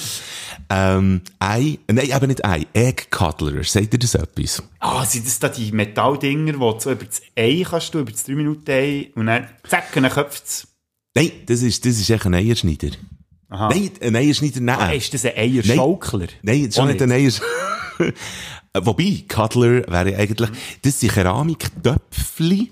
Ähm, 0.71 1.21
Ei, 1.39 1.79
nein, 1.87 2.09
eben 2.09 2.27
nicht 2.27 2.45
Ei, 2.45 2.67
Egg 2.73 3.07
Cuddler. 3.09 3.63
Sagt 3.63 3.91
ihr 3.93 3.99
das 3.99 4.13
etwas? 4.13 4.61
Ah, 4.79 5.03
sind 5.03 5.25
das 5.25 5.39
da 5.39 5.49
die 5.49 5.71
Metalldinger, 5.71 6.59
wo 6.59 6.73
du 6.73 6.79
so 6.79 6.91
über 6.91 7.05
das 7.05 7.21
Ei 7.35 7.65
kannst 7.67 7.93
du, 7.93 7.99
über 7.99 8.11
das 8.11 8.23
3 8.25 8.33
Minuten 8.35 8.69
Ei, 8.69 9.11
und 9.15 9.25
dann 9.25 9.47
zack, 9.67 9.95
und 9.95 10.03
dann 10.03 10.11
köpft 10.11 10.45
es. 10.45 10.67
Nein, 11.15 11.31
das 11.47 11.63
ist, 11.63 11.83
das 11.85 11.99
ist 11.99 12.09
echt 12.09 12.25
ein 12.25 12.35
Eierschneider. 12.35 12.89
Aha. 13.49 13.69
Nein, 13.69 13.91
ein 14.01 14.15
Eierschneider, 14.15 14.61
nein. 14.61 14.77
Ah, 14.79 14.91
ist 14.91 15.13
das 15.13 15.25
ein 15.25 15.33
Eierschaukler? 15.35 16.27
Nein, 16.43 16.65
das 16.65 16.75
ist 16.75 16.79
auch 16.79 16.85
nicht 16.85 17.01
ein 17.01 17.11
Eierschneider. 17.11 17.51
Wobei, 18.81 19.23
Cuddler 19.27 19.87
wäre 19.87 20.15
eigentlich, 20.15 20.49
das 20.83 20.99
sind 20.99 21.11
Keramiktöpfchen, 21.13 22.69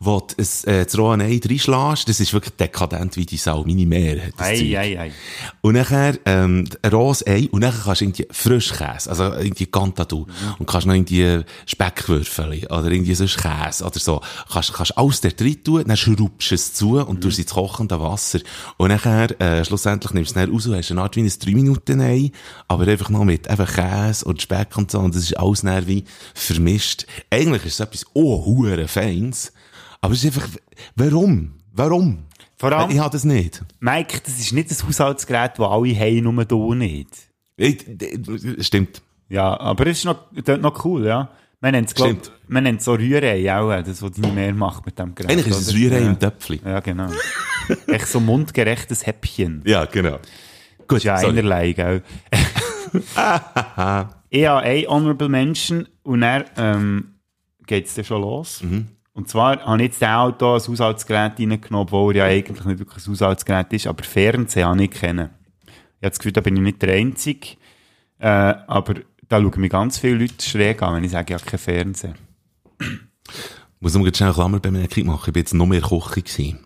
wo 0.00 0.20
du 0.20 0.42
äh, 0.42 0.84
das 0.84 0.98
rohe 0.98 1.18
Ei 1.18 1.40
reinschlägst. 1.44 2.08
Das 2.08 2.20
ist 2.20 2.32
wirklich 2.32 2.54
dekadent 2.56 3.16
wie 3.16 3.26
die 3.26 3.36
Sau. 3.36 3.64
Meine 3.64 4.32
das 4.36 4.46
Ei, 4.46 4.78
ei, 4.78 5.00
ei. 5.00 5.12
Und 5.60 5.74
nachher, 5.74 6.18
ähm, 6.26 6.64
ein 6.82 6.90
rohes 6.92 7.26
Ei, 7.26 7.48
und 7.50 7.60
nachher 7.60 7.82
kannst 7.84 8.00
du 8.00 8.04
irgendwie 8.06 8.26
Frischkäse, 8.30 9.10
also 9.10 9.24
irgendwie 9.24 9.66
Cantadou, 9.66 10.26
und 10.58 10.66
kannst 10.66 10.86
noch 10.86 10.94
irgendwie 10.94 11.40
Speckwürfel, 11.66 12.66
oder 12.66 12.90
irgendwie 12.90 13.14
sonst 13.14 13.38
Käse, 13.38 13.84
oder 13.84 13.98
so. 13.98 14.20
Kannst, 14.50 14.72
kannst 14.72 14.98
alles 14.98 15.20
dort 15.20 15.40
rein 15.40 15.64
tun, 15.64 15.84
dann 15.86 15.96
schraubst 15.96 16.50
du 16.50 16.54
es 16.54 16.74
zu 16.74 16.98
und 16.98 17.20
tust 17.20 17.38
es 17.38 17.44
ins 17.44 17.54
kochende 17.54 18.00
Wasser. 18.00 18.40
Und 18.76 18.88
nachher, 18.88 19.40
äh, 19.40 19.64
schlussendlich 19.64 20.12
nimmst 20.12 20.36
du 20.36 20.40
es 20.40 20.48
raus 20.48 20.66
und 20.66 20.76
hast 20.76 20.90
eine 20.90 21.02
Art 21.02 21.16
wie 21.16 21.22
ein 21.22 21.28
3-Minuten-Ei, 21.28 22.32
aber 22.68 22.86
einfach 22.86 23.10
noch 23.10 23.24
mit 23.24 23.48
einfach 23.48 23.72
Käse 23.72 24.24
und 24.24 24.42
Speck 24.42 24.76
und 24.76 24.90
so, 24.90 24.98
und 24.98 25.14
das 25.14 25.22
ist 25.22 25.38
alles 25.38 25.62
wie 25.86 26.04
vermischt. 26.34 27.06
Eigentlich 27.30 27.64
ist 27.66 27.74
es 27.74 27.80
etwas, 27.80 28.06
oh, 28.14 28.64
Feins. 28.86 29.52
Aber 30.02 30.12
es 30.12 30.22
ist 30.24 30.36
einfach, 30.36 30.48
warum? 30.96 31.54
Warum? 31.72 32.24
Vor 32.58 32.72
allem- 32.72 32.90
Ich 32.90 32.98
habe 32.98 33.10
das 33.10 33.24
nicht. 33.24 33.62
Mike, 33.80 34.20
das 34.24 34.38
ist 34.38 34.52
nicht 34.52 34.70
ein 34.70 34.86
Haushaltsgerät, 34.86 35.52
das 35.58 35.66
alle 35.66 35.98
haben, 35.98 36.22
nur 36.22 36.44
du 36.44 36.74
nicht. 36.74 37.08
Ich, 37.56 37.84
stimmt. 38.60 39.00
Ja, 39.28 39.58
aber 39.58 39.86
es 39.86 39.98
ist 39.98 40.04
noch, 40.04 40.26
das 40.44 40.60
noch 40.60 40.84
cool, 40.84 41.06
ja. 41.06 41.30
Man 41.60 41.72
nennt 41.72 41.88
es, 41.88 41.94
glaub, 41.94 42.08
Stimmt. 42.08 42.32
man 42.48 42.64
nennt 42.64 42.82
so 42.82 42.94
Rührei 42.94 43.56
auch, 43.56 43.70
äh, 43.70 43.84
das, 43.84 44.02
was 44.02 44.10
deine 44.12 44.32
mehr 44.32 44.52
macht 44.52 44.84
mit 44.84 44.98
dem 44.98 45.14
Gerät. 45.14 45.30
Eigentlich 45.30 45.46
ist 45.46 45.68
es? 45.68 45.74
Rührei 45.74 46.00
ja. 46.00 46.06
im 46.08 46.18
Töpfchen. 46.18 46.60
Ja, 46.64 46.80
genau. 46.80 47.08
Echt 47.86 48.08
so 48.08 48.18
mundgerechtes 48.18 49.06
Häppchen. 49.06 49.62
Ja, 49.64 49.84
genau. 49.84 50.18
Gut, 50.88 50.98
ist 50.98 51.04
ja 51.04 51.18
sorry. 51.18 51.38
einerlei, 51.38 51.72
gell. 51.72 52.02
ich 54.30 54.46
habe 54.46 54.60
ein 54.62 54.86
Honorable 54.88 55.28
Mention 55.28 55.86
und 56.02 56.22
dann 56.22 56.44
ähm, 56.56 57.14
geht 57.64 57.86
es 57.86 57.94
dann 57.94 58.04
schon 58.04 58.22
los. 58.22 58.62
Mhm. 58.64 58.88
Und 59.14 59.28
zwar 59.28 59.60
habe 59.64 59.76
ich 59.82 59.88
jetzt 59.88 60.00
den 60.00 60.08
Auto 60.08 60.54
als 60.54 60.68
Haushaltsgerät 60.68 61.38
reingenommen, 61.38 61.86
obwohl 61.86 62.16
er 62.16 62.26
ja 62.28 62.32
eigentlich 62.32 62.64
nicht 62.64 62.78
wirklich 62.78 63.06
ein 63.06 63.12
Haushaltsgerät 63.12 63.72
ist, 63.72 63.86
aber 63.86 64.02
Fernsehen 64.04 64.66
habe 64.66 64.84
ich 64.84 64.90
kennen. 64.90 65.30
Ich 65.66 66.04
habe 66.04 66.10
das 66.10 66.18
Gefühl, 66.18 66.32
da 66.32 66.40
bin 66.40 66.56
ich 66.56 66.62
nicht 66.62 66.82
der 66.82 66.94
Einzige. 66.94 67.48
Äh, 68.18 68.26
aber 68.26 68.94
da 69.28 69.40
schauen 69.40 69.60
mich 69.60 69.70
ganz 69.70 69.98
viele 69.98 70.16
Leute 70.16 70.44
schräg 70.44 70.82
an, 70.82 70.96
wenn 70.96 71.04
ich 71.04 71.10
sage, 71.10 71.34
ich 71.34 71.40
habe 71.40 71.50
kein 71.50 71.58
Fernsehen. 71.58 72.14
Muss 73.80 73.94
man 73.94 74.04
jetzt 74.04 74.16
schnell 74.16 74.28
eine 74.28 74.34
Klammerbemerkung 74.34 75.06
machen. 75.06 75.24
Ich 75.28 75.32
bin 75.32 75.40
jetzt 75.42 75.54
noch 75.54 75.66
mehr 75.66 75.80
Koche 75.80 76.22
gewesen. 76.22 76.60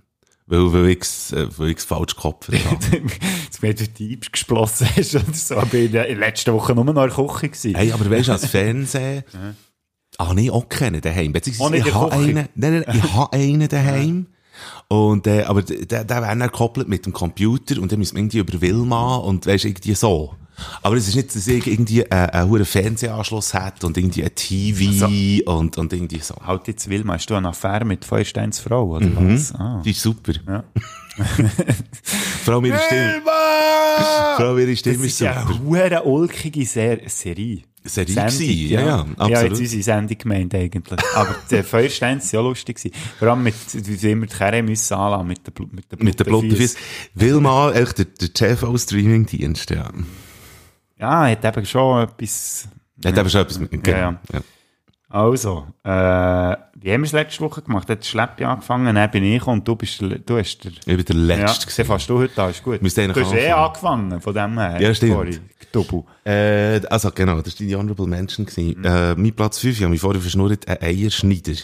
Weil, 0.46 0.72
weil 0.72 0.90
ich's, 0.90 1.32
äh, 1.32 1.48
weil 1.59 1.70
ich's 1.70 1.85
falsch 1.85 2.14
gekopft 2.14 2.50
habe. 2.64 3.00
Du 3.00 3.66
mir 3.66 3.74
durch 3.74 3.92
die 3.92 4.20
gesplossen 4.20 4.88
hast 4.96 5.14
oder 5.16 5.32
so. 5.32 5.56
Aber 5.56 5.74
in 5.74 5.92
der 5.92 6.14
letzten 6.14 6.52
Woche 6.52 6.74
nur 6.74 6.85
noch 6.85 6.92
in 6.92 7.09
der 7.09 7.09
Küche 7.09 7.48
gewesen. 7.48 7.74
hey, 7.74 7.90
aber 7.90 8.09
weißt 8.09 8.28
du, 8.28 8.32
als 8.32 8.46
Fernsehen, 8.46 9.24
ah, 10.18 10.33
nee, 10.35 10.50
auch 10.50 10.68
kennen 10.68 11.00
daheim. 11.00 11.33
Beziehungsweise, 11.33 11.76
ich 11.76 11.94
habe 11.94 12.12
einen, 12.12 12.35
nein, 12.35 12.48
nein, 12.55 12.85
ich 12.94 13.12
habe 13.14 13.33
einen 13.33 13.68
daheim. 13.68 14.26
Und, 14.88 15.26
äh, 15.26 15.42
aber 15.42 15.62
der, 15.62 16.05
der 16.05 16.22
wäre 16.22 16.29
dann 16.29 16.38
gekoppelt 16.40 16.88
mit 16.88 17.05
dem 17.07 17.12
Computer 17.12 17.81
und 17.81 17.92
dann 17.92 17.98
müssen 17.98 18.14
wir 18.16 18.20
irgendwie 18.22 18.38
über 18.38 18.61
Wilma 18.61 19.16
und 19.16 19.46
weisst, 19.46 19.64
irgendwie 19.66 19.94
so. 19.94 20.35
Aber 20.81 20.96
es 20.96 21.07
ist 21.07 21.16
nicht, 21.16 21.35
dass 21.37 21.46
ich 21.46 21.66
irgendwie 21.66 22.00
äh, 22.00 22.09
einen 22.14 22.48
hohen 22.48 22.64
Fernsehanschluss 22.64 23.52
hat 23.52 23.85
und 23.85 23.98
irgendwie 23.98 24.24
ein 24.24 24.35
TV 24.35 25.44
und, 25.50 25.76
und 25.76 25.92
irgendwie 25.92 26.20
so. 26.20 26.35
Halt 26.46 26.66
jetzt, 26.68 26.88
Wilma, 26.88 27.12
hast 27.14 27.26
du 27.29 27.35
eine 27.35 27.48
Affäre 27.48 27.85
mit 27.85 28.07
Feuersteins 28.07 28.61
Frau, 28.61 28.87
oder 28.96 29.05
Mhm. 29.05 29.35
was? 29.35 29.55
Ah. 29.55 29.83
Die 29.85 29.90
ist 29.90 30.00
super. 30.00 30.33
Ja. 30.48 30.64
Allem 32.46 32.64
ihre 32.64 32.79
Stimme. 32.79 33.22
Allem 34.38 34.59
ihre 34.59 34.76
Stimme 34.76 34.96
Das 34.96 35.05
ist 35.07 35.12
ist 35.12 35.20
ja 35.20 35.46
super. 35.46 35.85
eine 35.85 36.02
ulkige 36.05 36.64
Ser 36.64 36.98
Serie. 37.07 37.62
Serie 37.88 38.12
Sendung, 38.14 38.38
gewesen. 38.38 38.70
Ja, 38.70 38.81
ja, 38.81 38.87
Ja, 38.87 39.07
absolut. 39.16 39.42
jetzt 39.51 39.61
unsere 39.61 39.83
Sendung 39.83 40.18
gemeint 40.18 40.55
eigentlich. 40.55 41.01
Aber 41.14 41.37
die 41.51 41.62
Feuersteine 41.62 42.20
sind 42.20 42.33
ja 42.33 42.40
lustig 42.40 42.77
gewesen. 42.77 42.94
Vor 43.18 43.29
allem 43.29 43.42
mit, 43.42 43.55
wie 43.72 44.11
immer 44.11 44.27
die 44.27 44.35
Kerne 44.35 44.62
müssen 44.62 44.94
anlassen, 44.94 45.27
mit 45.29 45.46
den 45.46 45.53
Blut, 45.55 45.72
mit 45.72 45.90
den 45.92 46.05
Mit 46.05 46.16
Blutterfüßen. 46.16 46.49
Blutterfüßen. 46.49 46.79
Will 47.14 47.40
mal, 47.40 47.75
echt 47.77 47.99
der, 47.99 48.05
der 48.07 48.33
TV-Streaming-Dienst, 48.33 49.70
ja. 49.70 49.90
Ja, 50.99 51.27
hat 51.29 51.44
eben 51.44 51.66
schon 51.66 52.05
etwas, 52.05 52.68
Hat 53.05 53.18
eben 53.18 53.29
schon 53.31 53.40
etwas 53.42 53.59
mit, 53.59 53.70
genau. 53.85 54.14
ja. 54.33 54.40
Also, 55.09 55.66
äh, 55.85 55.88
wie 55.88 56.92
haben 56.92 57.01
wir 57.01 57.03
es 57.05 57.12
letzte 57.12 57.40
Woche 57.40 57.62
gemacht? 57.62 57.88
Hat 57.88 58.01
das 58.01 58.09
Schleppi 58.09 58.44
angefangen, 58.44 58.94
dann 58.94 59.11
bin 59.11 59.22
ich 59.25 59.46
und 59.46 59.66
du 59.66 59.77
bist, 59.77 60.01
der- 60.01 60.18
du 60.18 60.37
hast 60.37 60.59
der, 60.64 60.72
Ich 60.72 60.85
bin 60.85 61.05
der 61.05 61.37
ja, 61.38 61.46
Letzte. 61.46 61.66
dann 61.77 61.87
fährst 61.87 62.11
du 62.11 62.18
heute 62.18 62.42
an, 62.42 62.51
ist 62.51 62.62
gut. 62.62 62.81
Du 62.83 63.01
eigentlich 63.01 63.25
hast 63.25 63.33
eh 63.35 63.51
angefangen, 63.53 64.20
von 64.20 64.35
dem 64.35 64.59
her. 64.59 64.81
Ja, 64.81 64.92
stimmt. 64.94 65.12
Sorry, 65.12 65.38
Double. 65.72 66.05
Äh, 66.24 66.81
also 66.88 67.11
genau, 67.11 67.40
das 67.40 67.59
war 67.61 67.66
deine 67.66 67.79
Honorable 67.79 68.07
Mention. 68.07 68.46
gewesen. 68.46 68.85
Äh, 68.85 69.14
mein 69.14 69.33
Platz 69.35 69.59
5, 69.59 69.76
ich 69.76 69.83
habe 69.83 69.90
mich 69.90 70.00
vorher 70.00 70.20
verschnurrt, 70.20 70.68
ein 70.68 70.81
Eierschneider. 70.81 71.55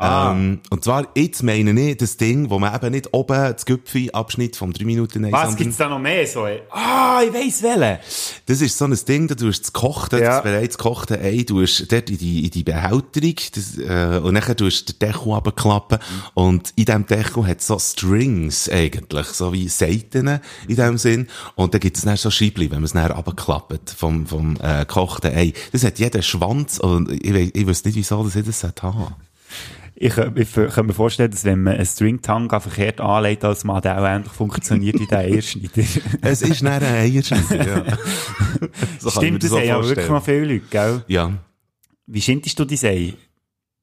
Ähm, 0.00 0.60
und 0.70 0.84
zwar, 0.84 1.08
jetzt 1.16 1.42
meine 1.42 1.72
ich 1.90 1.96
das 1.96 2.16
Ding, 2.16 2.50
wo 2.50 2.60
man 2.60 2.72
eben 2.72 2.92
nicht 2.92 3.12
oben 3.12 3.34
das 3.52 3.66
Gipfel-Abschnitt 3.66 4.54
vom 4.54 4.72
3 4.72 4.84
Minuten 4.84 5.22
nein, 5.22 5.32
Was 5.32 5.56
gibt's 5.56 5.76
da 5.76 5.88
noch 5.88 5.98
mehr 5.98 6.24
so? 6.24 6.46
ey? 6.46 6.60
Ah, 6.70 7.20
ich 7.26 7.34
weiss 7.34 7.64
welche. 7.64 7.98
Das 8.46 8.60
ist 8.60 8.78
so 8.78 8.84
ein 8.84 8.96
Ding, 9.08 9.26
da 9.26 9.34
tust 9.34 9.58
du 9.58 9.62
das 9.62 9.72
gekochte, 9.72 10.20
Ja. 10.20 10.34
das 10.36 10.42
bereits 10.44 10.78
gekochte 10.78 11.20
Ei, 11.20 11.42
tust 11.44 11.90
dort 11.90 12.10
in 12.10 12.18
die, 12.18 12.44
in 12.44 12.50
die 12.50 12.62
Behälterung, 12.62 13.34
das, 13.52 13.76
äh, 13.78 14.20
und 14.22 14.34
dann 14.34 14.56
tust 14.56 14.88
du 14.88 14.92
den 14.92 14.98
Deckel 15.08 15.22
runterklappen, 15.32 15.98
und 16.34 16.72
in 16.76 16.84
diesem 16.84 17.06
Deckel 17.06 17.44
hat 17.48 17.58
es 17.58 17.66
so 17.66 17.78
Strings 17.80 18.68
eigentlich, 18.68 19.26
so 19.26 19.52
wie 19.52 19.66
Seiten 19.68 20.38
in 20.68 20.76
dem 20.76 20.96
Sinn, 20.98 21.26
und 21.56 21.74
dann 21.74 21.80
gibt 21.80 21.96
es 21.96 22.04
dann 22.04 22.16
so 22.16 22.30
Scheibli, 22.30 22.70
wenn 22.70 22.78
man 22.78 22.84
es 22.84 22.92
dann 22.92 23.10
runterklappt 23.10 23.90
vom, 23.90 24.28
vom, 24.28 24.54
äh, 24.62 24.80
gekochten 24.80 25.34
Ei. 25.34 25.54
Das 25.72 25.82
hat 25.82 25.98
jeder 25.98 26.22
Schwanz, 26.22 26.78
und 26.78 27.10
ich, 27.10 27.56
ich 27.56 27.66
weiß 27.66 27.84
nicht, 27.84 27.96
wieso 27.96 28.22
das 28.22 28.36
ich 28.36 28.46
das 28.46 28.62
haben. 28.62 29.16
Ich, 30.00 30.16
äh, 30.16 30.30
ich 30.36 30.52
kann 30.52 30.86
mir 30.86 30.92
vorstellen, 30.92 31.30
dass 31.32 31.44
wenn 31.44 31.62
man 31.62 31.74
einen 31.74 31.84
Stringtanga 31.84 32.60
verkehrt 32.60 33.00
anlegt, 33.00 33.44
als 33.44 33.64
auch 33.64 33.84
ähnlich 33.84 34.30
funktioniert 34.30 35.00
wie 35.00 35.06
der 35.06 35.18
Eierschneider. 35.18 35.82
Es 36.22 36.42
ist 36.42 36.62
dann 36.62 36.72
ein 36.74 36.84
Eierschneider, 36.84 37.66
ja. 37.66 37.98
So 39.00 39.10
Stimmt, 39.10 39.42
das 39.42 39.50
haben 39.50 39.64
ja 39.64 39.84
wirklich 39.84 40.08
noch 40.08 40.24
viele 40.24 40.44
Leute, 40.44 40.66
gell? 40.70 41.04
Ja. 41.08 41.32
Wie 42.06 42.20
schindest 42.20 42.58
du 42.60 42.64
dein 42.64 42.78
Ei? 42.84 43.14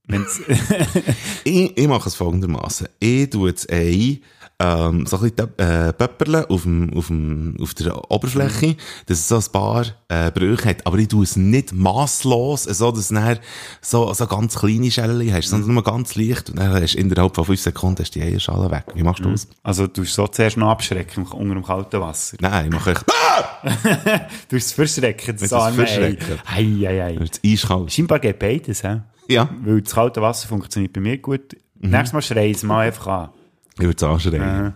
Ich, 1.43 1.77
ich 1.77 1.87
mache 1.87 2.09
es 2.09 2.15
folgendermaßen. 2.15 2.87
Ich 2.99 3.29
tue 3.29 3.53
das 3.53 3.69
Ei, 3.69 4.19
ähm, 4.57 5.05
so 5.05 5.17
ein 5.17 5.31
bisschen 5.31 5.57
äh, 5.57 5.91
pöpperle 5.93 6.49
auf, 6.49 6.63
dem, 6.63 6.93
auf, 6.95 7.07
dem, 7.07 7.57
auf 7.61 7.73
der 7.73 8.09
Oberfläche, 8.09 8.77
dass 9.05 9.19
es 9.19 9.27
so 9.27 9.35
ein 9.35 9.43
paar 9.51 9.85
äh, 10.07 10.31
Brüche 10.31 10.69
hat. 10.69 10.87
Aber 10.87 10.97
ich 10.97 11.09
tue 11.09 11.23
es 11.23 11.35
nicht 11.35 11.73
masslos, 11.73 12.63
so 12.63 12.91
dass 12.91 13.09
du 13.09 13.15
dann 13.15 13.39
so, 13.81 14.13
so 14.13 14.27
ganz 14.27 14.55
kleine 14.55 14.89
Schellen 14.89 15.33
hast, 15.33 15.49
sondern 15.49 15.73
nur 15.73 15.83
ganz 15.83 16.15
leicht. 16.15 16.49
Und 16.49 16.59
dann 16.59 16.81
hast 16.81 16.95
du 16.95 16.99
innerhalb 16.99 17.35
von 17.35 17.45
fünf 17.45 17.59
Sekunden 17.59 18.01
hast 18.01 18.15
die 18.15 18.21
Eierschale 18.21 18.71
weg. 18.71 18.85
Wie 18.93 19.03
machst 19.03 19.25
du 19.25 19.31
das? 19.31 19.47
also, 19.61 19.87
du 19.87 20.03
so 20.05 20.27
zuerst 20.27 20.57
noch 20.57 20.69
abschrecken 20.69 21.25
unter 21.25 21.53
dem 21.53 21.63
kalten 21.63 21.99
Wasser. 21.99 22.37
Nein, 22.39 22.67
ich 22.67 22.71
mache 22.71 22.91
echt, 22.91 23.05
Du 24.49 24.55
hast 24.55 24.65
es 24.65 24.71
verschrecken, 24.71 25.35
das 25.37 25.49
das 25.49 25.53
arme 25.53 25.83
Ei. 25.83 26.17
Hei, 26.47 26.63
hei, 26.63 27.01
hei. 27.01 27.15
das 27.19 27.41
eiskalt. 27.45 27.91
Scheinbar 27.91 28.19
geht 28.19 28.39
beides, 28.39 28.83
hä? 28.83 29.01
Ja, 29.27 29.49
Weil 29.63 29.81
das 29.81 29.93
kalte 29.93 30.21
Wasser 30.21 30.47
funktioniert 30.47 30.93
bei 30.93 31.01
mir 31.01 31.17
gut. 31.17 31.55
Mhm. 31.79 31.89
Nächstes 31.89 32.13
Mal 32.13 32.21
schrei 32.21 32.49
es 32.51 32.63
mal 32.63 32.87
einfach 32.87 33.07
an. 33.07 33.29
ich 33.75 33.81
würde 33.81 33.95
es 33.97 34.03
anschreien. 34.03 34.73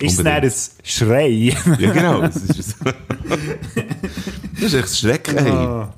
Ist 0.00 0.18
es 0.18 0.24
dann 0.24 0.42
ein 0.42 0.52
Schrei? 0.84 1.28
Ja, 1.78 1.92
genau. 1.92 2.20
Das 2.20 2.36
ist, 2.36 2.76
das 4.54 4.62
ist 4.62 4.74
echt 4.74 4.84
das 4.84 4.98
Schrecken. 4.98 5.88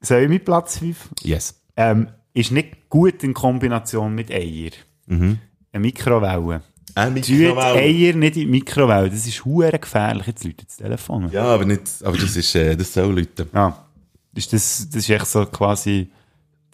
Soll 0.00 0.22
ich 0.22 0.28
mit 0.28 0.44
Platz 0.44 0.78
5? 0.78 1.10
Yes. 1.22 1.60
Ähm, 1.76 2.08
ist 2.32 2.50
nicht 2.52 2.88
gut 2.88 3.22
in 3.22 3.34
Kombination 3.34 4.14
mit 4.14 4.30
Eier. 4.30 4.70
Mhm. 5.06 5.38
Eine 5.72 5.80
Mikrowelle. 5.80 6.62
Tut 6.94 7.58
Eier 7.58 8.14
nicht 8.14 8.14
in 8.14 8.32
die 8.32 8.46
Mikrowelle. 8.46 9.10
Das 9.10 9.26
ist 9.26 9.44
hure 9.44 9.78
gefährlich. 9.78 10.26
Jetzt 10.26 10.44
läutet 10.44 10.68
das 10.68 10.76
Telefon. 10.76 11.30
Ja, 11.30 11.44
aber 11.44 11.64
nicht, 11.64 11.82
aber 12.02 12.16
das 12.16 12.36
ist, 12.36 12.54
äh, 12.54 12.76
das 12.76 12.92
soll 12.94 13.14
Leute. 13.14 13.46
Ja. 13.52 13.84
Ist 14.34 14.52
das, 14.52 14.88
das 14.88 14.96
ist 15.02 15.10
echt 15.10 15.26
so 15.26 15.44
quasi, 15.46 16.10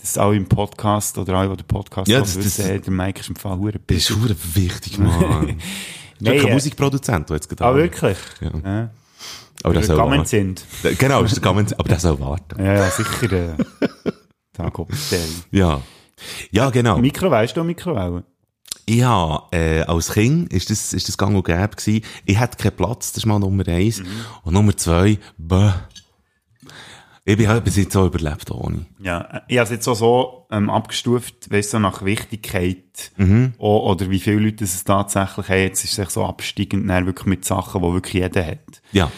das 0.00 0.18
alle 0.18 0.36
im 0.36 0.46
Podcast 0.46 1.16
oder 1.18 1.34
alle, 1.34 1.50
die 1.50 1.56
den 1.58 1.66
Podcast 1.66 2.08
Ja, 2.08 2.20
das- 2.20 2.34
das- 2.34 2.44
wissen, 2.58 2.82
der 2.82 2.92
Mike 2.92 3.20
ist 3.20 3.28
im 3.28 3.36
Fall 3.36 3.58
hure 3.58 3.78
Das 3.86 3.96
ist 3.96 4.08
verdammt 4.08 4.56
wichtig, 4.56 4.98
Mann. 4.98 5.18
Nein, 5.20 5.60
Nein, 6.20 6.38
kein 6.38 6.48
äh, 6.48 6.54
Musikproduzent, 6.54 7.28
der 7.30 7.36
jetzt 7.36 7.48
gerade 7.48 7.64
Ah, 7.64 7.74
wirklich? 7.74 8.18
Ja. 8.40 8.50
Ja. 8.64 8.90
Aber 9.62 9.74
der 9.74 9.82
soll 9.84 10.26
sind. 10.26 10.64
Genau, 10.98 11.22
ist 11.22 11.34
der 11.36 11.42
Gammon, 11.42 11.66
aber 11.76 11.88
der 11.88 12.00
soll 12.00 12.18
warten. 12.20 12.58
Ja, 12.62 12.74
ja, 12.74 12.90
sicher. 12.90 13.30
Äh, 13.32 13.56
da 14.54 14.70
kommt 14.70 14.90
der. 15.10 15.18
Ja. 15.50 15.80
Ja, 16.50 16.70
genau. 16.70 16.98
Mikro, 16.98 17.30
weißt 17.30 17.56
du 17.56 17.64
Mikrowelle? 17.64 18.24
Ich 18.86 19.02
habe, 19.02 19.44
äh, 19.56 19.82
als 19.82 20.12
Kind 20.12 20.52
ist 20.52 20.68
das, 20.70 20.92
ist 20.92 21.08
das 21.08 21.16
gang 21.16 21.36
und 21.36 21.44
gäbe 21.44 21.68
gewesen. 21.68 22.04
Ich 22.24 22.38
hatte 22.38 22.56
keinen 22.56 22.76
Platz, 22.76 23.12
das 23.12 23.18
ist 23.18 23.26
mal 23.26 23.38
Nummer 23.38 23.66
eins. 23.68 24.02
Und 24.42 24.52
Nummer 24.54 24.76
zwei, 24.76 25.18
bäh. 25.38 25.72
Ich 27.30 27.36
bin 27.36 27.48
halt 27.48 27.64
bis 27.64 27.76
jetzt 27.76 27.92
so 27.92 28.06
überlebt 28.06 28.50
ohne. 28.50 28.86
Ja, 29.00 29.42
ich 29.48 29.56
habe 29.58 29.64
es 29.64 29.70
jetzt 29.70 29.86
auch 29.88 29.94
so 29.94 30.46
ähm, 30.50 30.68
abgestuft, 30.70 31.50
weißt 31.50 31.72
du, 31.72 31.76
so 31.76 31.78
nach 31.78 32.04
Wichtigkeit 32.04 32.78
Mhm. 33.16 33.52
o- 33.58 33.90
oder 33.90 34.10
wie 34.10 34.18
viele 34.20 34.40
Leute 34.40 34.64
es 34.64 34.82
tatsächlich 34.84 35.48
haben. 35.48 35.60
Jetzt 35.62 35.84
ist 35.84 35.98
es 35.98 36.12
so 36.14 36.24
absteigend 36.24 36.88
dann 36.90 37.06
wirklich 37.06 37.26
mit 37.26 37.44
Sachen, 37.44 37.82
die 37.82 37.92
wirklich 37.92 38.14
jeder 38.14 38.44
hat. 38.46 38.82
Ja. 38.92 39.10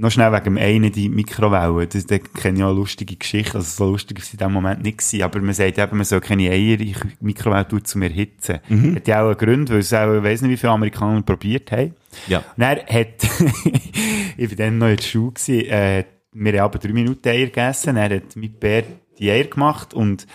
Noch 0.00 0.12
schnell 0.12 0.30
wegen 0.32 0.44
dem 0.44 0.58
einen 0.58 0.92
die 0.92 1.08
Mikrowelle. 1.08 1.88
Das, 1.88 2.06
da 2.06 2.18
kenne 2.18 2.58
ich 2.58 2.62
auch 2.64 2.68
eine 2.68 2.76
lustige 2.78 3.16
Geschichte. 3.16 3.56
Also 3.56 3.84
so 3.84 3.90
lustig 3.90 4.18
war 4.18 4.22
es 4.22 4.32
in 4.32 4.38
dem 4.38 4.52
Moment 4.52 4.82
nicht 4.84 4.98
gewesen. 4.98 5.22
Aber 5.24 5.40
man 5.40 5.52
sagt 5.54 5.76
eben, 5.76 5.96
man 5.96 6.04
soll 6.06 6.20
keine 6.20 6.44
Eier 6.50 6.74
in 6.74 6.78
die 6.78 6.94
Mikrowelle 7.20 7.66
tun, 7.66 7.84
zum 7.84 8.02
erhitzen. 8.02 8.60
Mhm. 8.68 8.94
Hat 8.94 9.08
ja 9.08 9.22
auch 9.24 9.26
einen 9.30 9.36
Grund, 9.38 9.70
weil 9.70 9.78
es 9.78 9.92
auch, 9.92 10.14
ich 10.18 10.22
weiss 10.22 10.40
nicht, 10.42 10.52
wie 10.52 10.56
viele 10.56 10.70
Amerikaner 10.72 11.22
probiert 11.22 11.72
haben. 11.72 11.94
Ja. 12.28 12.38
Und 12.38 12.44
dann 12.58 12.78
hat, 12.78 13.08
ich 14.36 14.48
war 14.50 14.56
dann 14.56 14.78
noch 14.78 14.86
in 14.88 14.96
der 14.96 15.02
Schule, 15.02 15.32
gewesen, 15.32 15.64
äh, 15.68 16.04
wir 16.32 16.52
haben 16.52 16.60
aber 16.60 16.78
drei 16.78 16.92
Minuten 16.92 17.28
Eier 17.28 17.46
gegessen, 17.46 17.96
dann 17.96 18.12
hat 18.12 18.36
mein 18.36 18.52
Bär 18.52 18.84
die 19.18 19.30
Eier 19.30 19.44
gemacht 19.44 19.94
und 19.94 20.26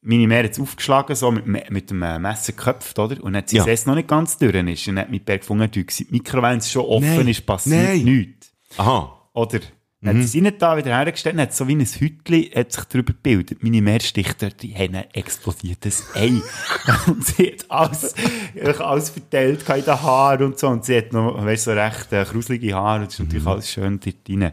meine 0.00 0.26
Mär 0.28 0.44
hat 0.44 0.52
es 0.52 0.60
aufgeschlagen, 0.60 1.14
so 1.16 1.30
mit, 1.30 1.70
mit 1.70 1.90
dem 1.90 2.02
äh, 2.02 2.18
Messer 2.18 2.52
geköpft, 2.52 2.98
oder? 2.98 3.22
Und 3.22 3.36
hat 3.36 3.48
sie 3.48 3.56
Ja. 3.56 3.66
es 3.66 3.84
noch 3.84 3.94
nicht 3.96 4.08
ganz 4.08 4.38
durch 4.38 4.54
ist. 4.54 4.88
Und 4.88 4.98
hat 4.98 5.10
mein 5.10 5.24
Bär 5.24 5.38
gefunden, 5.38 5.70
die 5.70 5.84
Mikrowelle, 6.10 6.52
wenn 6.52 6.58
es 6.58 6.70
schon 6.70 6.84
offen 6.86 7.16
Nein. 7.16 7.28
ist, 7.28 7.44
passiert 7.44 7.82
Nein. 7.82 8.04
nichts. 8.04 8.52
Aha. 8.76 9.28
Oder? 9.34 9.60
Dann 10.00 10.20
hat 10.20 10.28
sie 10.28 10.40
nicht 10.40 10.62
da 10.62 10.76
wieder 10.76 10.90
hergestellt, 10.90 11.34
dann 11.34 11.42
hat 11.42 11.54
so 11.54 11.66
wie 11.66 11.74
ein 11.74 11.84
Hütchen 11.84 12.44
hat 12.54 12.70
sich 12.72 12.84
darüber 12.84 13.12
gebildet. 13.12 13.64
Meine 13.64 13.82
Meersticht 13.82 14.40
dort, 14.40 14.62
die 14.62 14.72
haben 14.72 14.94
ein 14.94 15.06
explodiertes 15.12 16.04
Ei. 16.14 16.40
und 17.08 17.26
sie 17.26 17.48
hat 17.48 17.64
alles, 17.68 18.14
alles 18.78 19.10
verteilt 19.10 19.68
in 19.68 19.84
den 19.84 20.00
Haaren 20.00 20.44
und 20.46 20.58
so. 20.58 20.68
Und 20.68 20.84
sie 20.84 20.98
hat 20.98 21.12
noch, 21.12 21.44
weißt 21.44 21.64
so 21.64 21.72
recht 21.72 22.12
äh, 22.12 22.24
kruselige 22.24 22.74
Haare. 22.76 23.06
Das 23.06 23.14
ist 23.14 23.20
natürlich 23.20 23.46
alles 23.46 23.70
schön 23.72 23.98
dort 23.98 24.16
rein. 24.28 24.52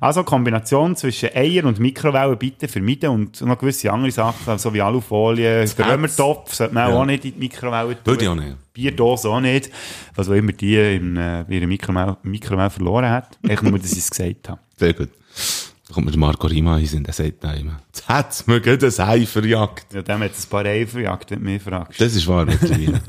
Also, 0.00 0.22
Kombination 0.22 0.94
zwischen 0.94 1.30
Eier 1.34 1.64
und 1.64 1.80
Mikrowellen 1.80 2.38
bitte 2.38 2.68
vermeiden 2.68 3.10
und 3.10 3.40
noch 3.40 3.58
gewisse 3.58 3.92
andere 3.92 4.12
Sachen, 4.12 4.58
so 4.58 4.72
wie 4.72 4.80
Alufolie, 4.80 5.64
der 5.66 5.90
Römertopf 5.92 6.54
sollte 6.54 6.72
man 6.72 6.90
Ja. 6.90 6.96
auch 6.96 7.04
nicht 7.04 7.24
in 7.24 7.32
die 7.32 7.38
Mikrowelle 7.40 7.94
tun. 7.94 8.06
Würde 8.06 8.22
ich 8.24 8.28
auch 8.28 8.34
nicht. 8.36 8.56
Bierdose 8.72 9.28
auch 9.28 9.40
nicht. 9.40 9.70
Was 10.14 10.28
auch 10.28 10.34
immer 10.34 10.52
die 10.52 10.76
in 10.76 11.16
äh, 11.16 11.44
ihrer 11.48 11.66
Mikrowelle, 11.66 12.16
Mikrowelle 12.22 12.70
verloren 12.70 13.08
hat. 13.10 13.38
Ich 13.42 13.60
nur, 13.62 13.78
dass 13.78 13.92
ich 13.92 13.98
es 13.98 14.10
gesagt 14.10 14.48
habe. 14.48 14.60
Sehr 14.76 14.92
gut. 14.92 15.10
Da 15.86 15.94
kommt 15.94 16.10
mir 16.10 16.16
Marco 16.16 16.46
Rima 16.46 16.76
hin, 16.76 17.04
der 17.04 17.12
sagt 17.12 17.44
da 17.44 17.52
immer, 17.52 17.80
jetzt 17.86 18.08
hat's 18.08 18.46
mir 18.46 18.60
gerade 18.60 18.86
ein 18.86 19.08
Ei 19.08 19.26
verjagt. 19.26 19.92
Ja, 19.92 20.02
dem 20.02 20.20
hat 20.22 20.30
ein 20.30 20.48
paar 20.48 20.64
Eier 20.64 20.86
verjagt, 20.86 21.30
wenn 21.30 21.40
du 21.40 21.44
mich 21.44 21.62
fragst. 21.62 22.00
Das 22.00 22.14
ist 22.14 22.26
wahr 22.26 22.46
mittlerweile. 22.46 23.00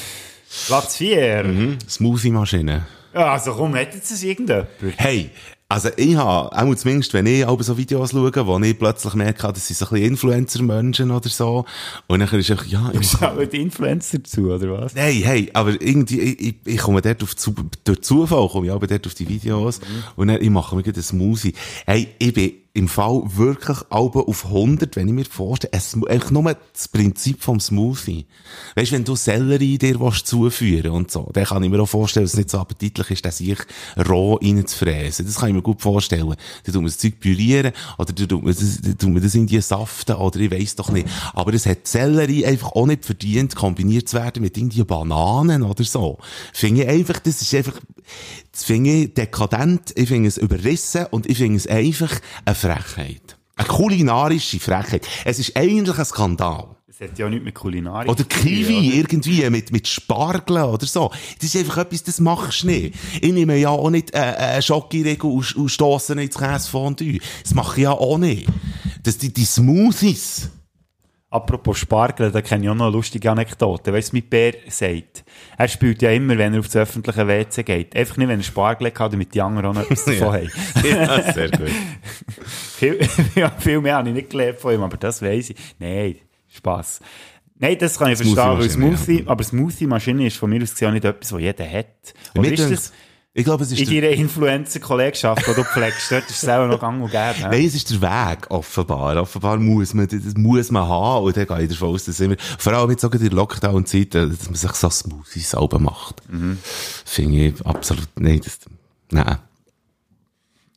Platz 0.66 0.96
4. 0.96 1.44
Mhm. 1.44 1.78
Smoothie-Maschine. 1.88 2.86
Ja, 3.14 3.32
also 3.32 3.54
komm, 3.54 3.74
hätte 3.74 3.96
jetzt 3.96 4.10
das 4.10 4.22
irgendjemand? 4.22 4.68
Hey, 4.96 5.30
also 5.68 5.88
ich 5.96 6.14
habe, 6.14 6.56
auch 6.56 6.74
zumindest 6.76 7.12
wenn 7.12 7.26
ich 7.26 7.46
aber 7.46 7.62
so 7.64 7.76
Videos 7.76 8.12
schaue, 8.12 8.46
wo 8.46 8.58
ich 8.60 8.78
plötzlich 8.78 9.14
merke, 9.14 9.52
das 9.52 9.66
sind 9.66 9.76
so 9.76 9.86
ein 9.86 9.90
bisschen 9.90 10.10
Influencer-Menschen 10.10 11.10
oder 11.10 11.28
so, 11.28 11.64
und 12.06 12.20
dann 12.20 12.28
ist 12.28 12.50
einfach, 12.50 12.66
ja, 12.66 12.92
ich 12.92 13.10
Schauen 13.10 13.50
die 13.50 13.62
Influencer 13.62 14.22
zu, 14.22 14.52
oder 14.52 14.80
was? 14.80 14.94
Nein, 14.94 15.22
hey, 15.24 15.50
aber 15.54 15.70
irgendwie, 15.80 16.20
ich, 16.20 16.40
ich, 16.40 16.54
ich 16.64 16.78
komme 16.78 17.02
dort 17.02 17.22
auf, 17.22 17.34
zu, 17.34 17.54
durch 17.82 18.02
Zufall 18.02 18.48
komme 18.48 18.66
ich 18.66 18.72
aber 18.72 18.86
dort 18.86 19.06
auf 19.06 19.14
die 19.14 19.28
Videos 19.28 19.80
und 20.14 20.28
dann, 20.28 20.40
ich 20.40 20.50
mache 20.50 20.76
mir 20.76 20.82
gerade 20.82 20.96
einen 20.96 21.02
Smoothie. 21.02 21.54
Hey, 21.84 22.08
ich 22.18 22.32
bin 22.32 22.52
im 22.76 22.88
Fall 22.88 23.22
wirklich 23.24 23.78
Alben 23.88 24.20
auf 24.20 24.44
100, 24.44 24.96
wenn 24.96 25.08
ich 25.08 25.14
mir 25.14 25.24
vorstelle, 25.24 25.72
es, 25.72 25.96
einfach 26.08 26.30
nur 26.30 26.54
das 26.72 26.88
Prinzip 26.88 27.42
vom 27.42 27.58
Smoothie. 27.58 28.26
Weißt, 28.74 28.92
wenn 28.92 29.02
du 29.02 29.16
Sellerie 29.16 29.78
dir 29.78 29.98
willst 29.98 30.26
zuführen 30.26 30.90
und 30.90 31.10
so, 31.10 31.30
dann 31.32 31.46
kann 31.46 31.62
ich 31.62 31.70
mir 31.70 31.80
auch 31.80 31.88
vorstellen, 31.88 32.26
dass 32.26 32.34
es 32.34 32.38
nicht 32.38 32.50
so 32.50 32.58
appetitlich 32.58 33.10
ist, 33.10 33.24
dass 33.24 33.40
ich 33.40 33.56
roh 34.06 34.34
reinzufräsen. 34.34 35.24
Das 35.24 35.36
kann 35.36 35.48
ich 35.48 35.54
mir 35.54 35.62
gut 35.62 35.80
vorstellen. 35.80 36.28
Dann 36.28 36.74
tut 36.74 36.74
man 36.74 36.84
das 36.84 36.98
Zeug 36.98 37.18
pürieren, 37.18 37.72
oder 37.96 38.12
dann 38.12 38.28
tut 38.28 38.42
man 38.42 38.54
das, 38.54 38.80
tut 38.98 39.10
man 39.10 39.22
das 39.22 39.34
in 39.34 39.46
die 39.46 39.60
Saften, 39.62 40.16
oder 40.16 40.38
ich 40.38 40.50
weiss 40.50 40.76
doch 40.76 40.90
nicht. 40.90 41.08
Aber 41.32 41.54
es 41.54 41.64
hat 41.64 41.86
Sellerie 41.88 42.44
einfach 42.44 42.72
auch 42.72 42.86
nicht 42.86 43.06
verdient, 43.06 43.56
kombiniert 43.56 44.10
zu 44.10 44.18
werden 44.18 44.42
mit 44.42 44.58
irgendwie 44.58 44.84
Bananen 44.84 45.62
oder 45.62 45.82
so. 45.82 46.18
Finde 46.52 46.82
ich 46.82 46.88
einfach, 46.90 47.20
das 47.20 47.40
ist 47.40 47.54
einfach, 47.54 47.80
das 48.52 48.64
finde 48.64 48.90
ich 48.90 49.14
dekadent, 49.14 49.92
ich 49.96 50.08
finde 50.08 50.28
es 50.28 50.36
überrissen 50.36 51.06
und 51.10 51.26
ich 51.26 51.38
finde 51.38 51.56
es 51.56 51.66
einfach 51.66 52.20
eine 52.44 52.54
Frechheit. 52.66 53.36
Eine 53.56 53.68
kulinarische 53.68 54.60
Frechheit. 54.60 55.06
Es 55.24 55.38
ist 55.38 55.56
eigentlich 55.56 55.98
ein 55.98 56.04
Skandal. 56.04 56.76
Das 56.98 57.10
hat 57.10 57.18
ja 57.18 57.26
auch 57.26 57.30
nichts 57.30 57.44
mit 57.44 57.54
Kulinarik 57.54 58.10
Oder 58.10 58.24
Kiwi, 58.24 58.88
oder? 58.88 58.96
irgendwie, 58.96 59.50
mit, 59.50 59.70
mit 59.70 59.86
Spargeln 59.86 60.62
oder 60.62 60.86
so. 60.86 61.10
Das 61.38 61.54
ist 61.54 61.56
einfach 61.56 61.78
etwas, 61.78 62.02
das 62.04 62.20
machst 62.20 62.62
du 62.62 62.68
nicht. 62.68 62.94
Ich 63.20 63.32
nehme 63.32 63.56
ja 63.56 63.68
auch 63.68 63.90
nicht, 63.90 64.14
äh, 64.14 64.56
äh, 64.56 64.62
Schokoriegel 64.62 65.30
und, 65.30 65.56
und 65.56 65.68
stosse 65.68 66.14
ins 66.14 66.38
Käsefondue. 66.38 67.18
Das 67.42 67.54
mache 67.54 67.76
ich 67.76 67.82
ja 67.82 67.92
auch 67.92 68.16
nicht. 68.16 68.48
Das, 69.02 69.18
die, 69.18 69.32
die 69.32 69.44
Smoothies. 69.44 70.48
Apropos 71.28 71.78
Spargel, 71.78 72.30
da 72.30 72.40
kenne 72.40 72.64
ich 72.64 72.70
auch 72.70 72.74
noch 72.74 72.86
eine 72.86 72.94
lustige 72.94 73.30
Anekdote. 73.30 73.92
Weißt 73.92 74.12
du, 74.12 74.16
mit 74.16 74.30
Bär 74.30 74.54
sagt, 74.68 75.24
er 75.58 75.68
spielt 75.68 76.00
ja 76.00 76.12
immer, 76.12 76.38
wenn 76.38 76.54
er 76.54 76.60
auf 76.60 76.66
das 76.66 76.76
öffentliche 76.76 77.26
WC 77.26 77.64
geht. 77.64 77.96
Einfach 77.96 78.16
nicht, 78.16 78.28
wenn 78.28 78.38
er 78.38 78.44
Spargel 78.44 78.92
hat, 78.96 79.12
damit 79.12 79.34
die 79.34 79.42
anderen 79.42 79.66
auch 79.66 79.74
noch 79.74 79.82
etwas 79.82 80.04
davon 80.06 80.34
haben. 80.34 80.50
ja, 80.88 81.32
sehr 81.32 81.50
gut. 81.50 81.70
viel, 82.46 83.00
ja, 83.34 83.50
viel 83.58 83.80
mehr 83.80 83.96
habe 83.96 84.08
ich 84.08 84.14
nicht 84.14 84.30
gelernt 84.30 84.60
von 84.60 84.74
ihm, 84.74 84.82
aber 84.82 84.96
das 84.96 85.20
weiss 85.20 85.50
ich. 85.50 85.56
Nein, 85.80 86.16
Spass. 86.48 87.00
Nein, 87.58 87.76
das 87.78 87.98
kann 87.98 88.12
ich 88.12 88.18
verstehen, 88.18 88.36
weil 88.36 88.70
Smoothie-Maschine, 88.70 88.96
Smoothie, 88.96 89.24
ja. 89.24 89.30
aber 89.30 89.42
Smoothie-Maschine 89.42 90.26
ist 90.26 90.36
von 90.36 90.50
mir 90.50 90.62
aus 90.62 90.72
gesehen 90.72 90.92
nicht 90.92 91.04
etwas, 91.04 91.32
was 91.32 91.40
jeder 91.40 91.68
hat. 91.68 92.14
Oder 92.36 92.52
ist 92.52 92.70
das 92.70 92.92
Ich 93.38 93.44
glaube, 93.44 93.64
es 93.64 93.70
ist 93.70 93.80
in 93.80 93.90
der, 93.90 94.00
deiner 94.00 94.22
Influencer-Kollegschaft, 94.22 95.46
die 95.46 95.52
du 95.52 95.62
pflegst, 95.62 96.10
dort 96.10 96.24
ist 96.30 96.42
es 96.42 96.48
auch 96.48 96.66
noch 96.66 96.80
gang 96.80 97.02
und 97.02 97.10
gäbe. 97.10 97.34
hä? 97.34 97.48
Nein, 97.50 97.66
es 97.66 97.74
ist 97.74 97.90
der 97.90 98.00
Weg, 98.00 98.50
offenbar. 98.50 99.14
Offenbar 99.20 99.58
muss 99.58 99.92
man, 99.92 100.08
das 100.08 100.34
muss 100.38 100.70
man 100.70 100.88
haben. 100.88 101.26
Und 101.26 101.36
dann 101.36 101.46
gehe 101.46 101.62
ich 101.64 101.68
davon 101.68 101.90
aus, 101.90 102.06
dass 102.06 102.18
immer, 102.18 102.36
vor 102.58 102.72
allem 102.72 102.90
jetzt 102.92 103.04
auch 103.04 103.12
in 103.12 103.20
der 103.20 103.32
Lockdown-Zeit, 103.32 104.14
dass 104.14 104.46
man 104.46 104.54
sich 104.54 104.72
so 104.72 104.88
Smoothies 104.88 105.50
selber 105.50 105.78
macht. 105.78 106.22
Finde 107.04 107.36
ich 107.36 107.66
absolut, 107.66 108.08
nein, 108.18 108.40
das, 108.42 108.58
nein. 109.10 109.36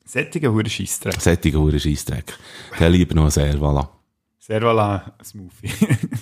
Sättige 0.04 0.52
hure 0.52 0.68
Scheissdreck. 0.68 1.18
Sättige 1.18 1.58
Huren 1.58 1.80
Scheissdreck. 1.80 2.36
Dann 2.78 2.92
lieber 2.92 3.14
noch. 3.14 3.30
Sehr 3.30 4.60
voilà, 4.60 5.12
Smoothie. 5.24 5.72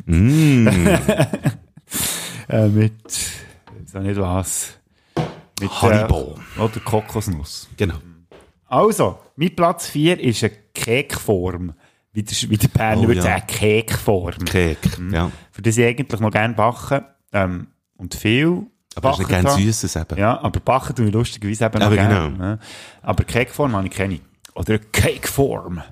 Mm. 0.06 0.68
äh, 2.48 2.68
mit, 2.68 2.92
ich 3.08 3.92
weiß 3.92 4.02
nicht 4.04 4.20
was. 4.20 4.78
Mit, 5.60 5.70
Haribo. 5.70 6.38
Äh, 6.56 6.60
oder 6.60 6.80
Kokosnuss. 6.80 7.68
Genau. 7.76 7.96
Also, 8.66 9.18
mein 9.36 9.54
Platz 9.54 9.86
4 9.88 10.20
ist 10.20 10.44
eine 10.44 10.52
Kekform. 10.74 11.72
Wie 12.12 12.22
der, 12.22 12.50
wie 12.50 12.56
der 12.56 12.68
Berner 12.68 13.02
Oh, 13.02 13.06
würde 13.08 13.14
ja. 13.16 13.22
sagen, 13.22 13.46
Kekform. 13.46 14.44
Kek, 14.44 14.78
ja. 15.12 15.30
Für 15.52 15.62
das 15.62 15.76
ich 15.76 15.84
eigentlich 15.86 16.20
noch 16.20 16.30
gerne 16.30 16.54
backen. 16.54 17.04
Ähm, 17.32 17.68
und 17.96 18.14
viel. 18.14 18.66
Aber 18.94 19.12
du 19.12 19.18
nicht 19.18 19.28
gerne. 19.28 19.50
Süßes 19.50 19.96
eben? 19.96 20.18
Ja, 20.18 20.40
aber 20.40 20.60
backen 20.60 20.94
tue 20.96 21.06
ich 21.06 21.12
lustigerweise 21.12 21.66
eben 21.66 21.78
noch 21.78 21.86
Aber 21.86 21.94
gerne. 21.96 22.30
genau. 22.32 22.44
Ja. 22.44 22.58
Aber 23.02 23.24
Cakeform 23.24 23.76
habe 23.76 23.86
ich 23.86 23.92
keine. 23.92 24.20
Oder 24.54 24.74
eine 24.74 24.78
Cakeform. 24.92 25.82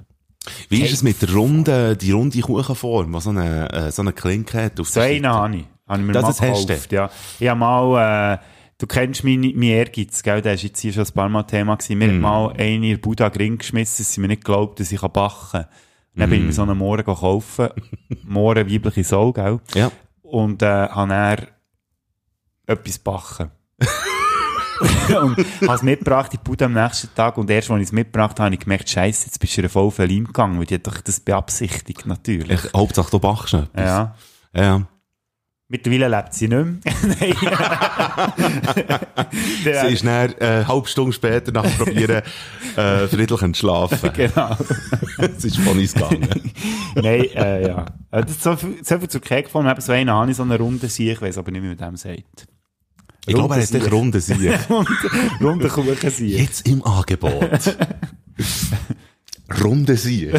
Wie 0.69 0.83
ist 0.83 0.93
es 0.93 1.03
mit 1.03 1.21
der 1.23 1.33
runden, 1.33 1.97
die 1.99 2.11
runde 2.13 2.41
Kuchenform, 2.41 3.13
die 3.13 3.21
so 3.21 3.31
eine, 3.31 3.73
äh, 3.73 3.91
so 3.93 4.03
eine 4.03 4.13
Klinke 4.13 4.65
hat? 4.65 4.81
Auf 4.81 4.89
So 4.89 5.01
der 5.01 5.09
einen 5.11 5.23
Seite? 5.25 5.35
habe 5.35 5.57
ich. 5.57 5.65
Habe 5.89 6.01
ich 6.01 6.07
mir 6.07 6.13
Das 6.13 6.41
mal 6.41 6.51
gekauft. 6.51 6.93
Ja. 6.93 7.11
Ich 7.39 7.49
habe 7.49 7.61
mal, 7.61 8.35
äh, 8.35 8.39
du 8.79 8.87
kennst 8.87 9.25
meine, 9.25 9.49
mein 9.55 9.63
Ehrgeiz, 9.63 10.23
gell? 10.23 10.43
Der 10.43 10.55
ist 10.55 10.63
jetzt 10.63 10.81
hier 10.81 10.93
schon 10.93 11.05
ein 11.07 11.13
paar 11.13 11.29
Mal 11.29 11.43
Thema 11.45 11.77
gewesen. 11.77 11.99
Mir 11.99 12.09
hat 12.09 12.15
Mm. 12.17 12.21
mal 12.21 12.51
eine 12.53 12.75
in 12.75 12.83
den 12.83 13.01
Buddha 13.01 13.27
Ring 13.29 13.59
geschmissen, 13.59 14.05
dass 14.05 14.13
sie 14.13 14.21
mir 14.21 14.29
nicht 14.29 14.45
glaubt, 14.45 14.81
dass 14.81 14.93
ich 14.93 15.01
backen 15.01 15.51
kann. 15.53 15.67
Dann 16.15 16.31
bin 16.31 16.39
ich 16.41 16.45
mir 16.47 16.51
Mm. 16.51 16.55
so 16.55 16.63
einen 16.63 16.79
Mohren 16.79 17.05
kaufen. 17.05 17.69
Mohren, 18.25 18.71
weibliche 18.71 19.05
Soul, 19.05 19.33
gell? 19.33 19.61
Ja. 19.75 19.91
Und, 20.23 20.63
äh, 20.63 20.67
habe 20.89 21.09
dann 21.11 21.47
etwas 22.67 22.99
backen. 22.99 23.51
und 25.09 25.37
habe 25.39 25.75
es 25.75 25.83
mitgebracht 25.83 26.35
in 26.35 26.41
Bude 26.43 26.65
am 26.67 26.73
nächsten 26.75 27.15
Tag 27.15 27.39
und 27.39 27.49
erst, 27.51 27.71
als 27.71 27.81
ich 27.81 27.87
es 27.89 27.93
mitgebracht 27.93 28.33
habe, 28.39 28.45
habe 28.47 28.55
ich 28.55 28.61
gemerkt, 28.61 28.89
Scheiße, 28.91 29.27
jetzt 29.27 29.39
bist 29.39 29.57
du 29.57 29.69
voll 29.69 29.91
Verleim 29.91 30.25
gegangen, 30.25 30.59
weil 30.59 30.67
die 30.67 30.75
hat 30.75 30.87
doch 30.87 31.01
das 31.01 31.21
beabsichtigt, 31.21 32.05
natürlich. 32.07 32.65
Ich, 32.65 32.73
Hauptsache, 32.75 33.11
du 33.11 33.19
backst 33.19 33.53
noch 33.55 33.63
etwas. 33.65 33.85
Ja. 33.87 34.15
Ja. 34.55 34.87
Mittlerweile 35.69 36.07
lebt 36.09 36.33
sie 36.33 36.47
nicht 36.47 36.55
mehr. 36.55 36.77
Sie 39.63 39.71
ist 39.95 40.05
dann, 40.05 40.33
äh, 40.35 40.37
eine 40.39 40.69
halbe 40.69 40.87
Stunde 40.87 41.13
später 41.13 41.51
nach 41.51 41.65
dem 41.65 41.73
Probieren, 41.73 42.23
äh, 42.77 43.09
friedlich 43.09 43.43
entschlafen. 43.43 44.11
genau. 44.15 44.57
Es 45.19 45.45
ist 45.45 45.57
von 45.59 45.77
uns 45.77 45.93
gegangen. 45.93 46.29
Nein, 46.95 47.25
äh, 47.35 47.67
ja. 47.69 47.85
Äh, 48.13 48.23
Das 48.23 48.31
ist 48.31 48.43
so 48.45 48.57
viel, 48.57 48.77
so 48.85 48.99
viel 48.99 49.09
zur 49.09 49.21
Cakeform. 49.21 49.67
Eben 49.67 49.81
so 49.81 49.93
einen 49.93 50.11
habe 50.11 50.31
ich, 50.31 50.37
so 50.37 50.45
eine 50.45 50.57
runde 50.57 50.89
Sieg. 50.89 51.15
Ich 51.15 51.23
weiß 51.23 51.39
aber 51.39 51.51
nicht, 51.51 51.63
wie 51.63 51.69
man 51.69 51.77
dem 51.77 51.97
sagt. 51.97 52.47
Ich 53.27 53.35
glaube, 53.35 53.57
er 53.57 53.63
hat 53.63 53.75
dich 53.75 53.93
runde 53.93 54.21
Sieg. 54.21 54.57
runde 55.41 55.69
Kuchen 55.69 56.11
Sieg. 56.11 56.39
Jetzt 56.39 56.69
im 56.69 56.85
Angebot. 56.85 57.77
Runde 59.65 59.97
Sieg. 59.97 60.33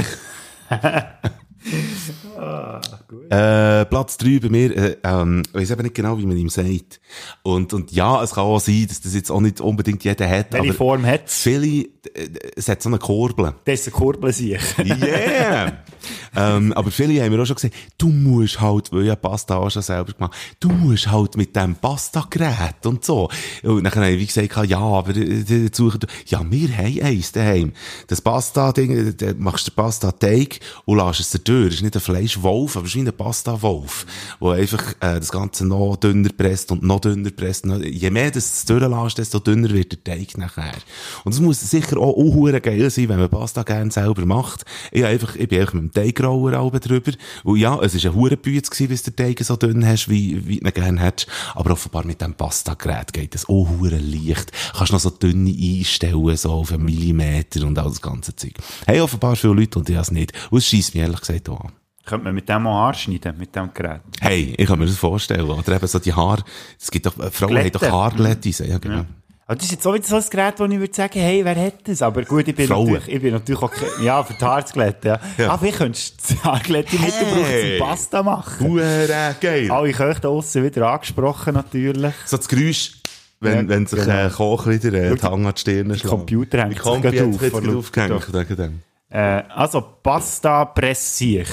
Äh, 3.29 3.85
Platz 3.85 4.17
3 4.17 4.39
bei 4.39 4.49
mir, 4.49 4.75
äh, 4.75 4.97
ähm, 5.03 5.43
ich 5.47 5.53
weiß 5.53 5.71
eben 5.71 5.83
nicht 5.83 5.95
genau, 5.95 6.17
wie 6.17 6.25
man 6.25 6.37
ihm 6.37 6.49
sagt. 6.49 6.99
Und, 7.43 7.73
und 7.73 7.91
ja, 7.91 8.23
es 8.23 8.33
kann 8.33 8.43
auch 8.43 8.59
sein, 8.59 8.85
dass 8.87 9.01
das 9.01 9.13
jetzt 9.13 9.31
auch 9.31 9.41
nicht 9.41 9.61
unbedingt 9.61 10.03
jeder 10.03 10.29
hat. 10.29 10.53
Welche 10.53 10.69
aber 10.69 10.77
Form 10.77 11.05
hat 11.05 11.27
es? 11.27 11.41
viele, 11.41 11.67
äh, 11.67 12.29
es 12.55 12.67
hat 12.69 12.81
so 12.81 12.89
eine 12.89 12.99
Kurbel. 12.99 13.53
Das 13.65 13.81
ist 13.81 13.87
ein 13.87 13.93
Kurbelsieg. 13.93 14.59
Yeah! 14.79 15.73
ähm, 16.35 16.73
aber 16.73 16.91
viele 16.91 17.23
haben 17.23 17.31
mir 17.31 17.41
auch 17.41 17.45
schon 17.45 17.55
gesagt, 17.55 17.75
du 17.97 18.09
musst 18.09 18.61
halt, 18.61 18.91
weil 18.91 19.07
ich 19.07 19.21
Pasta 19.21 19.57
auch 19.57 19.69
schon 19.69 19.81
selber 19.81 20.13
gemacht, 20.13 20.35
du 20.59 20.69
musst 20.69 21.11
halt 21.11 21.37
mit 21.37 21.55
dem 21.55 21.75
Pasta-Gerät 21.75 22.85
und 22.85 23.03
so. 23.03 23.29
Und 23.63 23.83
dann 23.83 23.93
habe 23.93 24.09
ich 24.09 24.19
wie 24.19 24.25
gesagt, 24.27 24.69
ja, 24.69 24.79
aber 24.79 25.15
äh, 25.15 25.69
suchen, 25.71 26.01
ja, 26.27 26.41
wir 26.49 26.77
haben 26.77 27.01
eins 27.01 27.31
daheim. 27.31 27.73
Das 28.07 28.21
Pasta-Ding, 28.21 29.15
äh, 29.19 29.33
machst 29.37 29.67
du 29.67 29.71
den 29.71 29.75
Pasta-Teig 29.75 30.59
und 30.85 30.97
lässt 30.97 31.19
es 31.19 31.31
da 31.31 31.39
durch. 31.39 31.67
Das 31.67 31.75
ist 31.75 31.81
nicht 31.83 31.95
ein 31.95 32.01
Fleischwolf, 32.01 32.26
aber 32.35 32.85
es 32.85 32.91
ist 32.91 32.95
wie 32.95 33.07
ein 33.07 33.13
Pasta-Wolf, 33.13 34.05
wo 34.39 34.49
einfach 34.49 34.91
äh, 34.99 35.19
das 35.19 35.31
Ganze 35.31 35.65
noch 35.65 35.95
dünner 35.95 36.29
presst 36.35 36.71
und 36.71 36.83
noch 36.83 36.99
dünner 36.99 37.31
presst. 37.31 37.65
Je 37.65 38.09
mehr 38.09 38.31
du 38.31 38.39
es 38.39 38.65
durchlässt, 38.65 39.17
desto 39.17 39.39
dünner 39.39 39.69
wird 39.69 39.91
der 39.91 40.03
Teig 40.03 40.37
nachher. 40.37 40.75
Und 41.23 41.33
es 41.33 41.39
muss 41.39 41.61
sicher 41.61 41.97
auch 41.97 42.13
unhure 42.13 42.59
geil 42.61 42.89
sein, 42.89 43.09
wenn 43.09 43.19
man 43.19 43.29
Pasta 43.29 43.63
gerne 43.63 43.91
selber 43.91 44.25
macht. 44.25 44.65
Ich, 44.91 45.05
einfach, 45.05 45.35
ich 45.35 45.47
bin 45.47 45.61
einfach 45.61 45.73
mit 45.73 45.83
dem 45.83 45.93
Teigroller 45.93 46.69
drüber. 46.79 47.11
Und 47.43 47.57
ja, 47.57 47.79
es 47.81 48.03
war 48.03 48.11
ein 48.11 48.17
Hurenbüz 48.17 48.69
bis 48.69 49.03
der 49.03 49.15
Teig 49.15 49.39
so 49.43 49.55
dünn 49.55 49.85
hast, 49.85 50.09
wie, 50.09 50.47
wie 50.47 50.59
du 50.59 50.67
ihn 50.67 50.73
gerne 50.73 51.01
hättest. 51.01 51.29
Aber 51.55 51.71
offenbar 51.71 52.05
mit 52.05 52.21
dem 52.21 52.33
Pasta-Gerät 52.33 53.13
geht 53.13 53.33
das 53.33 53.47
auch 53.47 53.67
hure 53.69 53.97
leicht. 53.97 54.51
Kannst 54.75 54.93
noch 54.93 54.99
so 54.99 55.09
dünne 55.09 55.51
einstellen, 55.51 56.37
so 56.37 56.51
auf 56.51 56.71
einen 56.71 56.85
Millimeter 56.85 57.65
und 57.65 57.77
all 57.77 57.89
das 57.89 58.01
ganze 58.01 58.35
Zeug. 58.35 58.53
Hey, 58.85 59.01
offenbar 59.01 59.35
viele 59.35 59.53
Leute 59.53 59.79
und 59.79 59.89
ich 59.89 59.97
has 59.97 60.11
nicht. 60.11 60.33
Und 60.49 60.59
es 60.59 60.67
scheisst 60.67 60.93
mich 60.93 61.03
ehrlich 61.03 61.19
gesagt 61.19 61.49
auch 61.49 61.61
an. 61.61 61.71
Könnte 62.07 62.23
man 62.25 62.33
mit 62.35 62.47
dem 62.49 62.65
auch 62.65 62.73
Haare 62.85 62.93
schneiden, 62.95 63.37
mit 63.37 63.55
dem 63.55 63.69
Gerät. 63.73 63.99
Hey, 64.21 64.55
ich 64.57 64.65
kann 64.67 64.79
mir 64.79 64.85
das 64.85 64.95
vorstellen. 64.95 65.49
Oder 65.49 65.75
eben 65.75 65.87
so 65.87 65.99
die 65.99 66.13
Haare, 66.13 66.41
es 66.79 66.89
gibt 66.89 67.05
doch, 67.05 67.17
äh, 67.19 67.29
Frauen 67.29 67.57
haben 67.57 67.71
doch 67.71 67.79
Glätte. 67.81 67.93
Haarglättis, 67.95 68.59
ja, 68.59 68.77
genau. 68.77 69.05
Aber 69.45 69.55
das 69.55 69.65
ist 69.65 69.71
jetzt 69.71 69.87
auch 69.87 69.93
wieder 69.93 70.05
so 70.05 70.15
ein 70.17 70.23
Gerät, 70.29 70.55
wo 70.57 70.65
ich 70.65 70.77
würde 70.79 70.93
sagen, 70.93 71.19
hey, 71.19 71.43
wer 71.45 71.55
hat 71.55 71.87
das? 71.87 72.01
Aber 72.01 72.21
gut, 72.23 72.47
ich 72.47 72.55
bin, 72.55 72.67
Frauen. 72.67 72.91
natürlich, 72.93 73.15
ich 73.15 73.21
bin 73.21 73.33
natürlich 73.33 73.61
auch, 73.61 73.71
ja, 74.01 74.21
für 74.23 74.33
die 74.33 74.43
Haarskelette, 74.43 75.07
ja. 75.07 75.19
Ja. 75.37 75.51
Aber 75.51 75.65
ich 75.65 75.75
könntest 75.75 76.29
die 76.29 76.39
Haarglätte 76.39 76.97
Hey. 76.97 77.77
zum 77.79 77.87
Pasta 77.87 78.23
machen. 78.23 78.67
Hure 78.67 79.35
geil. 79.39 79.71
Alle 79.71 79.93
da 80.21 80.27
aussen 80.29 80.63
wieder 80.63 80.89
angesprochen, 80.91 81.53
natürlich. 81.53 82.13
So 82.25 82.35
das 82.37 82.47
Geräusch, 82.47 82.93
wenn, 83.39 83.55
Ja, 83.63 83.69
wenn 83.69 83.85
sich 83.85 83.99
genau. 83.99 84.25
äh, 84.25 84.29
Koch 84.29 84.67
wieder 84.67 84.93
äh, 84.93 85.15
die 85.15 85.21
Hand 85.21 85.45
an 85.45 85.53
die 85.53 85.59
Stirn 85.61 85.87
schlägt. 85.95 86.07
Computer 86.07 86.57
hängt 86.63 86.73
sich 86.73 86.81
Computer 86.81 87.25
auf, 87.25 87.39
sich 87.39 87.51
vor 87.51 87.61
gerade 87.61 87.73
lauter- 87.73 88.39
aufgehängt. 88.39 88.73
Äh, 89.09 89.43
also, 89.55 89.81
Pasta 90.03 90.65
Pressich 90.65 91.47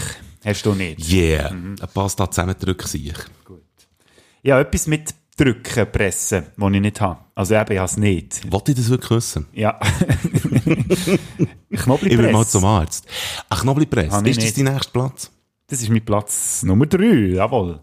hast 0.44 0.64
du 0.66 0.74
nicht. 0.74 1.10
Yeah, 1.12 1.52
Mhm. 1.52 1.76
eine 1.78 1.86
Pasta 1.88 2.30
zusammendrücken 2.30 2.86
sich. 2.86 3.12
Ja, 4.42 4.60
etwas 4.60 4.86
mit 4.86 5.14
Drücken, 5.36 5.90
Pressen, 5.90 6.44
das 6.56 6.70
ich 6.72 6.80
nicht 6.80 7.00
habe. 7.00 7.18
Also 7.34 7.54
eben, 7.54 7.72
ich 7.72 7.78
habe 7.78 7.86
es 7.86 7.96
nicht. 7.96 8.52
Wollte 8.52 8.70
ich 8.72 8.76
das 8.78 8.88
wirklich 8.88 9.10
wissen? 9.10 9.46
Ja. 9.52 9.78
Ich 11.70 11.80
Knoblauchpress. 11.80 12.18
will 12.18 12.32
mal 12.32 12.46
zum 12.46 12.64
Arzt. 12.64 13.06
Ein 13.48 13.58
Knoblauchpress, 13.58 14.20
ich 14.24 14.38
ist 14.38 14.42
das 14.44 14.54
dein 14.54 14.72
nächster 14.72 14.92
Platz? 14.92 15.30
Das 15.66 15.82
ist 15.82 15.88
mein 15.88 16.04
Platz 16.04 16.62
Nummer 16.62 16.86
3, 16.86 17.34
jawohl. 17.34 17.80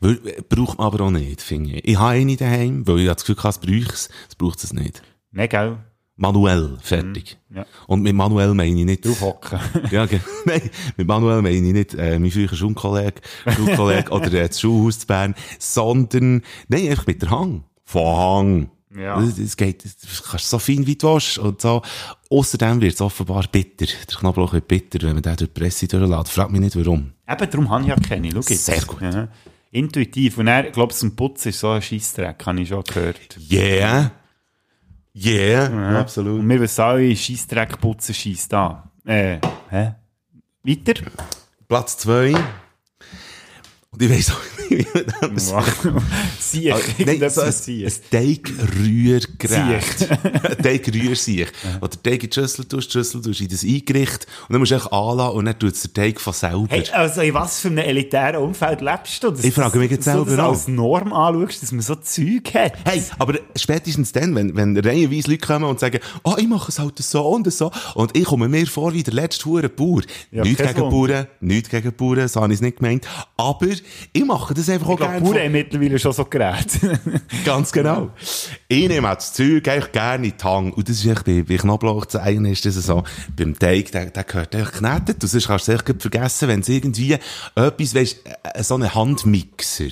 Weil, 0.00 0.18
äh, 0.26 0.40
braucht 0.48 0.78
man 0.78 0.86
aber 0.86 1.04
auch 1.04 1.10
nicht, 1.10 1.42
finde 1.42 1.72
ich. 1.74 1.86
Ich 1.88 1.98
habe 1.98 2.12
eine 2.12 2.36
daheim, 2.36 2.86
weil 2.86 3.00
ich 3.00 3.06
das 3.08 3.24
Gefühl 3.24 3.36
habe, 3.42 3.48
es 3.50 3.58
braucht 3.58 3.92
es. 3.94 4.08
Es 4.30 4.34
braucht 4.34 4.64
es 4.64 4.72
nicht. 4.72 5.02
Ne, 5.30 5.46
gell? 5.46 5.76
Manuell, 6.20 6.76
fertig. 6.82 7.38
Ja. 7.54 7.64
Und 7.86 8.02
mit 8.02 8.12
manuell 8.12 8.52
meine 8.52 8.76
ich 8.76 8.84
nicht... 8.84 9.06
Draufhocken. 9.06 9.60
Ja, 9.92 10.04
nein, 10.44 10.68
mit 10.96 11.06
Manuel 11.06 11.42
meine 11.42 11.54
ich 11.54 11.72
nicht 11.72 11.94
äh, 11.94 12.18
mein 12.18 12.32
früherer 12.32 12.56
Schulkollege, 12.56 13.20
Schulkollege 13.54 14.10
oder 14.10 14.32
äh, 14.32 14.48
das 14.48 14.60
Schulhaus 14.60 14.98
zu 14.98 15.06
Bern, 15.06 15.36
sondern, 15.60 16.42
nein, 16.66 16.88
einfach 16.88 17.06
mit 17.06 17.22
der 17.22 17.30
Hang. 17.30 17.62
Von 17.84 18.16
Hang. 18.16 18.70
Ja. 18.96 19.20
Es 19.22 19.56
geht, 19.56 19.84
das 19.84 20.24
kannst 20.24 20.50
so 20.50 20.58
fein 20.58 20.84
wie 20.88 20.96
du 20.96 21.14
willst 21.14 21.38
und 21.38 21.60
so. 21.60 21.82
Außerdem 22.30 22.80
wird 22.80 22.94
es 22.94 23.00
offenbar 23.00 23.44
bitter. 23.52 23.86
Der 23.86 24.16
Knoblauch 24.18 24.54
wird 24.54 24.66
bitter, 24.66 25.06
wenn 25.06 25.14
man 25.14 25.22
den 25.22 25.36
durch 25.36 25.50
die 25.52 25.60
Presse 25.60 25.86
durchlässt. 25.86 26.32
Frag 26.32 26.50
mich 26.50 26.60
nicht, 26.60 26.74
warum. 26.74 27.12
Eben, 27.28 27.50
darum 27.50 27.70
habe 27.70 27.82
ich 27.82 27.88
ja 27.90 27.96
keine. 27.96 28.30
Schau 28.32 28.38
jetzt. 28.38 28.66
Sehr 28.66 28.84
gut. 28.84 29.02
Ja. 29.02 29.28
Intuitiv. 29.70 30.38
Und 30.38 30.48
er, 30.48 30.70
glaubst 30.70 30.98
zum 30.98 31.14
Putzen 31.14 31.50
ist 31.50 31.60
so 31.60 31.70
ein 31.70 31.82
Scheissdreck, 31.82 32.44
habe 32.44 32.60
ich 32.60 32.68
schon 32.68 32.82
gehört. 32.82 33.38
Yeah. 33.50 34.10
Yeah. 35.24 35.98
Absolut. 35.98 36.40
Und 36.40 36.48
wir 36.48 36.60
wissen 36.60 36.82
alle, 36.82 37.16
Scheissdreck 37.16 37.80
putzen 37.80 38.14
scheisst 38.14 38.54
an. 38.54 38.82
Äh, 39.04 39.38
hä? 39.70 39.94
Weiter? 40.62 40.94
Platz 41.66 41.98
zwei. 41.98 42.34
Und 43.90 44.02
ich 44.02 44.10
weiss 44.10 44.30
auch 44.30 44.68
nicht, 44.68 44.86
wie 44.94 45.00
man 45.22 45.34
das 45.34 45.54
Sieh, 46.38 46.70
Ah, 46.72 46.76
Nein, 46.98 47.30
so 47.30 47.40
ein, 47.40 47.48
ein 47.48 47.92
Teigrührgerät. 48.10 50.10
ein 50.44 50.62
Teigrührsiech. 50.62 51.48
Wo 51.80 51.86
der 51.86 52.02
Teig 52.02 52.22
in 52.22 52.28
die 52.28 52.34
Schüssel 52.34 52.66
tust, 52.66 52.88
die 52.88 52.92
Schüssel 52.92 53.22
tust 53.22 53.40
in 53.40 53.48
das 53.48 53.64
Eingericht 53.64 54.26
und 54.46 54.52
dann 54.52 54.58
musst 54.60 54.72
du 54.72 54.74
einfach 54.74 54.92
anlassen 54.92 55.36
und 55.38 55.44
dann 55.46 55.58
tut 55.58 55.72
es 55.72 55.80
der 55.90 55.94
Teig 55.94 56.20
von 56.20 56.34
selber. 56.34 56.66
Hey, 56.68 56.84
also 56.92 57.22
in 57.22 57.32
was 57.32 57.60
für 57.60 57.68
einem 57.68 57.78
elitären 57.78 58.42
Umfeld 58.42 58.82
lebst 58.82 59.24
du? 59.24 59.30
Dass 59.30 59.42
Ich 59.42 59.54
frage 59.54 59.78
mich 59.78 59.90
jetzt 59.90 60.06
dass 60.06 60.16
du 60.16 60.24
selber 60.24 60.36
das 60.36 60.44
auch. 60.46 60.50
als 60.50 60.68
Norm 60.68 61.12
anschaust, 61.14 61.62
dass 61.62 61.72
man 61.72 61.80
so 61.80 61.94
Zeug 61.94 62.52
hat. 62.52 62.74
Hey, 62.84 63.02
aber 63.18 63.38
spätestens 63.56 64.12
dann, 64.12 64.34
wenn, 64.34 64.54
wenn 64.54 64.76
reihenweise 64.76 65.30
Leute 65.30 65.46
kommen 65.46 65.64
und 65.64 65.80
sagen, 65.80 66.00
oh, 66.24 66.34
ich 66.36 66.46
mache 66.46 66.70
es 66.70 66.78
halt 66.78 66.98
so 66.98 67.26
und 67.26 67.50
so, 67.50 67.72
und 67.94 68.14
ich 68.14 68.24
komme 68.24 68.50
mir 68.50 68.66
vor 68.66 68.92
wie 68.92 69.02
der 69.02 69.14
letzte 69.14 69.46
hure 69.46 69.70
Bauer. 69.70 70.02
Ja, 70.30 70.42
nichts 70.42 70.62
kein 70.62 70.74
gegen. 70.74 70.90
Bauern, 70.90 71.26
nichts 71.40 71.70
gegen 71.70 71.90
Bauern, 71.94 72.28
so 72.28 72.42
habe 72.42 72.52
ich 72.52 72.58
es 72.58 72.62
nicht 72.62 72.76
gemeint. 72.78 73.06
Aber 73.38 73.66
ich 74.12 74.24
mache 74.24 74.54
das 74.54 74.68
einfach 74.68 74.88
auch 74.88 74.92
Ich 74.92 74.96
glaube, 74.98 75.12
gerne. 75.12 75.24
Bauern 75.26 75.42
von- 75.42 75.52
mittlerweile 75.52 75.98
schon 75.98 76.12
so 76.12 76.24
Geräte. 76.24 77.00
Ganz 77.44 77.72
genau. 77.72 78.10
Ich 78.68 78.88
nehme 78.88 79.10
auch 79.10 79.14
das 79.14 79.32
Zeug 79.32 79.66
eigentlich 79.68 79.92
gerne 79.92 80.26
in 80.26 80.34
die 80.38 80.44
Hand. 80.44 80.76
Und 80.76 80.88
das 80.88 80.96
ist 80.96 81.06
echt 81.06 81.24
bei, 81.24 81.42
Knoblauch 81.56 82.06
zu 82.06 82.20
eigen 82.22 82.44
ist 82.46 82.64
das 82.64 82.74
so. 82.74 83.02
Beim 83.36 83.58
Teig, 83.58 83.90
der, 83.92 84.06
der 84.06 84.24
gehört 84.24 84.54
echt 84.54 84.72
geknetet. 84.72 85.22
Und 85.22 85.28
sonst 85.28 85.46
kannst 85.46 85.68
du 85.68 85.72
es 85.72 85.80
echt 85.82 86.02
vergessen, 86.02 86.48
wenn 86.48 86.60
es 86.60 86.68
irgendwie 86.68 87.16
etwas, 87.54 87.94
weisst, 87.94 88.18
äh, 88.54 88.62
so 88.62 88.74
einen 88.74 88.94
Handmixer. 88.94 89.84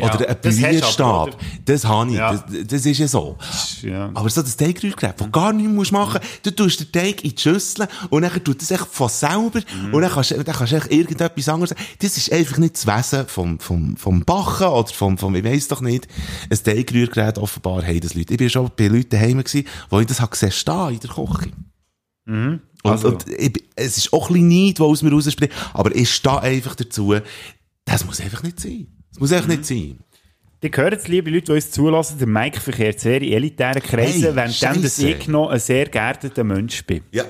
Oder 0.00 0.28
ein 0.28 0.36
das 0.42 0.54
hast 0.62 0.98
du 0.98 1.04
aber, 1.04 1.26
Polierstab. 1.26 1.26
oder? 1.28 1.36
Das 1.64 1.84
habe 1.84 2.10
ich. 2.10 2.16
Ja. 2.16 2.32
Das, 2.32 2.44
das 2.66 2.86
ist 2.86 2.98
ja 2.98 3.08
so. 3.08 3.36
ja. 3.82 4.10
Aber 4.14 4.28
so 4.30 4.42
das 4.42 4.56
Teigrührgerät, 4.56 5.14
das 5.20 5.32
gar 5.32 5.52
nichts 5.52 5.72
musst 5.72 5.92
machen 5.92 6.20
du 6.42 6.50
tust 6.54 6.80
den 6.80 6.92
Teig 6.92 7.24
in 7.24 7.34
die 7.34 7.40
Schüssel 7.40 7.86
und 8.10 8.22
dann 8.22 8.44
tut 8.44 8.60
das 8.62 8.70
echt 8.70 8.86
von 8.86 9.08
selber 9.08 9.60
und 9.92 10.00
dann 10.02 10.10
kannst, 10.10 10.30
du- 10.30 10.42
dann 10.42 10.54
kannst 10.54 10.72
du 10.72 10.76
echt 10.76 10.92
irgendetwas 10.92 11.48
anderes. 11.48 11.74
Das 11.98 12.16
ist 12.16 12.32
einfach 12.32 12.58
nicht 12.58 12.76
das 12.76 12.86
Wesen 12.86 13.25
vom, 13.30 13.58
vom, 13.60 13.96
vom 13.96 14.24
Bachen 14.24 14.66
oder 14.68 14.88
vom, 14.88 15.18
vom, 15.18 15.34
ich 15.34 15.44
weiss 15.44 15.68
doch 15.68 15.80
nicht, 15.80 16.06
ein 16.50 16.58
Teigrührgerät 16.62 17.38
offenbar 17.38 17.84
haben 17.84 18.00
das 18.00 18.14
Leute. 18.14 18.32
Ich 18.34 18.38
bin 18.38 18.50
schon 18.50 18.70
bei 18.76 18.88
Leuten 18.88 19.10
daheim 19.10 19.38
gewesen, 19.42 19.66
wo 19.90 20.00
ich 20.00 20.06
das 20.06 20.20
habe 20.20 20.30
gesehen 20.30 20.52
stehen 20.52 20.90
in 20.90 21.00
der 21.00 21.10
Küche. 21.10 21.50
Und, 22.82 22.90
Also. 22.90 23.08
und 23.08 23.26
ich, 23.28 23.64
es 23.74 23.96
ist 23.98 24.12
auch 24.12 24.28
ein 24.30 24.34
bisschen 24.34 24.48
Neid, 24.66 24.80
was 24.80 24.86
aus 24.88 25.02
mir 25.02 25.10
rausspricht, 25.12 25.52
aber 25.74 25.94
ich 25.94 26.12
stehe 26.12 26.40
einfach 26.40 26.74
dazu, 26.74 27.14
das 27.84 28.04
muss 28.04 28.20
einfach 28.20 28.42
nicht 28.42 28.60
sein. 28.60 28.86
Das 29.10 29.20
muss 29.20 29.32
einfach 29.32 29.48
nicht 29.48 29.64
sein. 29.64 29.98
Die 30.66 30.76
hören 30.76 30.92
jetzt, 30.92 31.06
liebe 31.06 31.30
Leute, 31.30 31.46
die 31.46 31.52
uns 31.52 31.70
zulassen, 31.70 32.18
der 32.18 32.26
Mike 32.26 32.60
verkehrt 32.60 32.98
sehr 32.98 33.22
in 33.22 33.32
elitären 33.32 33.80
Kreisen, 33.80 34.22
Hey, 34.22 34.34
während 34.34 34.62
dem, 34.62 34.82
dass 34.82 34.98
ich 34.98 35.28
noch 35.28 35.50
ein 35.50 35.60
sehr 35.60 35.86
geerdeter 35.86 36.42
Mensch 36.42 36.84
bin. 36.84 37.02
Ja. 37.12 37.22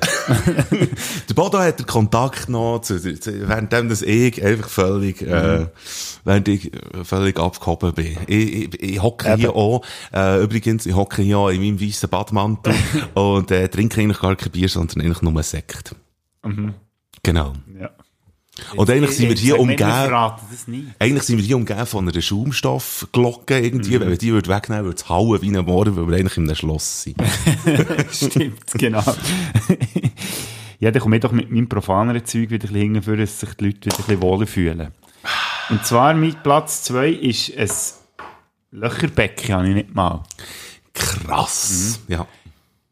der 1.28 1.34
Bodo 1.34 1.58
hat 1.58 1.78
den 1.78 1.86
Kontakt 1.86 2.48
noch 2.48 2.80
zu, 2.80 2.98
zu 2.98 3.48
währenddem 3.48 3.90
dass 3.90 4.00
ich 4.00 4.42
einfach 4.42 4.70
völlig, 4.70 5.20
äh, 5.20 5.66
während 6.24 6.48
ich 6.48 6.72
äh, 6.72 7.04
völlig 7.04 7.38
abgehoben 7.38 7.92
bin. 7.92 8.16
Ich, 8.26 8.54
ich, 8.54 8.82
ich 8.82 9.02
hocke 9.02 9.36
hier 9.36 9.54
auch, 9.54 9.84
äh, 10.14 10.42
übrigens, 10.42 10.86
ich 10.86 10.94
hocke 10.94 11.20
hier 11.20 11.36
auch 11.36 11.50
in 11.50 11.60
meinem 11.60 11.78
weißen 11.78 12.08
Badmantel 12.08 12.74
und, 13.14 13.50
äh, 13.50 13.68
trinke 13.68 14.00
eigentlich 14.00 14.20
gar 14.20 14.34
kein 14.34 14.50
Bier, 14.50 14.70
sondern 14.70 15.02
eigentlich 15.02 15.20
nur 15.20 15.42
Sekt. 15.42 15.94
Genau. 17.22 17.52
Ja. 17.78 17.90
Und 18.74 18.90
eigentlich 18.90 19.16
sind 19.16 19.28
wir 19.28 19.36
hier 19.36 19.58
umgeben, 19.58 19.84
eigentlich 20.98 21.22
sind 21.22 21.36
wir 21.36 21.44
hier 21.44 21.56
umgeben 21.56 21.86
von 21.86 22.08
einer 22.08 22.20
Schaumstoffglocke 22.20 23.58
irgendwie, 23.58 24.00
wenn 24.00 24.08
wir 24.08 24.16
die 24.16 24.32
würde 24.32 24.48
wegnehmen, 24.48 24.84
würde 24.84 24.96
es 24.96 25.08
hauen 25.08 25.40
wie 25.42 25.56
ein 25.56 25.64
Morgen, 25.64 25.96
weil 25.96 26.08
wir 26.08 26.16
eigentlich 26.16 26.38
in 26.38 26.44
einem 26.44 26.56
Schloss 26.56 27.02
sind. 27.02 27.16
Stimmt, 28.10 28.64
genau. 28.72 29.04
ja, 30.78 30.90
dann 30.90 31.02
komme 31.02 31.16
ich 31.16 31.22
doch 31.22 31.32
mit 31.32 31.50
meinem 31.50 31.68
profaneren 31.68 32.24
Zeug 32.24 32.50
wieder 32.50 32.54
ein 32.54 32.60
bisschen 32.60 32.76
hingeführen, 32.76 33.20
dass 33.20 33.40
sich 33.40 33.54
die 33.54 33.66
Leute 33.66 33.86
wieder 33.86 33.96
ein 33.96 34.04
bisschen 34.04 34.22
wohler 34.22 34.46
fühlen. 34.46 34.88
Und 35.68 35.84
zwar, 35.84 36.14
mein 36.14 36.36
Platz 36.42 36.84
2 36.84 37.10
ist 37.10 37.50
ein 37.56 37.68
Löcherbecken, 38.70 39.54
habe 39.54 39.68
ich 39.68 39.74
nicht 39.74 39.94
mal. 39.94 40.22
Krass. 40.94 42.00
Ja. 42.08 42.26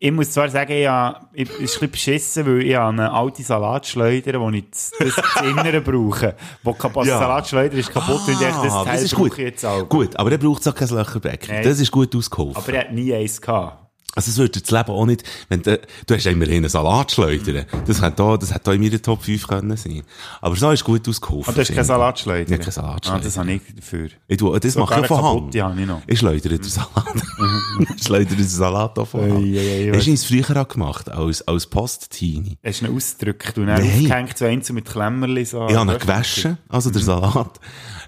Ich 0.01 0.13
muss 0.13 0.31
zwar 0.33 0.49
sagen, 0.51 0.73
ich, 0.73 0.87
habe, 0.87 1.21
ich 1.33 1.49
ist 1.49 1.57
ein 1.59 1.61
bisschen 1.63 1.91
beschissen, 1.91 2.47
weil 2.47 2.63
ich 2.63 2.75
habe 2.75 2.91
eine 2.91 3.11
alte 3.11 3.43
Salatschleuder, 3.43 4.39
wo 4.41 4.51
ich 4.51 4.65
das, 4.71 4.91
das, 4.99 5.15
das 5.15 5.43
Innere 5.43 5.81
brauche. 5.81 6.35
Wo 6.63 6.75
kaputt, 6.75 7.07
Ja. 7.07 7.15
die 7.17 7.21
Salatschleuder 7.23 7.79
ist 7.79 7.91
kaputt 7.91 8.21
und 8.27 8.33
ich 8.35 8.39
dachte, 8.39 8.65
das 8.67 8.73
Ah, 8.75 8.85
Teil 8.85 8.93
das 8.95 9.03
ist 9.05 9.15
gut. 9.15 9.33
ich 9.33 9.39
jetzt 9.39 9.65
auch. 9.65 9.89
Gut, 9.89 10.15
aber 10.17 10.33
er 10.33 10.39
braucht 10.39 10.67
auch 10.69 10.75
kein 10.75 10.89
Löcherbecken. 10.89 11.63
Das 11.63 11.81
ist 11.81 11.91
gut 11.91 12.15
ausgeholfen. 12.15 12.57
Aber 12.63 12.73
er 12.75 12.81
hat 12.81 12.93
nie 12.93 13.15
eins 13.15 13.41
gehabt. 13.41 13.84
Also 14.15 14.31
es 14.31 14.39
würde 14.39 14.61
das 14.61 14.71
Leben 14.71 14.91
auch 14.91 15.07
nicht, 15.07 15.25
wenn 15.49 15.63
du, 15.63 15.81
du 16.07 16.15
hast 16.15 16.25
ja 16.25 16.31
immerhin 16.31 16.59
einen 16.59 16.69
Salat 16.69 17.13
schleudern. 17.13 17.65
Das 17.87 18.01
hätte 18.01 18.17
da, 18.17 18.37
das 18.37 18.51
hätte 18.53 18.65
da 18.65 18.73
in 18.73 18.81
meiner 18.83 19.03
Top 19.03 19.23
5 19.23 19.47
können 19.47 19.77
sein. 19.77 20.03
Aber 20.41 20.55
so 20.57 20.71
ist 20.71 20.85
gut 20.85 21.09
ausgeholfen. 21.09 21.49
Und 21.49 21.57
du 21.57 21.61
hast 21.61 21.69
keine 21.69 21.77
finde 21.77 21.81
ich. 21.81 21.87
Salatschleuder? 21.87 22.51
Ja, 22.51 22.59
keine 22.59 22.71
Salatschleuder. 22.73 23.19
Ah, 23.21 23.25
das 23.25 23.39
habe 23.39 23.53
ich 23.53 23.63
dafür. 23.75 24.09
Ich 24.29 24.37
tue, 24.37 24.61
das 24.61 24.73
Sogar 24.73 24.91
mache 24.91 25.01
ich 25.01 25.07
von 25.07 25.23
Hand. 25.23 25.57
habe 25.57 25.81
ich 25.81 25.87
noch. 25.87 26.03
Ich 26.07 26.19
schleudere 26.19 26.59
den 26.59 26.63
Salat. 26.71 26.89
ich 27.97 28.03
schleudere 28.05 28.37
den 28.37 28.47
Salat 28.49 28.99
auch 28.99 29.09
von 29.09 29.21
Hand. 29.21 29.45
Ei, 29.45 29.59
ei, 29.59 29.91
ei, 29.91 29.97
Hast 29.97 30.07
du 30.07 30.13
es 30.13 30.25
früher 30.25 30.57
auch 30.61 30.69
gemacht, 30.69 31.11
als, 31.11 31.43
als 31.49 31.67
Post-Teenie? 31.67 32.59
Hast 32.65 32.83
du 32.83 32.87
ihn 32.87 32.97
ausgedrückt 32.97 33.59
und 33.59 33.67
dann 33.67 33.81
Nein. 33.81 33.91
aufgehängt, 33.91 34.39
so 34.39 34.45
einzeln 34.45 34.77
mit 34.77 34.85
Klemmerli 34.85 35.45
so. 35.45 35.67
Ich 35.69 35.75
habe 35.75 35.93
ihn 35.93 35.99
gewaschen, 35.99 36.59
also 36.69 36.91
der 36.91 37.03
Salat. 37.03 37.59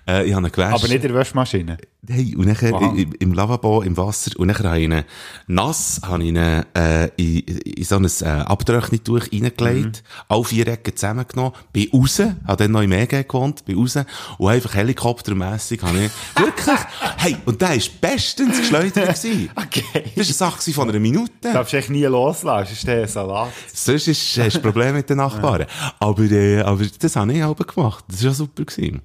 Äh, 0.08 0.26
ich 0.28 0.34
habe 0.34 0.46
ihn 0.46 0.52
gewaschen. 0.52 0.70
Mhm. 0.70 0.74
Aber 0.76 0.88
nicht 0.88 1.04
in 1.04 1.08
der 1.12 1.14
Waschmaschine. 1.14 1.78
Hey, 2.08 2.36
und 2.36 2.46
nachher 2.46 2.72
Aha. 2.72 2.94
im, 3.18 3.32
Lavabo, 3.32 3.82
im 3.82 3.96
Wasser, 3.96 4.30
und 4.38 4.46
nachher 4.46 4.68
habe 4.68 4.78
ich 4.78 4.84
ihn 4.84 5.02
nass, 5.48 6.00
habe 6.06 6.22
ich 6.22 6.28
ihn, 6.28 6.36
äh, 6.36 7.06
in, 7.16 7.38
in 7.40 7.82
so 7.84 7.96
ein 7.96 8.04
äh, 8.04 8.24
Abtrocknituch 8.42 9.32
reingelegt, 9.32 9.56
Mhm. 9.56 9.92
alle 10.28 10.44
vier 10.44 10.68
Ecken 10.68 10.94
zusammengenommen, 10.94 11.52
bin 11.72 11.88
raus, 11.92 12.20
habe 12.20 12.56
dann 12.62 12.70
noch 12.70 12.82
im 12.82 12.92
EG 12.92 13.24
gewohnt, 13.24 13.64
bin 13.64 13.76
raus, 13.78 13.98
und 14.38 14.48
einfach 14.48 14.74
helikoptermässig 14.74 15.82
habe 15.82 16.04
ich, 16.04 16.10
wirklich, 16.40 16.78
hey, 17.16 17.36
und 17.44 17.60
der 17.60 17.74
ist 17.74 18.00
bestens 18.00 18.58
geschleudert 18.58 18.94
gewesen. 18.94 19.50
Okay. 19.56 19.82
Das 20.14 20.40
war 20.40 20.46
eine 20.48 20.52
Sache 20.56 20.72
von 20.72 20.88
einer 20.88 21.00
Minute. 21.00 21.32
Du 21.42 21.52
darfst 21.52 21.74
echt 21.74 21.90
nie 21.90 22.04
loslassen, 22.04 22.66
sonst 22.66 22.72
ist 22.72 22.86
der 22.86 23.08
Salat. 23.08 23.48
Sonst 23.72 24.06
ist, 24.06 24.38
hast 24.38 24.54
du 24.56 24.60
Probleme 24.60 24.92
mit 24.94 25.10
den 25.10 25.16
Nachbarn. 25.16 25.66
Aber, 25.98 26.22
äh, 26.22 26.60
aber 26.60 26.84
das 27.00 27.16
habe 27.16 27.32
ich 27.32 27.42
auch 27.42 27.56
gemacht. 27.56 28.04
Das 28.08 28.24
war 28.24 28.32
super. 28.32 28.64
Gewesen. 28.64 29.02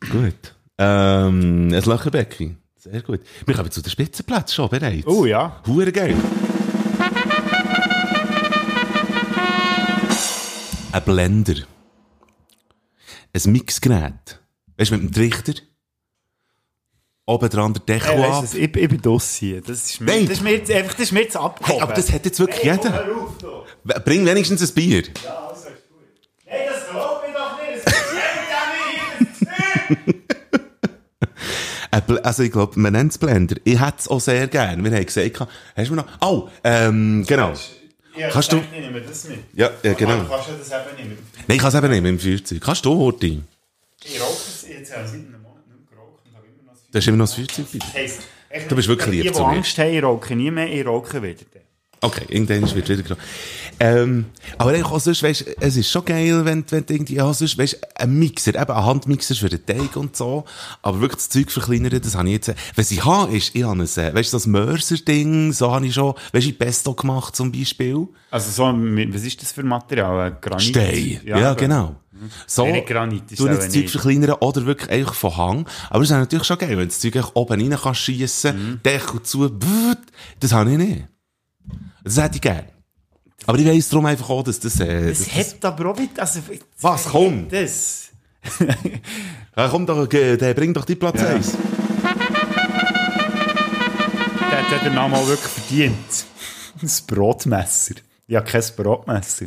Gut. 0.00 0.54
Ähm, 0.78 1.68
ein 1.72 1.82
Löcherbecken. 1.82 2.56
Sehr 2.78 3.02
gut. 3.02 3.20
Wir 3.44 3.54
kommen 3.54 3.70
zu 3.70 3.82
den 3.82 3.90
Spitzenplätzen 3.90 4.54
schon 4.54 4.68
bereits. 4.70 5.06
Oh 5.06 5.26
ja. 5.26 5.60
Hure 5.66 5.92
geil. 5.92 6.16
Ein 10.92 11.02
Blender. 11.04 11.54
Ein 13.32 13.52
Mixgerät. 13.52 14.40
Weißt 14.76 14.90
du, 14.90 14.96
mit 14.96 15.04
dem 15.04 15.12
Trichter. 15.12 15.54
Oben 17.26 17.48
dran 17.48 17.72
der 17.74 17.82
Deckel 17.82 18.10
Hey, 18.16 18.24
ab. 18.24 18.42
weißt 18.42 18.54
du, 18.54 18.58
ich, 18.58 18.74
ich 18.76 18.88
bin 18.88 19.00
das 19.02 19.34
hier. 19.36 19.60
Das 19.60 19.84
ist 19.90 20.00
mir, 20.00 20.06
Nein. 20.12 20.24
das 20.26 20.38
ist 20.38 20.42
mir 20.42 20.50
jetzt, 20.52 20.70
einfach, 20.70 20.92
das 20.94 21.02
ist 21.02 21.12
mir 21.12 21.20
jetzt 21.22 21.36
abgehoben. 21.36 21.74
Hey, 21.74 21.80
aber 21.82 21.92
das 21.92 22.10
hat 22.10 22.24
jetzt 22.24 22.40
wirklich 22.40 22.64
jeder. 22.64 23.04
Auf, 23.14 23.38
du. 23.38 24.00
Bring 24.04 24.26
wenigstens 24.26 24.68
ein 24.68 24.74
Bier. 24.74 25.04
Ja, 25.22 25.49
Also 32.22 32.44
ich 32.44 32.52
glaube, 32.52 32.78
man 32.78 32.92
nennt 32.92 33.10
es 33.12 33.18
Blender. 33.18 33.56
Ich 33.64 33.80
hätte 33.80 33.96
es 33.98 34.08
auch 34.08 34.20
sehr 34.20 34.46
gern. 34.46 34.82
Wir 34.84 34.92
haben 34.92 35.04
gesagt, 35.04 35.40
hast 35.76 35.88
du 35.88 35.94
mir 35.94 36.02
noch... 36.02 36.06
Oh, 36.20 36.48
ähm, 36.62 37.24
genau. 37.26 37.52
Kannst 38.30 38.52
du- 38.52 38.58
Ich 38.58 38.70
nehme 38.80 39.00
das 39.00 39.28
mit. 39.28 39.38
Ja, 39.54 39.70
ja 39.82 39.92
genau. 39.94 40.12
Aber 40.12 40.22
du 40.22 40.28
kannst 40.30 40.48
ja 40.48 40.54
das 40.56 40.68
eben 40.98 41.08
mit. 41.10 41.18
Nein, 41.48 41.56
ich 41.56 41.58
kann 41.58 41.68
es 41.68 41.74
eben 41.74 41.88
mit 41.90 42.04
dem 42.06 42.18
Feuerzeug. 42.20 42.60
Kannst 42.62 42.84
du, 42.84 42.94
Horti? 42.96 43.42
Ich 44.04 44.20
rauche 44.20 44.32
es 44.32 44.66
jetzt 44.68 44.90
ja 44.90 45.04
seit 45.04 45.14
einem 45.14 45.42
Monat 45.42 45.66
nicht 45.66 45.78
mehr 45.78 45.90
geraucht 45.90 46.20
und 46.24 46.36
habe 46.36 46.46
immer 46.46 46.62
noch 46.66 46.74
das 46.74 46.90
Du 46.90 46.98
hast 46.98 47.08
immer 47.08 47.16
noch 47.16 47.24
das 47.26 47.34
Feuerzeug 47.34 47.66
bei 47.72 47.78
dir. 47.78 48.10
Echt, 48.50 48.70
Du 48.70 48.76
bist 48.76 48.88
wirklich 48.88 49.10
lieb 49.10 49.22
Die, 49.22 49.28
die 49.28 49.34
zu 49.34 49.42
mir. 49.42 49.48
Angst 49.56 49.78
haben, 49.78 49.90
ich 49.94 50.02
rauche 50.02 50.36
nie 50.36 50.50
mehr, 50.50 50.72
ich 50.72 50.86
rauche 50.86 51.22
wieder. 51.22 51.40
Okay, 52.02 52.24
irgendwann 52.28 52.62
wird 52.74 52.88
wieder 52.88 53.02
genommen. 53.02 53.20
Ähm, 53.78 54.24
aber 54.56 54.70
eigentlich 54.70 54.86
auch 54.86 55.00
sonst, 55.00 55.22
weißt, 55.22 55.44
es 55.60 55.76
ist 55.76 55.90
schon 55.90 56.04
geil, 56.04 56.44
wenn, 56.46 56.64
wenn 56.70 56.86
du 56.86 56.94
irgendwie, 56.94 57.16
ja, 57.16 57.32
sonst, 57.32 57.58
weißt, 57.58 57.78
ein 57.96 58.18
Mixer, 58.18 58.54
eben 58.54 58.70
ein 58.70 58.84
Handmixer 58.86 59.34
für 59.34 59.48
den 59.50 59.64
Teig 59.66 59.96
und 59.96 60.16
so, 60.16 60.44
aber 60.82 61.00
wirklich 61.00 61.16
das 61.18 61.28
Zeug 61.28 61.50
verkleinern, 61.50 62.00
das 62.02 62.14
habe 62.16 62.28
ich 62.28 62.34
jetzt, 62.34 62.48
äh, 62.48 62.54
was 62.76 62.90
ich 62.90 63.04
habe, 63.04 63.36
ist, 63.36 63.54
ich 63.54 63.62
habe 63.64 63.82
ein, 63.82 63.86
äh, 63.86 64.14
weißt, 64.14 64.32
das 64.32 64.46
Mörser-Ding, 64.46 65.52
so 65.52 65.72
habe 65.72 65.86
ich 65.86 65.94
schon, 65.94 66.14
weißt, 66.32 66.46
in 66.46 66.56
Pesto 66.58 66.94
gemacht 66.94 67.36
zum 67.36 67.52
Beispiel. 67.52 68.06
Also 68.30 68.50
so, 68.50 68.64
was 68.64 69.22
ist 69.22 69.42
das 69.42 69.52
für 69.52 69.62
Material? 69.62 70.18
Ein 70.32 70.36
Granit? 70.40 70.62
Stein. 70.62 71.20
Ja, 71.24 71.36
aber- 71.50 71.54
genau. 71.56 71.96
So, 72.46 72.66
Granit, 72.86 73.30
ist 73.32 73.40
du 73.40 73.46
das 73.46 73.70
Zeug 73.70 73.88
verkleinern 73.88 74.32
oder 74.40 74.66
wirklich 74.66 74.90
einfach 74.90 75.14
von 75.14 75.36
Hang. 75.38 75.66
Aber 75.88 76.02
es 76.02 76.10
ist 76.10 76.16
natürlich 76.16 76.46
schon 76.46 76.58
geil, 76.58 76.70
wenn 76.70 76.80
du 76.80 76.86
das 76.86 77.00
Zeug 77.00 77.14
oben 77.34 77.60
rein 77.60 77.78
kannst 77.82 78.00
schiessen, 78.02 78.56
Mhm. 78.72 78.80
Deckel 78.84 79.22
zu, 79.22 79.50
das 80.38 80.52
habe 80.52 80.70
ich 80.72 80.76
nicht. 80.78 81.04
Das 82.04 82.16
hätte 82.16 82.36
ich 82.36 82.40
gern. 82.40 82.64
Aber 83.46 83.58
ich 83.58 83.66
weiss 83.66 83.88
darum 83.88 84.06
einfach 84.06 84.28
auch, 84.30 84.42
dass 84.42 84.60
das, 84.60 84.80
äh, 84.80 85.08
Das 85.08 85.18
das, 85.18 85.34
hat 85.34 85.64
aber 85.64 85.90
auch 85.90 85.98
wieder, 85.98 86.22
also... 86.22 86.40
Was, 86.80 87.04
komm? 87.04 87.48
Das... 87.48 88.08
Ja, 89.56 89.68
komm 89.68 89.84
doch, 89.84 90.10
äh, 90.12 90.36
der 90.36 90.54
bring 90.54 90.72
doch 90.72 90.84
die 90.84 90.94
Platz 90.94 91.22
1. 91.22 91.56
Der 94.50 94.78
hat 94.78 94.84
den 94.84 94.94
Namen 94.94 95.14
auch 95.14 95.26
wirklich 95.26 95.50
verdient. 95.50 96.24
Das 96.80 97.02
Brotmesser. 97.02 97.96
Ich 98.26 98.36
habe 98.36 98.46
kein 98.46 98.62
Brotmesser. 98.76 99.46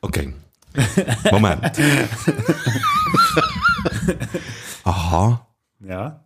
Okay. 0.00 0.32
Moment. 1.30 1.78
Aha. 4.84 5.46
Ja. 5.80 6.24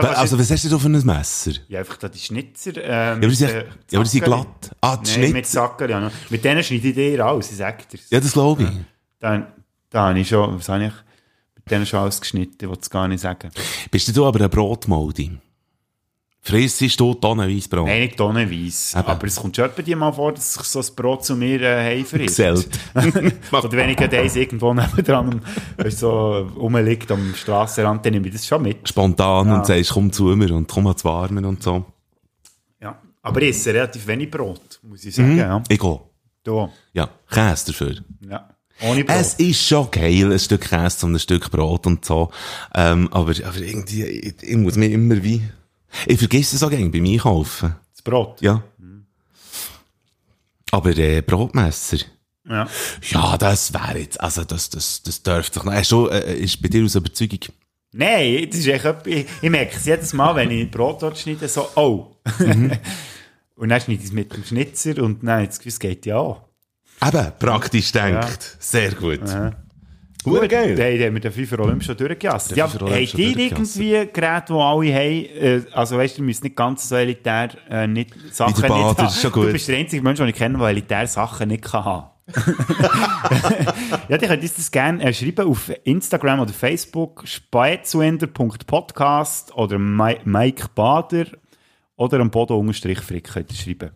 Da 0.00 0.12
Also, 0.12 0.38
was 0.38 0.50
hast 0.50 0.64
du 0.64 0.68
da 0.68 0.78
für 0.78 0.88
ein 0.88 1.04
Messer? 1.04 1.52
ja, 1.68 1.80
einfach 1.80 1.96
da 1.96 2.08
die 2.08 2.18
Schnitzer. 2.18 2.76
Äh, 2.76 2.88
Ja, 2.88 3.12
aber 3.12 3.26
die 3.28 3.34
sind, 3.34 3.50
ja, 3.50 3.62
aber 3.94 4.04
die 4.04 4.10
sind 4.10 4.24
glatt. 4.24 4.70
Ah, 4.80 4.96
die 4.96 5.10
Nein, 5.10 5.20
mit 5.20 5.30
Schnitzel. 5.30 5.52
Sacker, 5.52 5.90
ja. 5.90 6.10
Mit 6.30 6.44
denen 6.44 6.62
schneide 6.62 6.88
ich 6.88 6.94
dir 6.94 7.24
alles, 7.24 7.50
ich 7.50 7.56
sag 7.56 7.88
dir's. 7.88 8.06
Ja, 8.10 8.20
das 8.20 8.32
glaube 8.32 8.62
ich. 8.64 8.70
Da, 9.18 9.46
da 9.90 10.08
habe 10.08 10.18
ich 10.20 10.28
schon, 10.28 10.58
was 10.58 10.68
habe 10.68 10.84
ich, 10.86 10.92
mit 11.56 11.70
denen 11.70 11.86
schon 11.86 12.00
alles 12.00 12.20
geschnitten, 12.20 12.70
es 12.80 12.90
gar 12.90 13.08
nicht 13.08 13.20
sagen. 13.20 13.50
Bist 13.90 14.16
du 14.16 14.26
aber 14.26 14.40
ein 14.44 14.50
Brotmoldi? 14.50 15.38
Frissest 16.40 16.98
du 16.98 17.14
tonnenweise 17.14 17.68
Brot? 17.68 17.86
Nein, 17.86 18.02
nicht 18.02 18.16
tonnenweise. 18.16 18.96
Aber 18.96 19.26
es 19.26 19.36
kommt 19.36 19.56
schon 19.56 19.66
etwa 19.66 19.96
mal 19.96 20.12
vor, 20.12 20.32
dass 20.32 20.54
sich 20.54 20.62
so 20.62 20.80
ein 20.80 20.86
Brot 20.96 21.24
zu 21.24 21.36
mir 21.36 21.60
äh. 21.60 22.02
Gesellt. 22.02 22.68
Oder 23.52 23.72
wenn 23.72 23.90
ich 23.90 23.98
eins 23.98 24.36
irgendwo 24.36 24.72
nebendran 24.72 25.42
so 25.88 26.48
rumliegt 26.56 27.10
am 27.10 27.34
Strassenrand, 27.34 28.06
dann 28.06 28.12
nehme 28.14 28.28
ich 28.28 28.34
das 28.34 28.46
schon 28.46 28.62
mit. 28.62 28.88
Spontan 28.88 29.52
und 29.52 29.66
sagst, 29.66 29.90
komm 29.90 30.12
zu 30.12 30.24
mir 30.24 30.54
und 30.54 30.68
komm 30.68 30.86
ans 30.86 31.04
Warmen 31.04 31.44
und 31.44 31.62
so. 31.62 31.84
Ja. 32.80 32.98
Aber 33.22 33.42
ich 33.42 33.50
esse 33.50 33.74
relativ 33.74 34.06
wenig 34.06 34.30
Brot, 34.30 34.80
muss 34.82 35.04
ich 35.04 35.14
sagen. 35.14 35.36
Ja. 35.36 35.62
Ich 35.68 35.78
gehe. 35.78 36.00
Da. 36.44 36.70
Ja, 36.94 37.10
Käse 37.28 37.66
dafür. 37.66 37.96
Ja. 38.26 38.48
Ohne 38.80 39.04
Brot. 39.04 39.16
Es 39.16 39.34
ist 39.34 39.66
schon 39.66 39.90
geil, 39.90 40.32
ein 40.32 40.38
Stück 40.38 40.62
Käse 40.62 40.98
zu 40.98 41.06
einem 41.06 41.18
Stück 41.18 41.50
Brot 41.50 41.86
und 41.86 42.04
so. 42.04 42.30
Ähm, 42.74 43.08
aber, 43.12 43.32
aber 43.44 43.58
irgendwie, 43.58 44.04
ich, 44.04 44.42
ich 44.42 44.56
muss 44.56 44.76
mir 44.76 44.88
immer 44.88 45.22
wie... 45.22 45.42
Ich 46.06 46.18
vergesse 46.18 46.56
es 46.56 46.62
auch 46.62 46.70
gerne 46.70 46.88
beim 46.90 47.04
Einkaufen. 47.04 47.74
das 47.92 48.02
Brot. 48.02 48.40
Ja. 48.40 48.62
Aber 50.70 50.96
äh, 50.96 51.22
Brotmesser... 51.22 51.98
Ja. 52.48 52.66
Ja, 53.10 53.36
das 53.36 53.74
wäre 53.74 53.98
jetzt, 53.98 54.18
also 54.22 54.42
das, 54.42 54.70
das, 54.70 55.02
das 55.02 55.22
dürfte 55.22 55.60
sich 55.60 55.64
noch, 55.64 55.72
äh, 55.74 55.84
schon, 55.84 56.10
äh, 56.10 56.34
ist 56.34 56.62
bei 56.62 56.68
dir 56.68 56.82
aus 56.82 56.94
Überzeugung. 56.94 57.40
Nein, 57.92 58.46
das 58.50 58.60
ist 58.60 58.66
echt, 58.68 58.84
etwas- 58.86 59.06
ich, 59.06 59.26
ich 59.42 59.50
merke 59.50 59.76
es 59.76 59.84
jedes 59.84 60.14
Mal, 60.14 60.34
wenn 60.34 60.50
ich 60.50 60.70
Brot 60.70 61.02
dort 61.02 61.18
schneide, 61.18 61.46
so, 61.46 61.68
oh. 61.74 62.16
Mhm. 62.38 62.72
und 63.56 63.68
dann 63.68 63.80
schneide 63.82 64.00
ich 64.00 64.06
es 64.06 64.12
mit 64.12 64.32
dem 64.34 64.44
Schnitzer 64.44 65.02
und 65.02 65.22
dann 65.22 65.30
habe 65.30 65.42
ich 65.42 65.48
das 65.48 65.58
Gefühl, 65.58 65.72
es 65.72 65.78
geht 65.78 66.06
ja 66.06 66.20
an. 66.22 66.36
Eben, 67.06 67.32
praktisch 67.38 67.92
denkt. 67.92 68.56
Sehr 68.58 68.92
gut. 68.92 69.20
Gut, 70.24 70.48
geil. 70.48 70.74
Hey, 70.78 70.98
die 70.98 71.04
haben 71.06 71.14
wir 71.14 71.20
den 71.20 71.30
FIFA 71.32 71.60
Olymp 71.62 71.82
schon 71.84 71.96
durchgejasst. 71.96 72.56
Ja, 72.56 72.66
ihr 72.66 72.78
durchgejasst. 72.78 73.14
irgendwie 73.76 74.08
Geräte, 74.12 74.44
die 74.48 74.52
alle 74.54 74.94
haben, 74.94 75.24
äh, 75.24 75.62
also 75.72 75.96
weißt 75.96 76.18
du, 76.18 76.22
ihr 76.22 76.26
müsst 76.26 76.42
nicht 76.44 76.56
ganz 76.56 76.86
so 76.88 76.96
elitär, 76.96 77.50
äh, 77.70 77.86
nicht 77.86 78.12
Sachen 78.32 78.60
nicht 78.60 78.68
haben. 78.68 79.08
Du 79.22 79.30
gut. 79.30 79.52
bist 79.52 79.68
der 79.68 79.78
einzige 79.78 80.02
Mensch, 80.02 80.18
den 80.18 80.28
ich 80.28 80.34
kenne, 80.34 80.58
der 80.58 80.66
elitär 80.68 81.06
Sachen 81.06 81.48
nicht 81.48 81.62
kann 81.64 81.84
haben. 81.84 82.10
ja, 84.08 84.18
die 84.18 84.26
könnt 84.26 84.42
uns 84.42 84.54
das 84.54 84.70
gerne 84.70 85.02
äh, 85.02 85.14
schreiben 85.14 85.48
auf 85.48 85.72
Instagram 85.84 86.40
oder 86.40 86.52
Facebook, 86.52 87.22
spätzuender.podcast 87.26 89.54
oder 89.54 89.78
Mi- 89.78 90.18
Mike 90.24 90.66
Bader 90.74 91.24
oder 91.96 92.20
am 92.20 92.30
Boden 92.30 92.52
unterstrich 92.54 93.00
Frick 93.00 93.32
könnt 93.32 93.50
ihr 93.50 93.56
schreiben. 93.56 93.90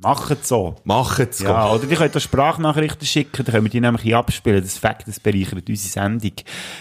Macht 0.00 0.46
so. 0.46 0.76
Macht 0.84 1.18
es, 1.18 1.40
Ja, 1.40 1.72
oder 1.72 1.84
die 1.86 1.96
könnt 1.96 2.16
auch 2.16 2.20
Sprachnachrichten 2.20 3.04
schicken, 3.04 3.44
dann 3.44 3.52
können 3.52 3.64
wir 3.64 3.70
die 3.70 3.80
nämlich 3.80 4.02
hier 4.02 4.18
abspielen. 4.18 4.62
Das 4.62 4.78
Fakt, 4.78 5.08
das 5.08 5.18
bereichert 5.18 5.68
unsere 5.68 5.76
Sendung. 5.76 6.32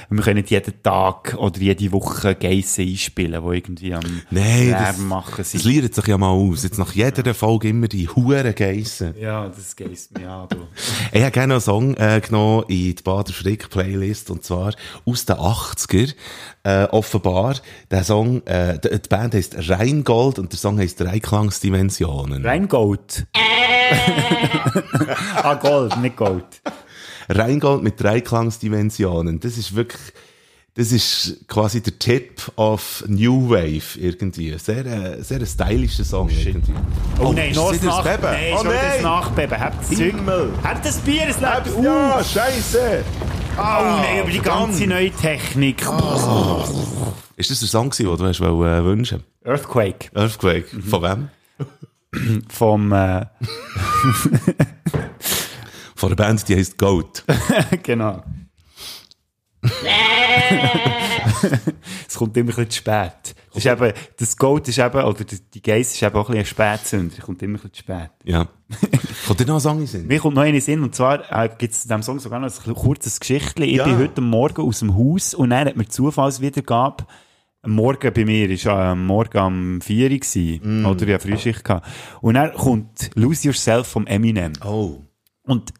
Und 0.09 0.18
wir 0.18 0.24
können 0.24 0.45
jeden 0.45 0.84
Tag 0.84 1.36
oder 1.39 1.57
jede 1.59 1.91
Woche 1.91 2.36
Geissen 2.36 2.88
einspielen, 2.88 3.41
die 3.43 3.55
irgendwie 3.57 3.93
am 3.95 4.03
Nein, 4.30 4.70
Lärm 4.70 4.86
das, 4.86 4.97
machen 4.99 5.34
das 5.38 5.51
sind. 5.51 5.63
liert 5.63 5.95
sich 5.95 6.05
ja 6.05 6.18
mal 6.18 6.30
aus. 6.30 6.61
Jetzt 6.61 6.78
nach 6.78 6.93
jeder 6.93 7.34
Folge 7.34 7.70
immer 7.70 7.88
die 7.88 8.07
Huren 8.07 8.53
Geissen. 8.53 9.15
Ja, 9.20 9.47
das 9.49 9.76
geisst 9.76 10.15
mir 10.18 10.30
an, 10.30 10.49
du. 10.49 10.57
Ich 11.11 11.22
habe 11.22 11.32
gerne 11.32 11.55
einen 11.55 11.61
Song 11.61 11.95
äh, 11.95 12.22
genommen 12.24 12.65
in 12.68 12.95
die 12.95 13.03
Bader 13.03 13.34
Frick 13.34 13.70
Playlist 13.72 14.30
und 14.30 14.43
zwar 14.43 14.74
aus 15.05 15.26
den 15.26 15.38
80er. 15.38 16.13
Äh, 16.63 16.84
offenbar, 16.91 17.55
der 17.89 18.03
Song, 18.03 18.45
äh, 18.45 18.78
die, 18.78 18.89
die 18.89 19.09
Band 19.09 19.34
heisst 19.34 19.55
Rheingold 19.70 20.38
und 20.38 20.51
der 20.51 20.59
Song 20.59 20.78
heisst 20.78 20.99
Dreiklangsdimensionen. 20.99 22.45
Rheingold. 22.45 23.07
ah, 25.36 25.53
Gold, 25.55 25.97
nicht 26.01 26.18
Gold. 26.18 26.45
Rheingold 27.30 27.84
mit 27.84 28.01
Dreiklangsdimensionen. 28.01 29.39
Das 29.39 29.58
ist 29.58 29.76
wirklich, 29.76 30.01
das 30.76 30.91
ist 30.91 31.45
quasi 31.47 31.82
der 31.82 31.97
Tipp 31.99 32.51
of 32.55 33.03
New 33.08 33.49
Wave 33.49 33.99
irgendwie. 33.99 34.58
Sehr, 34.58 34.86
äh, 34.86 35.22
sehr 35.24 35.39
ein 35.39 35.45
stylischer 35.45 36.05
Song 36.05 36.30
irgendwie. 36.30 36.74
Oh, 37.20 37.34
nein, 37.34 37.51
ist 37.51 37.58
noch 37.58 37.72
das 37.72 37.82
Nach 37.82 38.03
Beben? 38.03 38.24
Nein, 38.24 38.53
Oh 38.53 38.58
schon 38.58 38.68
wieder 38.68 38.82
das 38.82 38.93
nein! 38.93 39.03
Nachbeben. 39.03 39.60
Habt 39.60 39.80
das 39.82 39.97
Zeug. 39.97 40.14
Habt 40.64 40.86
das 40.86 40.97
Bier, 40.99 41.28
es 41.28 41.39
lebt. 41.39 41.78
Uh. 41.78 41.84
Ja, 41.84 42.24
scheisse! 42.24 43.03
Oh 43.58 43.62
nein, 43.62 44.22
über 44.22 44.32
die 44.32 44.39
ganze 44.39 44.86
neue 44.86 45.12
Technik. 45.12 45.82
Ist 47.36 47.51
das 47.51 47.60
der 47.60 47.68
Song 47.68 47.89
gewesen, 47.89 48.08
den 48.08 48.18
du 48.18 48.26
hast 48.26 48.39
wollen, 48.39 48.82
äh, 48.82 48.86
wünschen? 48.86 49.24
Earthquake. 49.43 50.10
Earthquake. 50.14 50.66
Mhm. 50.72 50.84
Von 50.84 51.03
wem? 51.03 51.30
Vom, 52.49 52.91
äh, 52.91 53.26
Von 55.95 56.10
der 56.10 56.16
Band, 56.16 56.47
die 56.47 56.55
heisst 56.55 56.78
Goat. 56.78 57.24
genau. 57.84 58.24
es 62.08 62.16
kommt 62.16 62.38
immer 62.38 62.51
ein 62.51 62.55
bisschen 62.55 62.70
zu 62.70 62.78
spät. 62.78 63.36
Das, 63.53 63.66
ist 63.66 63.72
eben, 63.72 63.93
das 64.18 64.38
Gold 64.38 64.68
ist 64.68 64.78
eben, 64.78 65.03
oder 65.03 65.24
die 65.24 65.62
Geiss 65.62 65.93
ist 65.93 66.03
eben 66.03 66.16
auch 66.16 66.30
ein 66.30 66.36
bisschen 66.38 66.39
ein 66.39 66.45
Spätzünder. 66.45 67.16
Es 67.18 67.24
kommt 67.26 67.41
immer 67.41 67.58
ein 67.58 67.62
bisschen 67.70 67.74
zu 67.74 67.80
spät. 67.80 68.12
Ja. 68.24 68.47
Kommt 69.26 69.39
dir 69.39 69.45
noch 69.45 69.55
ein 69.55 69.60
Song 69.62 69.80
in 69.80 69.88
Sinn? 69.88 70.08
Mir 70.08 70.20
kommt 70.20 70.36
noch 70.36 70.41
eine 70.43 70.49
in 70.49 70.55
den 70.55 70.62
Sinn, 70.62 70.84
und 70.84 70.93
zwar 70.95 71.30
äh, 71.32 71.49
gibt 71.58 71.74
es 71.74 71.84
in 71.84 71.89
diesem 71.89 72.03
Song 72.03 72.20
sogar 72.20 72.39
noch 72.39 72.66
ein 72.68 72.74
kurzes 72.76 73.20
Geschichtchen. 73.20 73.64
Ich 73.64 73.78
Ja. 73.78 73.86
bin 73.86 73.97
heute 73.97 74.22
Morgen 74.22 74.62
aus 74.62 74.80
dem 74.80 74.95
Haus 74.95 75.34
und 75.34 75.49
dann 75.49 75.68
hat 75.68 75.76
mir 75.76 75.88
Zufallswiedergabe 75.88 77.05
Morgen 77.66 78.14
bei 78.14 78.26
mir, 78.26 78.49
ist 78.49 78.64
ja 78.64 78.91
am 78.91 79.05
Morgen 79.05 79.38
am 79.38 79.82
4 79.82 80.12
Uhr 80.12 80.18
gewesen, 80.18 80.86
oder 80.86 81.08
ja, 81.08 81.20
Frühschicht 81.20 81.64
gehabt. 81.64 81.88
Und 82.22 82.36
dann 82.36 82.53
kommt 82.53 83.10
Lose 83.16 83.47
Yourself 83.47 83.88
vom 83.88 84.08
Eminem. 84.08 84.53
Oh. 84.64 85.01
Und 85.43 85.74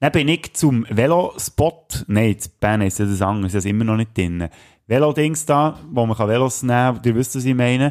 dann 0.00 0.12
bin 0.12 0.28
ich 0.28 0.54
zum 0.54 0.86
Velospot, 0.88 2.04
nein, 2.08 2.36
die 2.42 2.48
Band 2.60 2.84
ist 2.84 3.00
das 3.00 3.22
anders, 3.22 3.52
das 3.52 3.64
ist 3.64 3.70
immer 3.70 3.84
noch 3.84 3.96
nicht 3.96 4.16
drin. 4.16 4.48
Velodings 4.86 5.46
da, 5.46 5.78
wo 5.90 6.04
man 6.04 6.16
Velos 6.16 6.62
nehmen 6.62 6.96
kann, 6.96 7.00
ihr 7.04 7.14
wisst, 7.14 7.36
was 7.36 7.44
ich 7.44 7.54
meine. 7.54 7.90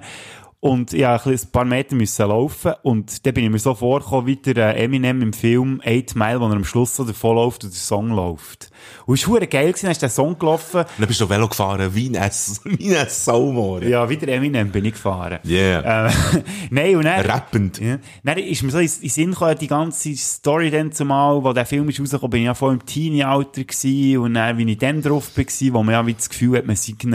Und 0.63 0.93
ja, 0.93 1.17
ein 1.17 1.21
bisschen- 1.29 1.49
ein 1.49 1.51
paar 1.51 1.65
Meter 1.65 1.93
müssen 1.93 2.25
laufen. 2.25 2.71
Und 2.83 3.25
dann 3.25 3.33
bin 3.33 3.43
ich 3.43 3.49
mir 3.49 3.59
so 3.59 3.75
vorgekommen, 3.75 4.27
wie 4.27 4.37
der 4.37 4.77
äh, 4.77 4.85
Eminem 4.85 5.21
im 5.21 5.33
Film 5.33 5.81
8 5.85 6.15
Mile, 6.15 6.39
wo 6.39 6.45
er 6.45 6.53
am 6.53 6.63
Schluss 6.63 6.95
so 6.95 7.03
davon 7.03 7.35
läuft 7.35 7.65
und 7.65 7.73
der 7.73 7.79
Song 7.81 8.11
läuft. 8.11 8.69
Und 9.05 9.15
es 9.19 9.27
war 9.27 9.41
geil, 9.41 9.67
gewesen, 9.67 9.87
dann 9.87 9.91
ist 9.91 10.01
der 10.01 10.07
Song 10.07 10.39
gelaufen. 10.39 10.85
Dann 10.97 11.07
bist 11.07 11.19
du 11.19 11.29
Velo 11.29 11.49
gefahren 11.49 11.93
wie 11.93 12.17
ein, 12.17 12.31
wie 12.63 12.95
ein 12.95 13.07
Saumor. 13.09 13.83
Ja, 13.83 14.09
wie 14.09 14.15
der 14.15 14.35
Eminem 14.37 14.69
bin 14.71 14.85
ich 14.85 14.93
gefahren. 14.93 15.39
Yeah. 15.45 16.07
Äh, 16.07 16.11
nein, 16.69 16.95
und 16.95 17.03
dann... 17.03 17.25
Rappend. 17.25 17.81
Ja. 17.81 17.97
Dann 18.23 18.37
ist 18.37 18.63
mir 18.63 18.71
so 18.71 18.77
in 18.79 18.85
in 18.85 18.91
den 19.01 19.09
Sinn 19.09 19.31
gekommen, 19.31 19.57
die 19.59 19.67
ganze 19.67 20.15
Story 20.15 20.71
dann 20.71 20.93
zumal, 20.93 21.43
wo 21.43 21.51
der 21.51 21.65
Film 21.65 21.89
ist 21.89 21.99
rausgekommen, 21.99 22.31
bin 22.31 22.41
ich 22.43 22.45
ja 22.45 22.53
voll 22.53 22.75
im 22.75 22.85
Teenie-Alter 22.85 23.65
gewesen 23.65 24.17
und 24.19 24.33
dann, 24.35 24.57
wie 24.57 24.71
ich 24.71 24.77
dann 24.77 25.01
drauf 25.01 25.29
war, 25.35 25.73
wo 25.73 25.83
man 25.83 25.91
ja 25.91 26.07
wie 26.07 26.13
das 26.13 26.29
Gefühl 26.29 26.59
hat, 26.59 26.67
man 26.67 26.77
sei 26.77 26.93
in 27.03 27.11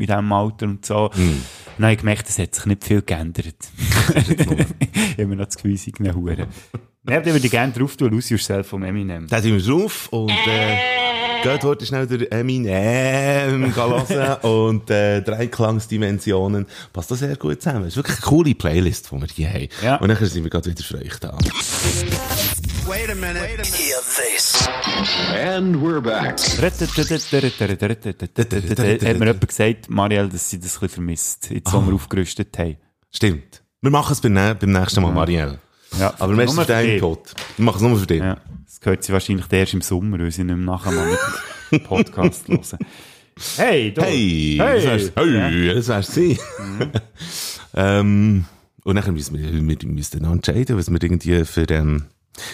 diesem 0.00 0.32
Alter 0.32 0.66
und 0.66 0.84
so. 0.84 1.10
Und 1.14 1.42
dann 1.76 1.84
habe 1.84 1.92
ich 1.92 1.98
gemerkt, 1.98 2.28
es 2.28 2.38
hat 2.38 2.54
sich 2.54 2.66
nicht 2.66 2.84
viel 2.84 3.02
geändert. 3.02 3.56
ich 4.14 4.46
habe 4.46 4.66
immer 5.16 5.36
noch 5.36 5.46
das 5.46 5.56
Gefühl, 5.56 5.74
ich 5.74 6.00
eine 6.00 6.14
Hure. 6.14 6.48
Dann 7.04 7.24
würde 7.24 7.38
ich 7.46 7.50
gerne 7.50 7.72
drauf 7.72 7.96
tun, 7.96 8.10
Lose 8.10 8.34
Yourself 8.34 8.66
vom 8.66 8.82
Eminem. 8.82 9.28
Da 9.28 9.40
sind 9.40 9.54
wir 9.54 9.62
drauf 9.62 10.08
und 10.10 10.30
äh, 10.30 10.76
geht 11.42 11.62
heute 11.62 11.86
schnell 11.86 12.06
der 12.06 12.32
Eminem 12.32 13.74
hören 13.74 14.36
und 14.42 14.90
äh, 14.90 15.22
Dreiklangsdimensionen. 15.22 16.66
Passt 16.92 17.10
das 17.10 17.20
sehr 17.20 17.36
gut 17.36 17.62
zusammen. 17.62 17.84
Das 17.84 17.92
ist 17.92 17.96
wirklich 17.96 18.16
eine 18.16 18.26
coole 18.26 18.54
Playlist, 18.54 19.12
die 19.12 19.20
wir 19.20 19.28
hier 19.32 19.48
haben. 19.50 19.68
Ja. 19.82 19.96
Und 19.96 20.08
nachher 20.08 20.26
sind 20.26 20.42
wir 20.42 20.50
gerade 20.50 20.70
wieder 20.70 20.82
für 20.82 20.98
euch 20.98 21.18
da. 21.20 21.38
And 25.34 25.74
we're 25.82 26.00
back. 26.00 26.38
Hat 26.38 26.80
mir 29.18 29.26
jemand 29.26 29.48
gesagt, 29.48 29.90
Marielle, 29.90 30.28
dass 30.28 30.48
sie 30.48 30.60
das 30.60 30.76
ein 30.76 30.80
bisschen 30.80 30.88
vermisst, 30.88 31.50
jetzt 31.50 31.72
wo 31.72 31.84
wir 31.84 31.94
aufgerüstet 31.94 32.56
haben. 32.58 32.76
Stimmt. 33.10 33.62
Wir 33.80 33.90
machen 33.90 34.12
es 34.12 34.20
beim, 34.20 34.34
nä- 34.34 34.54
beim 34.54 34.70
nächsten 34.70 35.02
Mal, 35.02 35.10
Marielle. 35.12 35.58
Ja, 35.98 36.14
Aber 36.20 36.36
wir 36.36 36.46
deinen 36.64 36.84
dich. 36.86 36.94
Input. 36.94 37.34
Wir 37.56 37.64
machen 37.64 37.76
es 37.76 37.82
nur 37.82 37.98
für 37.98 38.06
dich. 38.06 38.20
Ja, 38.20 38.36
das 38.64 38.80
gehört 38.80 39.02
sie 39.02 39.12
wahrscheinlich 39.12 39.46
erst 39.50 39.74
im 39.74 39.80
Sommer, 39.80 40.20
weil 40.20 40.30
sie 40.30 40.44
nicht 40.44 40.56
mehr 40.56 40.64
nachher 40.64 40.92
mal 40.92 41.10
mit 41.10 41.18
dem 41.72 41.80
Podcast 41.88 42.46
hören. 42.46 42.78
Hey, 43.56 43.92
du. 43.92 44.00
Hey, 44.02 44.58
hey. 44.60 44.74
das 44.76 44.84
wär's, 44.84 45.12
hey, 45.16 45.74
das 45.74 45.88
wär's 45.88 46.14
sie. 46.14 46.38
ähm, 47.74 48.44
und 48.84 48.94
nachher 48.94 49.10
müssen 49.12 49.36
wir, 49.36 49.52
wir 49.52 49.60
müssen 49.60 50.22
dann 50.22 50.32
entscheiden, 50.32 50.78
was 50.78 50.88
wir 50.88 51.02
irgendwie 51.02 51.44
für, 51.44 51.68
ähm, 51.70 52.04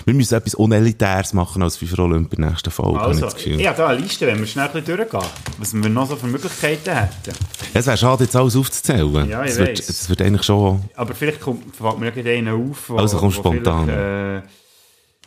wir 0.05 0.15
müssen 0.15 0.35
etwas 0.35 0.55
Unelitäres 0.55 1.33
machen 1.33 1.63
als 1.63 1.77
FIFA 1.77 2.03
Olymp 2.03 2.33
in 2.35 2.43
der 2.43 2.51
nächsten 2.51 2.71
Folge, 2.71 2.99
habe 3.01 3.13
ich 3.15 3.23
Also, 3.23 3.27
das 3.27 3.35
Gefühl. 3.37 3.61
ich 3.61 3.67
habe 3.67 3.77
da 3.79 3.87
eine 3.89 4.01
Liste, 4.01 4.27
wenn 4.27 4.39
wir 4.39 4.47
schnell 4.47 4.67
ein 4.67 4.73
bisschen 4.73 4.97
durchgehen, 4.97 5.23
was 5.59 5.75
wir 5.75 5.89
noch 5.89 6.09
so 6.09 6.17
für 6.17 6.27
Möglichkeiten 6.27 6.91
hätten. 6.95 7.33
Es 7.75 7.87
wäre 7.87 7.97
schade, 7.97 8.25
jetzt 8.25 8.37
alles 8.37 8.57
aufzuzählen. 8.57 9.29
Ja, 9.29 9.45
ich 9.45 9.51
es 9.53 9.59
wird, 9.59 9.79
es 9.79 10.09
wird 10.09 10.23
eigentlich 10.23 10.43
schon, 10.45 10.83
Aber 10.95 11.15
vielleicht 11.15 11.41
kommt, 11.41 11.75
fällt 11.75 11.99
mir 11.99 12.13
gerade 12.13 12.31
einer 12.33 12.55
auf. 12.55 12.89
Wo, 12.91 12.97
Also, 12.97 13.19
komm 13.19 13.29
wo 13.29 13.33
spontan. 13.33 13.89
Äh, 13.89 14.43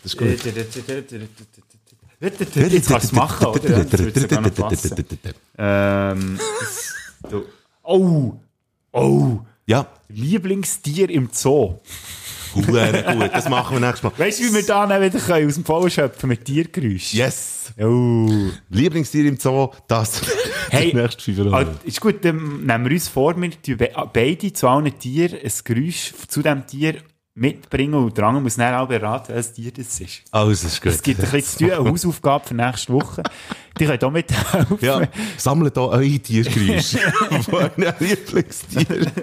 Das 0.04 0.14
ist 0.14 0.18
gut. 0.18 0.28
Jetzt 2.22 2.88
kannst 2.88 2.90
du 2.90 2.96
es 2.96 3.12
machen, 3.12 3.46
oder? 3.48 3.78
Jetzt 3.80 3.98
wird's 3.98 4.22
sogar 4.22 4.42
noch 4.42 4.54
passen. 4.56 5.06
Ähm, 5.58 6.40
das, 7.24 7.42
oh, 7.84 8.34
oh, 8.92 9.40
Ja, 9.66 9.88
Lieblingstier 10.10 11.10
im 11.10 11.30
Zoo. 11.32 11.76
Hure 12.56 13.04
gut. 13.18 13.32
Das 13.34 13.50
machen 13.50 13.76
wir 13.76 13.80
nächstes 13.80 14.04
Mal. 14.04 14.12
Weißt 14.18 14.40
du, 14.40 14.44
wie 14.46 14.54
wir 14.54 14.66
da 14.66 14.88
dann 14.88 15.02
wieder 15.02 15.20
können, 15.20 15.48
aus 15.48 15.56
dem 15.56 15.66
Vollen 15.66 15.92
schöpfen 15.92 16.30
mit 16.30 16.46
Tiergeräuschen? 16.46 17.20
Yes! 17.20 17.74
Oh. 17.80 18.28
Lieblingstier 18.70 19.26
im 19.26 19.38
Zoo, 19.38 19.70
das. 19.88 20.22
Hey, 20.68 20.92
das 20.92 21.16
Jahre. 21.28 21.76
ist 21.84 22.02
gut, 22.02 22.26
dann 22.26 22.66
nehmen 22.66 22.86
wir 22.86 22.92
uns 22.94 23.08
vor, 23.08 23.36
wir 23.40 23.90
beide 24.12 24.52
zu 24.52 24.68
allen 24.68 24.98
Tieren 24.98 25.38
ein 25.42 25.52
Geräusch 25.64 26.14
zu 26.28 26.42
diesem 26.42 26.66
Tier 26.66 26.96
mitbringen 27.36 27.96
und 27.96 28.18
andere 28.20 28.42
muss 28.42 28.56
dann 28.56 28.74
auch 28.76 28.88
beraten, 28.88 29.34
welches 29.34 29.54
Tier 29.54 29.72
das 29.72 30.00
ist. 30.00 30.24
Also, 30.32 30.68
ist 30.68 30.82
gut. 30.82 30.94
Es 30.94 31.04
gibt 31.04 31.20
ein 31.20 31.30
bisschen 31.30 31.44
zu 31.44 31.58
tun, 31.58 31.86
eine 31.86 31.92
Hausaufgabe 31.92 32.48
für 32.48 32.54
nächste 32.56 32.94
Woche. 32.94 33.24
Die 33.78 33.86
können 33.86 34.02
auch 34.02 34.12
mithelfen. 34.12 34.78
Ja, 34.82 35.02
sammelt 35.38 35.74
hier 35.74 35.84
eure 35.84 36.20
Tiergeräusche. 36.20 37.00
Von 37.44 37.54
euren 37.56 37.94
Lieblingstieren. 38.00 39.12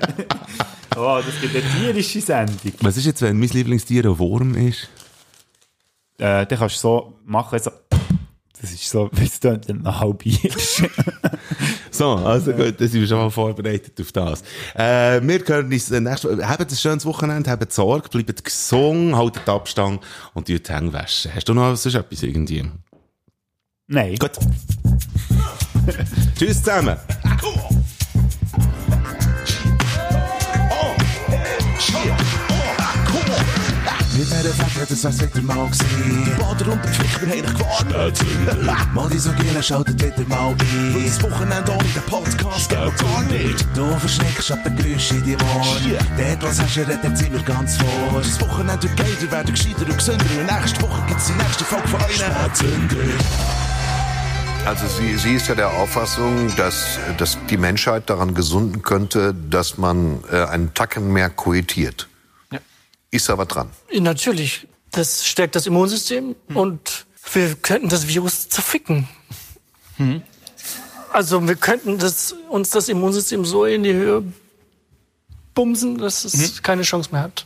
Oh, 0.94 1.20
das 1.24 1.40
gibt 1.40 1.56
eine 1.56 1.64
tierische 1.64 2.20
Sendung. 2.20 2.58
Was 2.82 2.98
ist 2.98 3.06
jetzt, 3.06 3.22
wenn 3.22 3.38
mein 3.40 3.48
Lieblingstier 3.48 4.04
ein 4.04 4.18
Wurm 4.18 4.54
ist? 4.54 4.90
Äh, 6.18 6.44
dann 6.44 6.58
kannst 6.58 6.76
du 6.76 6.80
so 6.80 7.14
machen, 7.24 7.58
so, 7.58 7.70
das 8.60 8.70
ist 8.70 8.88
so, 8.88 9.10
wie 9.12 9.24
es 9.24 9.40
dann 9.40 9.60
ein 9.68 10.00
halbierst. 10.00 10.82
So, 11.94 12.14
also 12.14 12.52
gut, 12.52 12.80
dann 12.80 12.88
sind 12.88 13.02
wir 13.02 13.06
schon 13.06 13.18
mal 13.18 13.30
vorbereitet 13.30 14.00
auf 14.00 14.12
das. 14.12 14.42
Äh, 14.74 15.20
wir 15.22 15.44
hören 15.46 15.66
uns 15.66 15.90
nächstes 15.90 16.24
Mal. 16.24 16.48
Habt 16.48 16.72
ein 16.72 16.76
schönes 16.76 17.04
Wochenende, 17.04 17.50
habt 17.50 17.70
Sorge, 17.70 18.08
bleibt 18.08 18.42
gesund, 18.42 19.14
haltet 19.14 19.46
Abstand 19.46 20.02
und 20.32 20.48
die 20.48 20.58
Hänge 20.66 20.92
waschen. 20.94 21.32
Hast 21.34 21.50
du 21.50 21.54
noch 21.54 21.76
sonst 21.76 21.94
etwas 21.94 22.22
irgendwie? 22.22 22.64
Nein. 23.88 24.16
Gut. 24.16 24.32
Tschüss 26.38 26.62
zusammen. 26.62 26.96
Einer 34.32 34.48
Flasche, 34.54 34.86
das 34.88 35.04
wär's 35.04 35.20
wieder 35.20 35.42
mal 35.42 35.66
gewesen. 35.66 36.24
Die 36.24 36.30
Bader 36.40 36.72
und 36.72 36.84
der 36.84 36.92
Ficker 36.92 37.26
haben 37.26 37.54
gewarnt. 37.54 38.94
Mal 38.94 39.08
die 39.10 39.18
so 39.18 39.30
gehen, 39.32 39.62
schaltet 39.62 40.02
wieder 40.02 40.26
mal 40.28 40.48
ein. 40.48 40.94
Weil 40.94 41.04
das 41.04 41.22
Wochenende 41.22 41.70
ohne 41.72 41.84
den 41.84 42.02
Podcast 42.06 42.68
geht 42.70 42.78
gar 42.78 43.22
nicht. 43.24 43.66
Du 43.74 43.86
verschreckst 43.98 44.52
ab 44.52 44.64
den 44.64 44.76
Geräusch 44.76 45.10
in 45.10 45.22
die 45.24 45.36
Ohren. 45.36 45.98
Dort, 46.16 46.42
was 46.42 46.62
hast 46.62 46.76
du, 46.76 46.80
redet 46.80 47.18
sind 47.18 47.32
wir 47.32 47.42
ganz 47.42 47.76
vor. 47.76 48.20
Das 48.20 48.40
Wochenende 48.40 48.82
wird 48.82 48.96
geiler, 48.96 49.32
werden 49.32 49.54
gescheiter 49.54 49.82
und 49.82 49.96
gesünder. 49.98 50.24
Und 50.24 50.60
nächste 50.60 50.82
Woche 50.82 51.02
gibt's 51.08 51.26
die 51.26 51.34
nächste 51.34 51.64
Folge 51.64 51.88
von 51.88 52.00
euch. 52.00 52.16
Spätzünder. 52.16 52.96
Also 54.64 54.86
sie, 54.86 55.16
sie 55.16 55.34
ist 55.34 55.48
ja 55.48 55.56
der 55.56 55.70
Auffassung, 55.72 56.54
dass, 56.56 56.98
dass 57.18 57.36
die 57.50 57.56
Menschheit 57.56 58.08
daran 58.08 58.32
gesunden 58.32 58.82
könnte, 58.82 59.34
dass 59.50 59.76
man 59.76 60.22
äh, 60.30 60.44
einen 60.44 60.72
Tacken 60.72 61.12
mehr 61.12 61.30
koetiert. 61.30 62.08
Ist 63.12 63.30
aber 63.30 63.46
dran. 63.46 63.70
Natürlich, 63.92 64.66
das 64.90 65.24
stärkt 65.26 65.54
das 65.54 65.66
Immunsystem 65.66 66.34
und 66.54 67.06
wir 67.32 67.54
könnten 67.54 67.88
das 67.88 68.08
Virus 68.08 68.48
zerficken. 68.48 69.06
Also 71.12 71.46
wir 71.46 71.54
könnten 71.56 71.98
das, 71.98 72.32
uns 72.48 72.70
das 72.70 72.88
Immunsystem 72.88 73.44
so 73.44 73.64
in 73.66 73.82
die 73.84 73.92
Höhe 73.92 74.24
bumsen, 75.54 75.98
dass 75.98 76.24
es 76.24 76.62
keine 76.62 76.82
Chance 76.82 77.10
mehr 77.12 77.20
hat. 77.22 77.44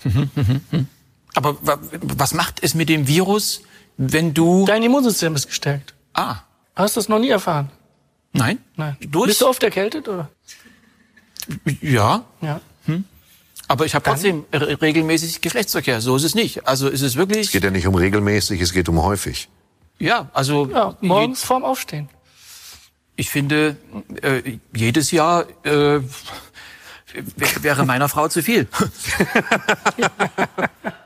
Aber 1.34 1.56
wa- 1.66 1.78
was 2.00 2.32
macht 2.32 2.62
es 2.62 2.74
mit 2.74 2.88
dem 2.88 3.06
Virus, 3.08 3.60
wenn 3.96 4.32
du... 4.32 4.64
Dein 4.66 4.82
Immunsystem 4.84 5.34
ist 5.34 5.48
gestärkt. 5.48 5.94
Ah, 6.14 6.36
Hast 6.76 6.94
du 6.96 7.00
das 7.00 7.08
noch 7.08 7.18
nie 7.18 7.28
erfahren? 7.30 7.70
nein? 8.32 8.58
Nein. 8.76 8.96
Durch? 9.00 9.28
Bist 9.28 9.40
du 9.40 9.46
oft 9.48 9.62
erkältet 9.62 10.06
oder? 10.08 10.28
Ja, 11.80 12.24
Ja. 12.40 12.60
Aber 13.68 13.84
ich 13.86 13.94
habe 13.94 14.04
trotzdem 14.04 14.44
re- 14.52 14.80
regelmäßig 14.80 15.40
Geschlechtsverkehr. 15.40 16.00
So 16.00 16.16
ist 16.16 16.24
es 16.24 16.34
nicht. 16.34 16.66
Also 16.66 16.88
ist 16.88 17.02
es 17.02 17.16
wirklich... 17.16 17.46
Es 17.46 17.52
geht 17.52 17.64
ja 17.64 17.70
nicht 17.70 17.86
um 17.86 17.94
regelmäßig, 17.94 18.60
es 18.60 18.72
geht 18.72 18.88
um 18.88 19.02
häufig. 19.02 19.48
Ja, 19.98 20.28
also 20.34 20.66
Ja, 20.68 20.96
morgens 21.00 21.42
vorm 21.42 21.64
Aufstehen. 21.64 22.08
ich 23.16 23.30
finde, 23.30 23.76
äh, 24.22 24.58
jedes 24.74 25.10
Jahr 25.10 25.46
äh, 25.64 26.00
wäre 27.62 27.86
meiner 27.86 28.08
Frau 28.08 28.28
zu 28.28 28.42
viel. 28.42 28.68